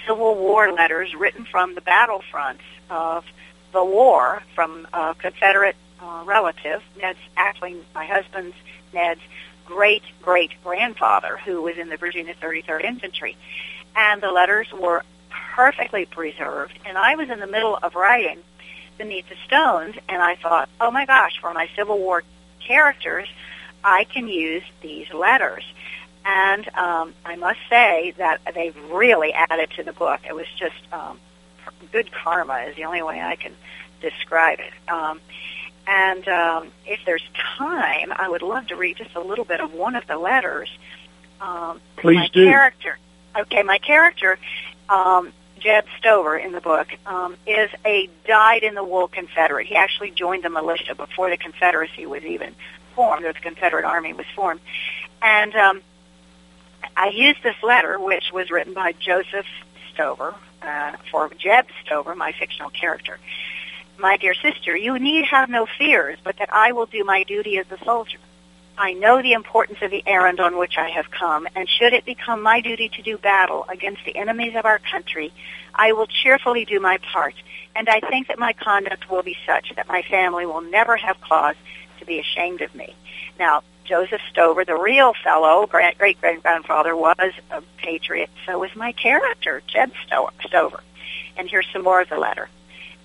Civil 0.05 0.35
War 0.35 0.71
letters 0.71 1.15
written 1.15 1.45
from 1.45 1.75
the 1.75 1.81
battlefronts 1.81 2.59
of 2.89 3.25
the 3.71 3.83
war 3.83 4.43
from 4.53 4.87
a 4.93 5.15
Confederate 5.17 5.75
uh, 6.01 6.23
relative. 6.25 6.83
Ned's 7.01 7.19
actually 7.37 7.77
my 7.93 8.05
husband's 8.05 8.55
Ned's 8.93 9.21
great 9.65 10.03
great 10.21 10.51
grandfather, 10.63 11.37
who 11.37 11.61
was 11.61 11.77
in 11.77 11.89
the 11.89 11.97
Virginia 11.97 12.35
33rd 12.35 12.83
Infantry, 12.83 13.37
and 13.95 14.21
the 14.21 14.31
letters 14.31 14.67
were 14.73 15.03
perfectly 15.55 16.05
preserved. 16.05 16.73
And 16.85 16.97
I 16.97 17.15
was 17.15 17.29
in 17.29 17.39
the 17.39 17.47
middle 17.47 17.77
of 17.81 17.95
writing 17.95 18.39
Beneath 18.97 19.27
the 19.29 19.35
Stones, 19.45 19.95
and 20.07 20.21
I 20.21 20.35
thought, 20.35 20.69
oh 20.79 20.91
my 20.91 21.05
gosh, 21.05 21.39
for 21.39 21.53
my 21.53 21.69
Civil 21.75 21.97
War 21.97 22.23
characters, 22.59 23.27
I 23.83 24.05
can 24.05 24.27
use 24.27 24.63
these 24.81 25.11
letters. 25.13 25.63
And 26.25 26.67
um, 26.75 27.13
I 27.23 27.35
must 27.35 27.59
say 27.69 28.13
that 28.17 28.41
they've 28.55 28.75
really 28.91 29.31
added 29.33 29.69
to 29.75 29.83
the 29.83 29.93
book. 29.93 30.21
It 30.27 30.33
was 30.33 30.47
just 30.57 30.75
um, 30.91 31.19
good 31.91 32.11
karma 32.11 32.65
is 32.67 32.75
the 32.75 32.85
only 32.85 33.03
way 33.03 33.21
I 33.21 33.35
can 33.35 33.53
describe 34.01 34.59
it. 34.59 34.91
Um, 34.91 35.19
and 35.87 36.27
um, 36.27 36.71
if 36.85 36.99
there's 37.05 37.23
time, 37.57 38.11
I 38.15 38.27
would 38.27 38.41
love 38.41 38.67
to 38.67 38.75
read 38.75 38.97
just 38.97 39.15
a 39.15 39.19
little 39.19 39.45
bit 39.45 39.59
of 39.59 39.73
one 39.73 39.95
of 39.95 40.07
the 40.07 40.17
letters. 40.17 40.69
Um, 41.39 41.79
Please 41.97 42.15
my 42.15 42.27
do. 42.33 42.45
Character, 42.45 42.97
okay, 43.37 43.61
my 43.61 43.77
character, 43.77 44.39
um, 44.89 45.31
Jeb 45.59 45.85
Stover 45.97 46.37
in 46.37 46.51
the 46.51 46.61
book, 46.61 46.87
um, 47.05 47.35
is 47.47 47.69
a 47.85 48.09
dyed-in-the-wool 48.27 49.07
Confederate. 49.07 49.67
He 49.67 49.75
actually 49.75 50.11
joined 50.11 50.43
the 50.43 50.49
militia 50.49 50.95
before 50.95 51.29
the 51.29 51.37
Confederacy 51.37 52.05
was 52.05 52.23
even 52.23 52.53
formed, 52.95 53.25
or 53.25 53.33
the 53.33 53.39
Confederate 53.39 53.85
Army 53.85 54.13
was 54.13 54.25
formed. 54.35 54.61
And 55.21 55.55
um, 55.55 55.81
I 56.95 57.09
used 57.09 57.41
this 57.41 57.55
letter, 57.63 57.99
which 57.99 58.31
was 58.31 58.51
written 58.51 58.73
by 58.73 58.93
Joseph 58.93 59.47
Stover, 59.93 60.35
uh, 60.61 60.93
for 61.11 61.29
Jeb 61.37 61.67
Stover, 61.83 62.15
my 62.15 62.31
fictional 62.31 62.69
character. 62.69 63.19
My 63.97 64.17
dear 64.17 64.33
sister, 64.33 64.75
you 64.75 64.99
need 64.99 65.25
have 65.25 65.49
no 65.49 65.65
fears, 65.77 66.17
but 66.23 66.37
that 66.37 66.53
I 66.53 66.73
will 66.73 66.85
do 66.85 67.03
my 67.03 67.23
duty 67.23 67.57
as 67.57 67.65
a 67.71 67.83
soldier. 67.83 68.17
I 68.77 68.91
know 68.93 69.21
the 69.21 69.33
importance 69.33 69.79
of 69.81 69.91
the 69.91 70.03
errand 70.05 70.41
on 70.41 70.57
which 70.57 70.77
I 70.77 70.89
have 70.89 71.09
come, 71.09 71.47
and 71.55 71.67
should 71.69 71.93
it 71.93 72.03
become 72.03 72.41
my 72.41 72.59
duty 72.59 72.89
to 72.89 73.01
do 73.01 73.17
battle 73.17 73.65
against 73.69 74.03
the 74.05 74.17
enemies 74.17 74.53
of 74.55 74.65
our 74.65 74.79
country, 74.79 75.31
I 75.73 75.93
will 75.93 76.07
cheerfully 76.07 76.65
do 76.65 76.81
my 76.81 76.97
part, 76.97 77.35
and 77.73 77.87
I 77.87 78.01
think 78.01 78.27
that 78.27 78.37
my 78.37 78.51
conduct 78.51 79.09
will 79.09 79.23
be 79.23 79.37
such 79.45 79.73
that 79.75 79.87
my 79.87 80.01
family 80.01 80.45
will 80.45 80.61
never 80.61 80.97
have 80.97 81.21
cause 81.21 81.55
to 81.99 82.05
be 82.05 82.19
ashamed 82.19 82.61
of 82.61 82.75
me. 82.75 82.93
Now, 83.39 83.63
Joseph 83.85 84.21
Stover, 84.29 84.65
the 84.65 84.75
real 84.75 85.13
fellow, 85.23 85.67
great 85.67 85.97
great 85.97 86.19
grandfather, 86.19 86.95
was 86.95 87.31
a 87.51 87.61
patriot. 87.77 88.29
So 88.45 88.59
was 88.59 88.75
my 88.75 88.91
character, 88.91 89.61
Jeb 89.67 89.91
Stover. 90.05 90.81
And 91.37 91.49
here's 91.49 91.67
some 91.71 91.83
more 91.83 92.01
of 92.01 92.09
the 92.09 92.17
letter. 92.17 92.49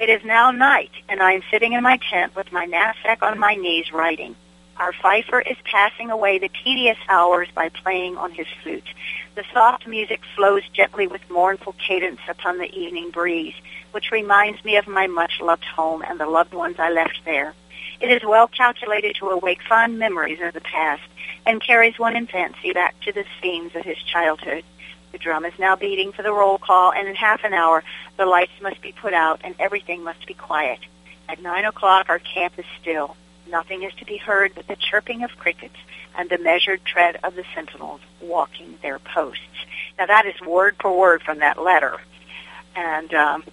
It 0.01 0.09
is 0.09 0.25
now 0.25 0.51
night, 0.51 0.93
and 1.09 1.21
I 1.21 1.33
am 1.33 1.43
sitting 1.51 1.75
in 1.75 1.83
my 1.83 1.99
tent 2.11 2.35
with 2.35 2.51
my 2.51 2.64
knapsack 2.64 3.23
on 3.23 3.39
my 3.39 3.55
knees 3.55 3.93
writing. 3.93 4.35
Our 4.81 4.95
fifer 4.95 5.43
is 5.43 5.59
passing 5.64 6.11
away 6.11 6.39
the 6.39 6.49
tedious 6.64 6.97
hours 7.07 7.49
by 7.55 7.68
playing 7.68 8.16
on 8.16 8.33
his 8.33 8.47
flute. 8.62 8.89
The 9.35 9.45
soft 9.53 9.87
music 9.87 10.22
flows 10.35 10.62
gently 10.72 11.07
with 11.07 11.20
mournful 11.28 11.74
cadence 11.74 12.20
upon 12.26 12.57
the 12.57 12.74
evening 12.74 13.11
breeze, 13.11 13.53
which 13.93 14.11
reminds 14.11 14.64
me 14.64 14.76
of 14.76 14.89
my 14.89 15.07
much-loved 15.07 15.66
home 15.66 16.01
and 16.01 16.18
the 16.18 16.24
loved 16.24 16.55
ones 16.55 16.76
I 16.78 16.91
left 16.91 17.20
there. 17.26 17.53
It 18.01 18.11
is 18.11 18.22
well 18.26 18.49
calculated 18.49 19.16
to 19.16 19.28
awake 19.28 19.61
fond 19.68 19.99
memories 19.99 20.41
of 20.41 20.55
the 20.55 20.62
past 20.62 21.03
and 21.45 21.62
carries 21.62 21.99
one 21.99 22.16
in 22.16 22.26
fancy 22.26 22.72
back 22.72 22.99
to 23.03 23.12
the 23.12 23.26
scenes 23.43 23.76
of 23.76 23.85
his 23.85 23.99
childhood. 23.99 24.64
The 25.12 25.18
drum 25.18 25.45
is 25.45 25.59
now 25.59 25.76
beating 25.76 26.11
for 26.12 26.22
the 26.22 26.33
roll 26.33 26.57
call, 26.57 26.95
and 26.95 27.07
in 27.07 27.16
half 27.16 27.45
an 27.45 27.53
hour 27.53 27.85
the 28.16 28.24
lights 28.24 28.59
must 28.62 28.81
be 28.81 28.93
put 28.93 29.12
out 29.12 29.43
and 29.45 29.55
everything 29.59 30.03
must 30.03 30.26
be 30.26 30.33
quiet. 30.33 30.81
At 31.28 31.43
nine 31.43 31.66
o'clock 31.66 32.07
our 32.09 32.18
camp 32.18 32.59
is 32.59 32.64
still. 32.81 33.14
Nothing 33.51 33.82
is 33.82 33.92
to 33.94 34.05
be 34.05 34.16
heard 34.16 34.53
but 34.55 34.66
the 34.68 34.76
chirping 34.76 35.24
of 35.24 35.30
crickets 35.38 35.76
and 36.16 36.28
the 36.28 36.38
measured 36.38 36.84
tread 36.84 37.18
of 37.22 37.34
the 37.34 37.44
sentinels 37.55 38.01
walking 38.20 38.78
their 38.82 38.98
posts. 38.98 39.42
Now 39.98 40.07
that 40.07 40.26
is 40.26 40.40
word 40.40 40.76
for 40.80 40.96
word 40.96 41.22
from 41.22 41.38
that 41.40 41.61
letter. 41.61 42.01
And 42.76 43.12
um, 43.12 43.44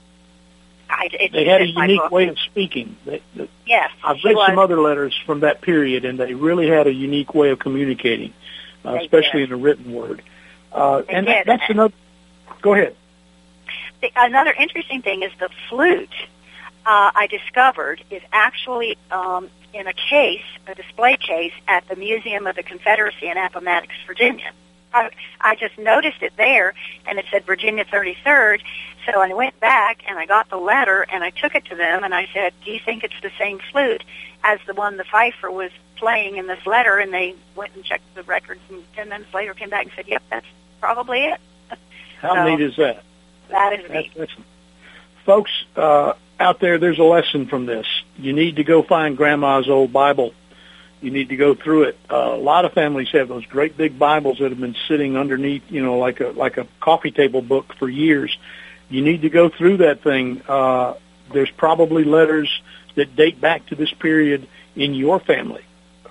I, 0.90 1.10
it's 1.12 1.34
they 1.34 1.46
had 1.46 1.62
a 1.62 1.68
unique 1.68 2.12
way 2.12 2.28
of 2.28 2.38
speaking. 2.40 2.96
They, 3.06 3.22
they, 3.36 3.50
Yes, 3.66 3.92
I've 4.04 4.18
read 4.24 4.36
was. 4.36 4.48
some 4.48 4.60
other 4.60 4.80
letters 4.80 5.20
from 5.26 5.42
that 5.42 5.62
period, 5.62 6.06
and 6.06 6.20
they 6.20 6.34
really 6.34 6.68
had 6.68 6.88
a 6.88 6.94
unique 6.94 7.34
way 7.34 7.50
of 7.50 7.60
communicating, 7.60 8.34
uh, 8.86 8.98
especially 9.02 9.42
did. 9.42 9.52
in 9.52 9.58
the 9.58 9.64
written 9.64 9.92
word. 9.92 10.22
Uh, 10.72 11.02
and 11.10 11.26
did. 11.26 11.46
that's 11.46 11.64
another. 11.70 11.94
Go 12.62 12.74
ahead. 12.74 12.96
The, 14.02 14.12
another 14.16 14.54
interesting 14.54 15.02
thing 15.02 15.24
is 15.24 15.32
the 15.40 15.50
flute 15.70 16.10
uh, 16.88 17.12
I 17.14 17.28
discovered 17.28 18.02
is 18.10 18.22
actually 18.32 18.98
um, 19.12 19.50
in 19.74 19.86
a 19.88 19.94
case, 19.94 20.42
a 20.68 20.74
display 20.74 21.18
case 21.18 21.52
at 21.68 21.88
the 21.90 21.96
Museum 21.98 22.48
of 22.48 22.56
the 22.56 22.64
Confederacy 22.64 23.28
in 23.28 23.38
Appomattox, 23.38 23.94
Virginia. 24.08 24.52
I, 24.94 25.10
I 25.42 25.56
just 25.56 25.78
noticed 25.78 26.22
it 26.22 26.32
there, 26.38 26.74
and 27.06 27.20
it 27.20 27.26
said 27.30 27.46
Virginia 27.46 27.84
33rd. 27.84 28.62
So 29.06 29.20
I 29.22 29.34
went 29.34 29.60
back 29.60 30.00
and 30.08 30.18
I 30.18 30.26
got 30.26 30.50
the 30.50 30.58
letter 30.58 31.06
and 31.12 31.24
I 31.24 31.30
took 31.30 31.56
it 31.56 31.66
to 31.66 31.76
them 31.76 32.04
and 32.06 32.16
I 32.16 32.28
said, 32.34 32.54
"Do 32.64 32.72
you 32.72 32.80
think 32.80 33.04
it's 33.04 33.20
the 33.22 33.32
same 33.38 33.60
flute 33.72 34.04
as 34.44 34.60
the 34.66 34.74
one 34.74 34.96
the 34.98 35.04
fifer 35.04 35.52
was 35.52 35.72
playing 35.98 36.38
in 36.38 36.48
this 36.48 36.66
letter?" 36.66 36.98
And 36.98 37.14
they 37.14 37.36
went 37.56 37.76
and 37.76 37.84
checked 37.84 38.16
the 38.16 38.24
records, 38.24 38.62
and 38.70 38.82
ten 38.96 39.10
minutes 39.10 39.34
later 39.34 39.54
came 39.54 39.70
back 39.70 39.84
and 39.84 39.92
said, 39.96 40.08
"Yep, 40.08 40.24
that's 40.30 40.48
probably 40.80 41.26
it." 41.26 41.40
How 42.22 42.34
So- 42.34 42.44
neat 42.46 42.62
is 42.62 42.76
that? 42.78 43.04
That 43.50 43.74
is 43.74 43.82
That's 43.82 43.94
neat. 43.94 44.12
excellent. 44.18 44.46
Folks 45.26 45.52
uh, 45.76 46.14
out 46.40 46.60
there, 46.60 46.78
there's 46.78 47.00
a 47.00 47.04
lesson 47.04 47.48
from 47.48 47.66
this. 47.66 47.86
You 48.18 48.34
need 48.34 48.58
to 48.58 48.64
go 48.64 48.84
find 48.84 49.18
Grandma's 49.18 49.68
old 49.70 49.92
Bible. 49.92 50.34
You 51.02 51.12
need 51.12 51.30
to 51.30 51.36
go 51.36 51.54
through 51.54 51.84
it. 51.84 51.98
Uh, 52.10 52.34
a 52.34 52.38
lot 52.38 52.66
of 52.66 52.74
families 52.74 53.10
have 53.14 53.28
those 53.28 53.46
great 53.46 53.78
big 53.78 54.00
Bibles 54.00 54.40
that 54.40 54.50
have 54.50 54.60
been 54.60 54.76
sitting 54.88 55.16
underneath, 55.16 55.64
you 55.70 55.84
know, 55.84 56.00
like 56.00 56.20
a 56.22 56.30
like 56.30 56.58
a 56.58 56.68
coffee 56.80 57.12
table 57.12 57.42
book 57.42 57.76
for 57.78 57.88
years. 57.88 58.36
You 58.90 59.04
need 59.04 59.22
to 59.22 59.30
go 59.30 59.50
through 59.50 59.78
that 59.78 60.02
thing. 60.02 60.42
Uh, 60.48 60.96
there's 61.32 61.52
probably 61.52 62.04
letters 62.04 62.50
that 62.96 63.16
date 63.16 63.40
back 63.40 63.68
to 63.68 63.76
this 63.76 63.92
period 63.94 64.48
in 64.76 64.94
your 64.96 65.20
family. 65.20 65.64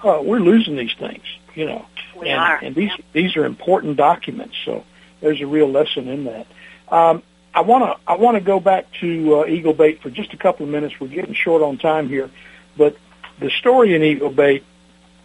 Uh, 0.02 0.20
we're 0.22 0.38
losing 0.38 0.76
these 0.76 0.94
things, 0.94 1.24
you 1.54 1.66
know, 1.66 1.84
We 2.16 2.28
and, 2.28 2.40
are. 2.40 2.58
and 2.62 2.74
these 2.74 2.92
these 3.12 3.36
are 3.36 3.44
important 3.44 3.96
documents. 3.96 4.54
So 4.64 4.84
there's 5.20 5.40
a 5.40 5.46
real 5.46 5.68
lesson 5.70 6.06
in 6.06 6.24
that. 6.24 6.46
Um, 6.88 7.22
I 7.56 7.62
want 7.62 7.84
to 7.84 8.10
I 8.10 8.16
want 8.16 8.34
to 8.36 8.42
go 8.42 8.60
back 8.60 8.86
to 9.00 9.40
uh, 9.40 9.46
Eagle 9.46 9.72
Bait 9.72 10.02
for 10.02 10.10
just 10.10 10.34
a 10.34 10.36
couple 10.36 10.66
of 10.66 10.70
minutes. 10.70 11.00
We're 11.00 11.08
getting 11.08 11.32
short 11.32 11.62
on 11.62 11.78
time 11.78 12.06
here, 12.06 12.30
but 12.76 12.98
the 13.40 13.48
story 13.48 13.94
in 13.94 14.02
Eagle 14.02 14.30
Bait 14.30 14.62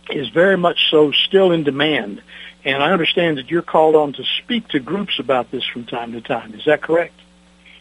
is 0.10 0.30
very 0.30 0.56
much 0.56 0.90
so 0.90 1.12
still 1.12 1.52
in 1.52 1.66
demand. 1.66 2.24
And 2.64 2.82
I 2.82 2.92
understand 2.92 3.38
that 3.38 3.52
you're 3.52 3.62
called 3.62 3.96
on 3.96 4.14
to 4.14 4.24
speak 4.24 4.70
to 4.70 4.80
groups 4.80 5.20
about 5.20 5.52
this 5.52 5.66
from 5.66 5.86
time 5.86 6.14
to 6.14 6.22
time. 6.22 6.54
Is 6.54 6.64
that 6.66 6.82
correct? 6.82 7.20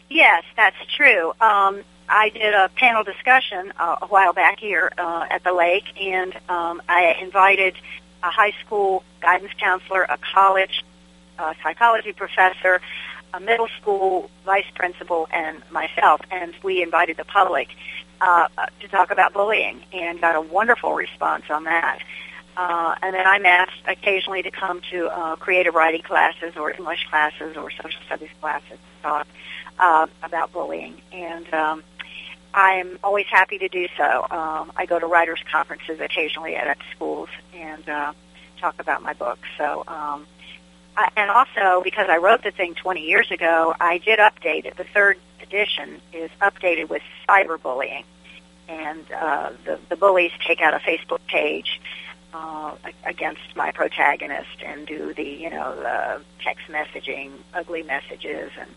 Yes, 0.09 0.43
that's 0.57 0.77
true. 0.97 1.29
Um, 1.41 1.83
I 2.09 2.31
did 2.31 2.53
a 2.53 2.71
panel 2.75 3.05
discussion 3.05 3.73
uh, 3.79 3.99
a 4.03 4.07
while 4.07 4.33
back 4.33 4.59
here 4.59 4.91
uh, 4.99 5.27
at 5.31 5.45
the 5.45 5.53
lake, 5.53 5.85
and 6.01 6.35
um, 6.49 6.83
I 6.89 7.17
invited 7.21 7.77
a 8.25 8.31
high 8.31 8.53
school 8.65 9.05
guidance 9.21 9.53
counselor, 9.61 10.03
a 10.03 10.19
college 10.35 10.85
uh, 11.39 11.55
psychology 11.63 12.13
professor, 12.13 12.81
a 13.35 13.41
middle 13.41 13.69
school 13.81 14.31
vice 14.45 14.71
principal, 14.75 15.29
and 15.33 15.63
myself, 15.71 16.21
and 16.31 16.55
we 16.63 16.83
invited 16.83 17.17
the 17.17 17.25
public 17.25 17.69
uh, 18.21 18.49
to 18.81 18.89
talk 18.89 19.11
about 19.11 19.33
bullying, 19.33 19.81
and 19.93 20.21
got 20.21 20.37
a 20.37 20.41
wonderful 20.41 20.95
response 20.95 21.45
on 21.51 21.65
that. 21.65 22.01
Uh, 22.57 22.95
and 23.03 23.15
then 23.15 23.27
I'm 23.27 23.47
asked 23.47 23.81
occasionally 23.87 24.43
to 24.43 24.51
come 24.51 24.83
to 24.91 25.07
uh, 25.09 25.37
creative 25.37 25.75
writing 25.75 26.03
classes 26.03 26.57
or 26.57 26.71
English 26.73 27.07
classes 27.09 27.57
or 27.57 27.71
social 27.71 28.01
studies 28.07 28.29
classes 28.41 28.79
to 28.79 29.03
talk 29.03 29.27
uh, 29.79 30.07
about 30.23 30.53
bullying. 30.53 31.01
And 31.13 31.53
um, 31.55 31.83
I'm 32.53 32.99
always 33.03 33.27
happy 33.27 33.59
to 33.59 33.69
do 33.69 33.89
so. 33.97 34.27
Um, 34.31 34.73
I 34.77 34.85
go 34.87 34.99
to 34.99 35.07
writers' 35.07 35.41
conferences 35.51 36.01
occasionally 36.01 36.57
at, 36.57 36.67
at 36.67 36.79
schools 36.95 37.29
and 37.55 37.89
uh, 37.89 38.13
talk 38.59 38.75
about 38.79 39.03
my 39.03 39.15
book. 39.15 39.39
So, 39.57 39.85
um, 39.87 40.27
I, 40.97 41.11
and 41.17 41.31
also 41.31 41.83
because 41.83 42.09
I 42.09 42.19
wrote 42.19 42.43
the 42.43 42.51
thing 42.51 42.75
20 42.75 43.01
years 43.03 43.31
ago, 43.31 43.75
I 43.81 43.99
did 43.99 44.19
update 44.19 44.65
it. 44.65 44.77
The 44.77 44.85
third 44.85 45.19
edition 45.43 46.01
is 46.13 46.31
updated 46.41 46.89
with 46.89 47.03
cyberbullying, 47.29 48.05
and 48.69 49.05
uh, 49.13 49.51
the 49.65 49.79
the 49.89 49.97
bullies 49.97 50.33
take 50.47 50.61
out 50.61 50.75
a 50.75 50.79
Facebook 50.79 51.21
page 51.27 51.81
uh, 52.33 52.75
against 53.05 53.57
my 53.57 53.73
protagonist 53.73 54.63
and 54.65 54.87
do 54.87 55.13
the 55.15 55.25
you 55.25 55.51
know 55.51 55.75
the 55.77 56.23
text 56.43 56.67
messaging, 56.69 57.31
ugly 57.55 57.83
messages, 57.83 58.51
and 58.59 58.71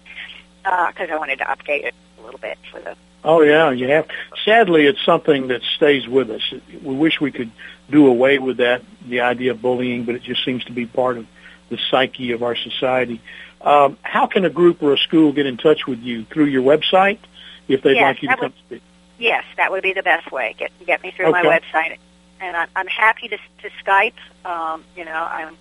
because 0.64 1.09
uh, 1.09 1.14
I 1.14 1.18
wanted 1.18 1.39
to 1.39 1.45
update 1.45 1.86
it 1.86 1.95
a 2.20 2.24
little 2.24 2.39
bit 2.39 2.57
for 2.72 2.80
the. 2.80 2.95
Oh 3.24 3.41
yeah, 3.41 3.72
you 3.72 3.88
have. 3.88 4.07
Sadly, 4.43 4.86
it's 4.86 5.03
something 5.05 5.47
that 5.47 5.61
stays 5.76 6.07
with 6.07 6.30
us. 6.30 6.41
We 6.82 6.95
wish 6.95 7.22
we 7.22 7.32
could 7.32 7.51
do 7.89 8.07
away 8.07 8.38
with 8.39 8.57
that, 8.57 8.82
the 9.07 9.22
idea 9.22 9.51
of 9.51 9.61
bullying, 9.61 10.03
but 10.03 10.16
it 10.16 10.24
just 10.24 10.43
seems 10.43 10.64
to 10.66 10.72
be 10.72 10.86
part 10.86 11.18
of 11.18 11.28
the 11.74 11.80
psyche 11.90 12.32
of 12.32 12.44
our 12.44 12.56
society. 12.56 13.22
Um, 13.62 13.98
how 14.02 14.28
can 14.28 14.46
a 14.46 14.50
group 14.50 14.84
or 14.84 14.94
a 14.94 14.98
school 14.98 15.34
get 15.34 15.46
in 15.46 15.58
touch 15.58 15.88
with 15.88 16.00
you 16.00 16.26
through 16.26 16.46
your 16.46 16.64
website 16.64 17.20
if 17.68 17.82
they'd 17.82 17.96
yes, 17.96 18.16
like 18.16 18.22
you 18.22 18.30
to 18.30 18.36
would, 18.36 18.42
come 18.42 18.54
speak? 18.66 18.82
Yes, 19.18 19.44
that 19.58 19.72
would 19.72 19.84
be 19.84 19.94
the 19.94 20.04
best 20.04 20.32
way. 20.32 20.56
Get 20.58 20.72
get 20.86 21.02
me 21.02 21.12
through 21.12 21.28
okay. 21.28 21.44
my 21.44 21.60
website, 21.60 21.98
and 22.40 22.56
I'm, 22.56 22.68
I'm 22.76 22.88
happy 22.88 23.28
to 23.30 23.38
to 23.38 23.70
Skype. 23.84 24.14
Um, 24.46 24.84
you 24.96 25.06
know, 25.06 25.12
I'm 25.12 25.58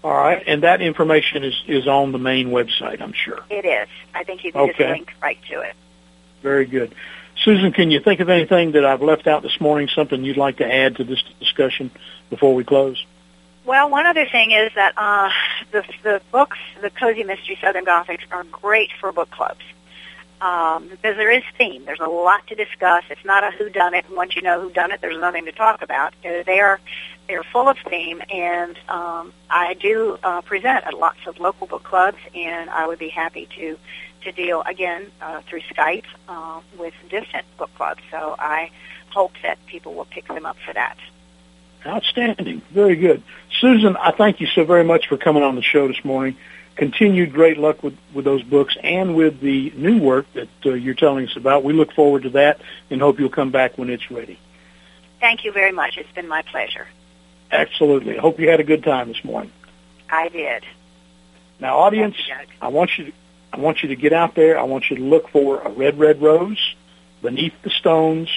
All 0.03 0.11
right. 0.11 0.43
And 0.45 0.63
that 0.63 0.81
information 0.81 1.43
is, 1.43 1.63
is 1.67 1.87
on 1.87 2.11
the 2.11 2.17
main 2.17 2.49
website, 2.49 3.01
I'm 3.01 3.13
sure. 3.13 3.39
It 3.49 3.65
is. 3.65 3.87
I 4.13 4.23
think 4.23 4.43
you 4.43 4.51
can 4.51 4.61
okay. 4.61 4.71
just 4.71 4.89
link 4.89 5.13
right 5.21 5.39
to 5.49 5.61
it. 5.61 5.75
Very 6.41 6.65
good. 6.65 6.93
Susan, 7.43 7.73
can 7.73 7.91
you 7.91 7.99
think 7.99 8.21
of 8.21 8.29
anything 8.29 8.71
that 8.71 8.85
I've 8.85 9.01
left 9.01 9.27
out 9.27 9.43
this 9.43 9.59
morning, 9.59 9.89
something 9.93 10.23
you'd 10.23 10.37
like 10.37 10.57
to 10.57 10.65
add 10.73 10.95
to 10.97 11.03
this 11.03 11.21
discussion 11.39 11.91
before 12.29 12.55
we 12.55 12.63
close? 12.63 13.05
Well, 13.65 13.89
one 13.89 14.05
other 14.05 14.25
thing 14.29 14.51
is 14.51 14.71
that 14.75 14.93
uh, 14.97 15.29
the 15.71 15.83
the 16.03 16.21
books, 16.31 16.57
the 16.81 16.89
cozy 16.89 17.23
mystery 17.23 17.57
Southern 17.61 17.85
Gothics, 17.85 18.23
are 18.31 18.43
great 18.45 18.91
for 18.99 19.11
book 19.11 19.29
clubs 19.31 19.61
um, 20.43 20.89
because 20.89 21.15
there 21.15 21.31
is 21.31 21.43
theme. 21.57 21.85
There's 21.85 22.01
a 22.01 22.09
lot 22.09 22.45
to 22.47 22.55
discuss. 22.55 23.03
It's 23.09 23.23
not 23.23 23.43
a 23.43 23.51
who 23.51 23.69
done 23.69 23.93
it. 23.93 24.05
Once 24.11 24.35
you 24.35 24.41
know 24.41 24.61
who 24.61 24.69
done 24.69 24.91
it, 24.91 24.99
there's 24.99 25.19
nothing 25.19 25.45
to 25.45 25.53
talk 25.53 25.81
about. 25.81 26.13
Uh, 26.25 26.43
they 26.45 26.59
are 26.59 26.79
they're 27.27 27.43
full 27.43 27.69
of 27.69 27.77
theme, 27.89 28.21
and 28.29 28.77
um, 28.89 29.33
I 29.49 29.75
do 29.75 30.19
uh, 30.21 30.41
present 30.41 30.85
at 30.85 30.93
lots 30.93 31.19
of 31.25 31.39
local 31.39 31.67
book 31.67 31.83
clubs, 31.83 32.17
and 32.35 32.69
I 32.69 32.85
would 32.87 32.99
be 32.99 33.07
happy 33.07 33.47
to 33.57 33.77
to 34.23 34.31
deal 34.31 34.61
again 34.65 35.11
uh, 35.21 35.41
through 35.41 35.61
Skype 35.61 36.05
uh, 36.27 36.61
with 36.77 36.93
distant 37.09 37.45
book 37.57 37.69
clubs. 37.75 38.01
So 38.11 38.35
I 38.37 38.71
hope 39.09 39.33
that 39.43 39.63
people 39.67 39.93
will 39.93 40.05
pick 40.05 40.27
them 40.27 40.45
up 40.45 40.57
for 40.65 40.73
that. 40.73 40.97
Outstanding. 41.85 42.61
Very 42.71 42.95
good. 42.95 43.21
Susan, 43.59 43.97
I 43.97 44.11
thank 44.11 44.39
you 44.39 44.47
so 44.47 44.63
very 44.63 44.83
much 44.83 45.07
for 45.07 45.17
coming 45.17 45.43
on 45.43 45.55
the 45.55 45.61
show 45.61 45.87
this 45.87 46.03
morning. 46.03 46.37
Continued 46.75 47.33
great 47.33 47.57
luck 47.57 47.83
with, 47.83 47.95
with 48.13 48.25
those 48.25 48.41
books 48.41 48.75
and 48.81 49.15
with 49.15 49.39
the 49.41 49.71
new 49.75 49.99
work 49.99 50.25
that 50.33 50.47
uh, 50.65 50.73
you're 50.73 50.95
telling 50.95 51.27
us 51.27 51.35
about. 51.35 51.63
We 51.63 51.73
look 51.73 51.93
forward 51.93 52.23
to 52.23 52.29
that 52.31 52.61
and 52.89 53.01
hope 53.01 53.19
you'll 53.19 53.29
come 53.29 53.51
back 53.51 53.77
when 53.77 53.89
it's 53.89 54.09
ready. 54.09 54.39
Thank 55.19 55.43
you 55.45 55.51
very 55.51 55.71
much. 55.71 55.97
It's 55.97 56.11
been 56.13 56.27
my 56.27 56.41
pleasure. 56.41 56.87
Absolutely. 57.51 58.17
I 58.17 58.21
hope 58.21 58.39
you 58.39 58.49
had 58.49 58.59
a 58.59 58.63
good 58.63 58.83
time 58.83 59.09
this 59.09 59.23
morning. 59.23 59.51
I 60.09 60.29
did. 60.29 60.63
Now, 61.59 61.77
audience, 61.77 62.15
you, 62.27 62.35
I 62.61 62.69
want 62.69 62.97
you 62.97 63.05
to 63.05 63.13
I 63.53 63.59
want 63.59 63.83
you 63.83 63.89
to 63.89 63.95
get 63.95 64.13
out 64.13 64.33
there. 64.33 64.57
I 64.57 64.63
want 64.63 64.89
you 64.89 64.97
to 64.97 65.03
look 65.03 65.29
for 65.29 65.61
a 65.61 65.69
red, 65.69 65.99
red 65.99 66.21
rose, 66.21 66.75
beneath 67.21 67.53
the 67.61 67.69
stones, 67.69 68.27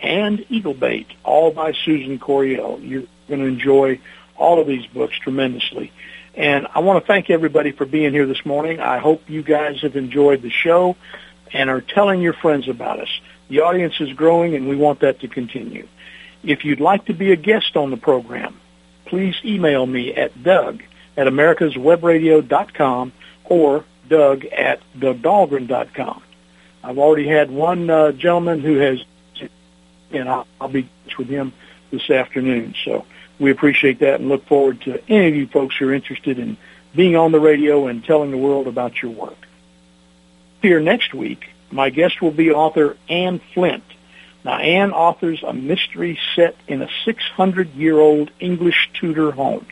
and 0.00 0.44
Eagle 0.48 0.74
Bait, 0.74 1.06
all 1.22 1.52
by 1.52 1.72
Susan 1.84 2.18
Coryell. 2.18 2.80
You're 2.80 3.04
going 3.28 3.40
to 3.40 3.46
enjoy 3.46 4.00
all 4.36 4.60
of 4.60 4.66
these 4.66 4.84
books 4.86 5.16
tremendously. 5.20 5.92
And 6.34 6.66
I 6.74 6.80
want 6.80 7.00
to 7.02 7.06
thank 7.06 7.30
everybody 7.30 7.70
for 7.70 7.86
being 7.86 8.12
here 8.12 8.26
this 8.26 8.44
morning. 8.44 8.80
I 8.80 8.98
hope 8.98 9.30
you 9.30 9.44
guys 9.44 9.80
have 9.82 9.94
enjoyed 9.94 10.42
the 10.42 10.50
show 10.50 10.96
and 11.52 11.70
are 11.70 11.80
telling 11.80 12.20
your 12.20 12.32
friends 12.32 12.66
about 12.66 12.98
us. 12.98 13.20
The 13.48 13.60
audience 13.60 13.94
is 14.00 14.12
growing 14.14 14.56
and 14.56 14.68
we 14.68 14.74
want 14.74 15.00
that 15.00 15.20
to 15.20 15.28
continue. 15.28 15.86
If 16.42 16.64
you'd 16.64 16.80
like 16.80 17.04
to 17.04 17.14
be 17.14 17.30
a 17.30 17.36
guest 17.36 17.76
on 17.76 17.92
the 17.92 17.96
program, 17.96 18.58
please 19.04 19.36
email 19.44 19.86
me 19.86 20.12
at 20.12 20.42
doug 20.42 20.82
at 21.16 21.28
americaswebradio.com 21.28 23.12
or 23.44 23.84
doug 24.08 24.44
at 24.46 24.80
dougdahlgren.com. 24.96 26.22
I've 26.82 26.98
already 26.98 27.26
had 27.26 27.50
one 27.50 27.88
uh, 27.88 28.12
gentleman 28.12 28.60
who 28.60 28.76
has 28.76 29.04
and 30.14 30.28
I'll, 30.28 30.46
I'll 30.60 30.68
be 30.68 30.88
with 31.18 31.28
him 31.28 31.52
this 31.90 32.10
afternoon. 32.10 32.74
So 32.84 33.04
we 33.38 33.50
appreciate 33.50 34.00
that 34.00 34.20
and 34.20 34.28
look 34.28 34.46
forward 34.46 34.80
to 34.82 35.02
any 35.08 35.28
of 35.28 35.34
you 35.34 35.46
folks 35.46 35.76
who 35.76 35.88
are 35.88 35.94
interested 35.94 36.38
in 36.38 36.56
being 36.94 37.16
on 37.16 37.32
the 37.32 37.40
radio 37.40 37.86
and 37.88 38.04
telling 38.04 38.30
the 38.30 38.38
world 38.38 38.66
about 38.66 39.02
your 39.02 39.10
work. 39.10 39.36
Here 40.62 40.80
next 40.80 41.12
week, 41.12 41.50
my 41.70 41.90
guest 41.90 42.22
will 42.22 42.30
be 42.30 42.52
author 42.52 42.96
Anne 43.08 43.40
Flint. 43.52 43.84
Now, 44.44 44.58
Anne 44.58 44.92
authors 44.92 45.42
a 45.42 45.52
mystery 45.52 46.18
set 46.36 46.54
in 46.68 46.82
a 46.82 46.88
600-year-old 47.06 48.30
English 48.38 48.90
Tudor 48.94 49.32
home. 49.32 49.66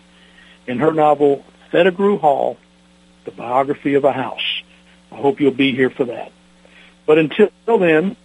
In 0.66 0.78
her 0.78 0.92
novel, 0.92 1.44
Pettigrew 1.70 2.18
Hall, 2.18 2.56
The 3.24 3.30
Biography 3.30 3.94
of 3.94 4.04
a 4.04 4.12
House. 4.12 4.62
I 5.10 5.16
hope 5.16 5.40
you'll 5.40 5.52
be 5.52 5.74
here 5.74 5.90
for 5.90 6.04
that. 6.06 6.32
But 7.06 7.18
until 7.18 7.50
then? 7.66 8.16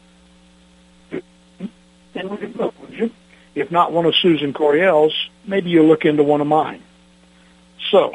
If 3.56 3.72
not 3.72 3.92
one 3.92 4.06
of 4.06 4.16
Susan 4.16 4.54
Coryell's, 4.54 5.14
maybe 5.46 5.70
you'll 5.70 5.88
look 5.88 6.06
into 6.06 6.24
one 6.24 6.42
of 6.42 6.48
mine. 6.48 6.82
So, 7.92 8.12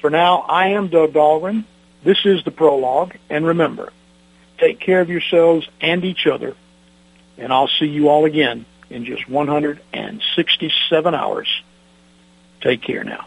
for 0.00 0.10
now, 0.10 0.38
I 0.40 0.68
am 0.68 0.88
Doug 0.88 1.12
Dahlgren. 1.12 1.64
This 2.04 2.24
is 2.24 2.42
the 2.44 2.50
prologue, 2.50 3.14
and 3.28 3.46
remember, 3.46 3.92
take 4.58 4.80
care 4.80 5.00
of 5.00 5.10
yourselves 5.10 5.68
and 5.80 6.04
each 6.04 6.26
other, 6.26 6.54
and 7.36 7.52
I'll 7.52 7.68
see 7.68 7.86
you 7.86 8.08
all 8.08 8.24
again 8.24 8.64
in 8.88 9.04
just 9.04 9.28
167 9.28 11.14
hours. 11.14 11.62
Take 12.62 12.82
care 12.82 13.04
now. 13.04 13.26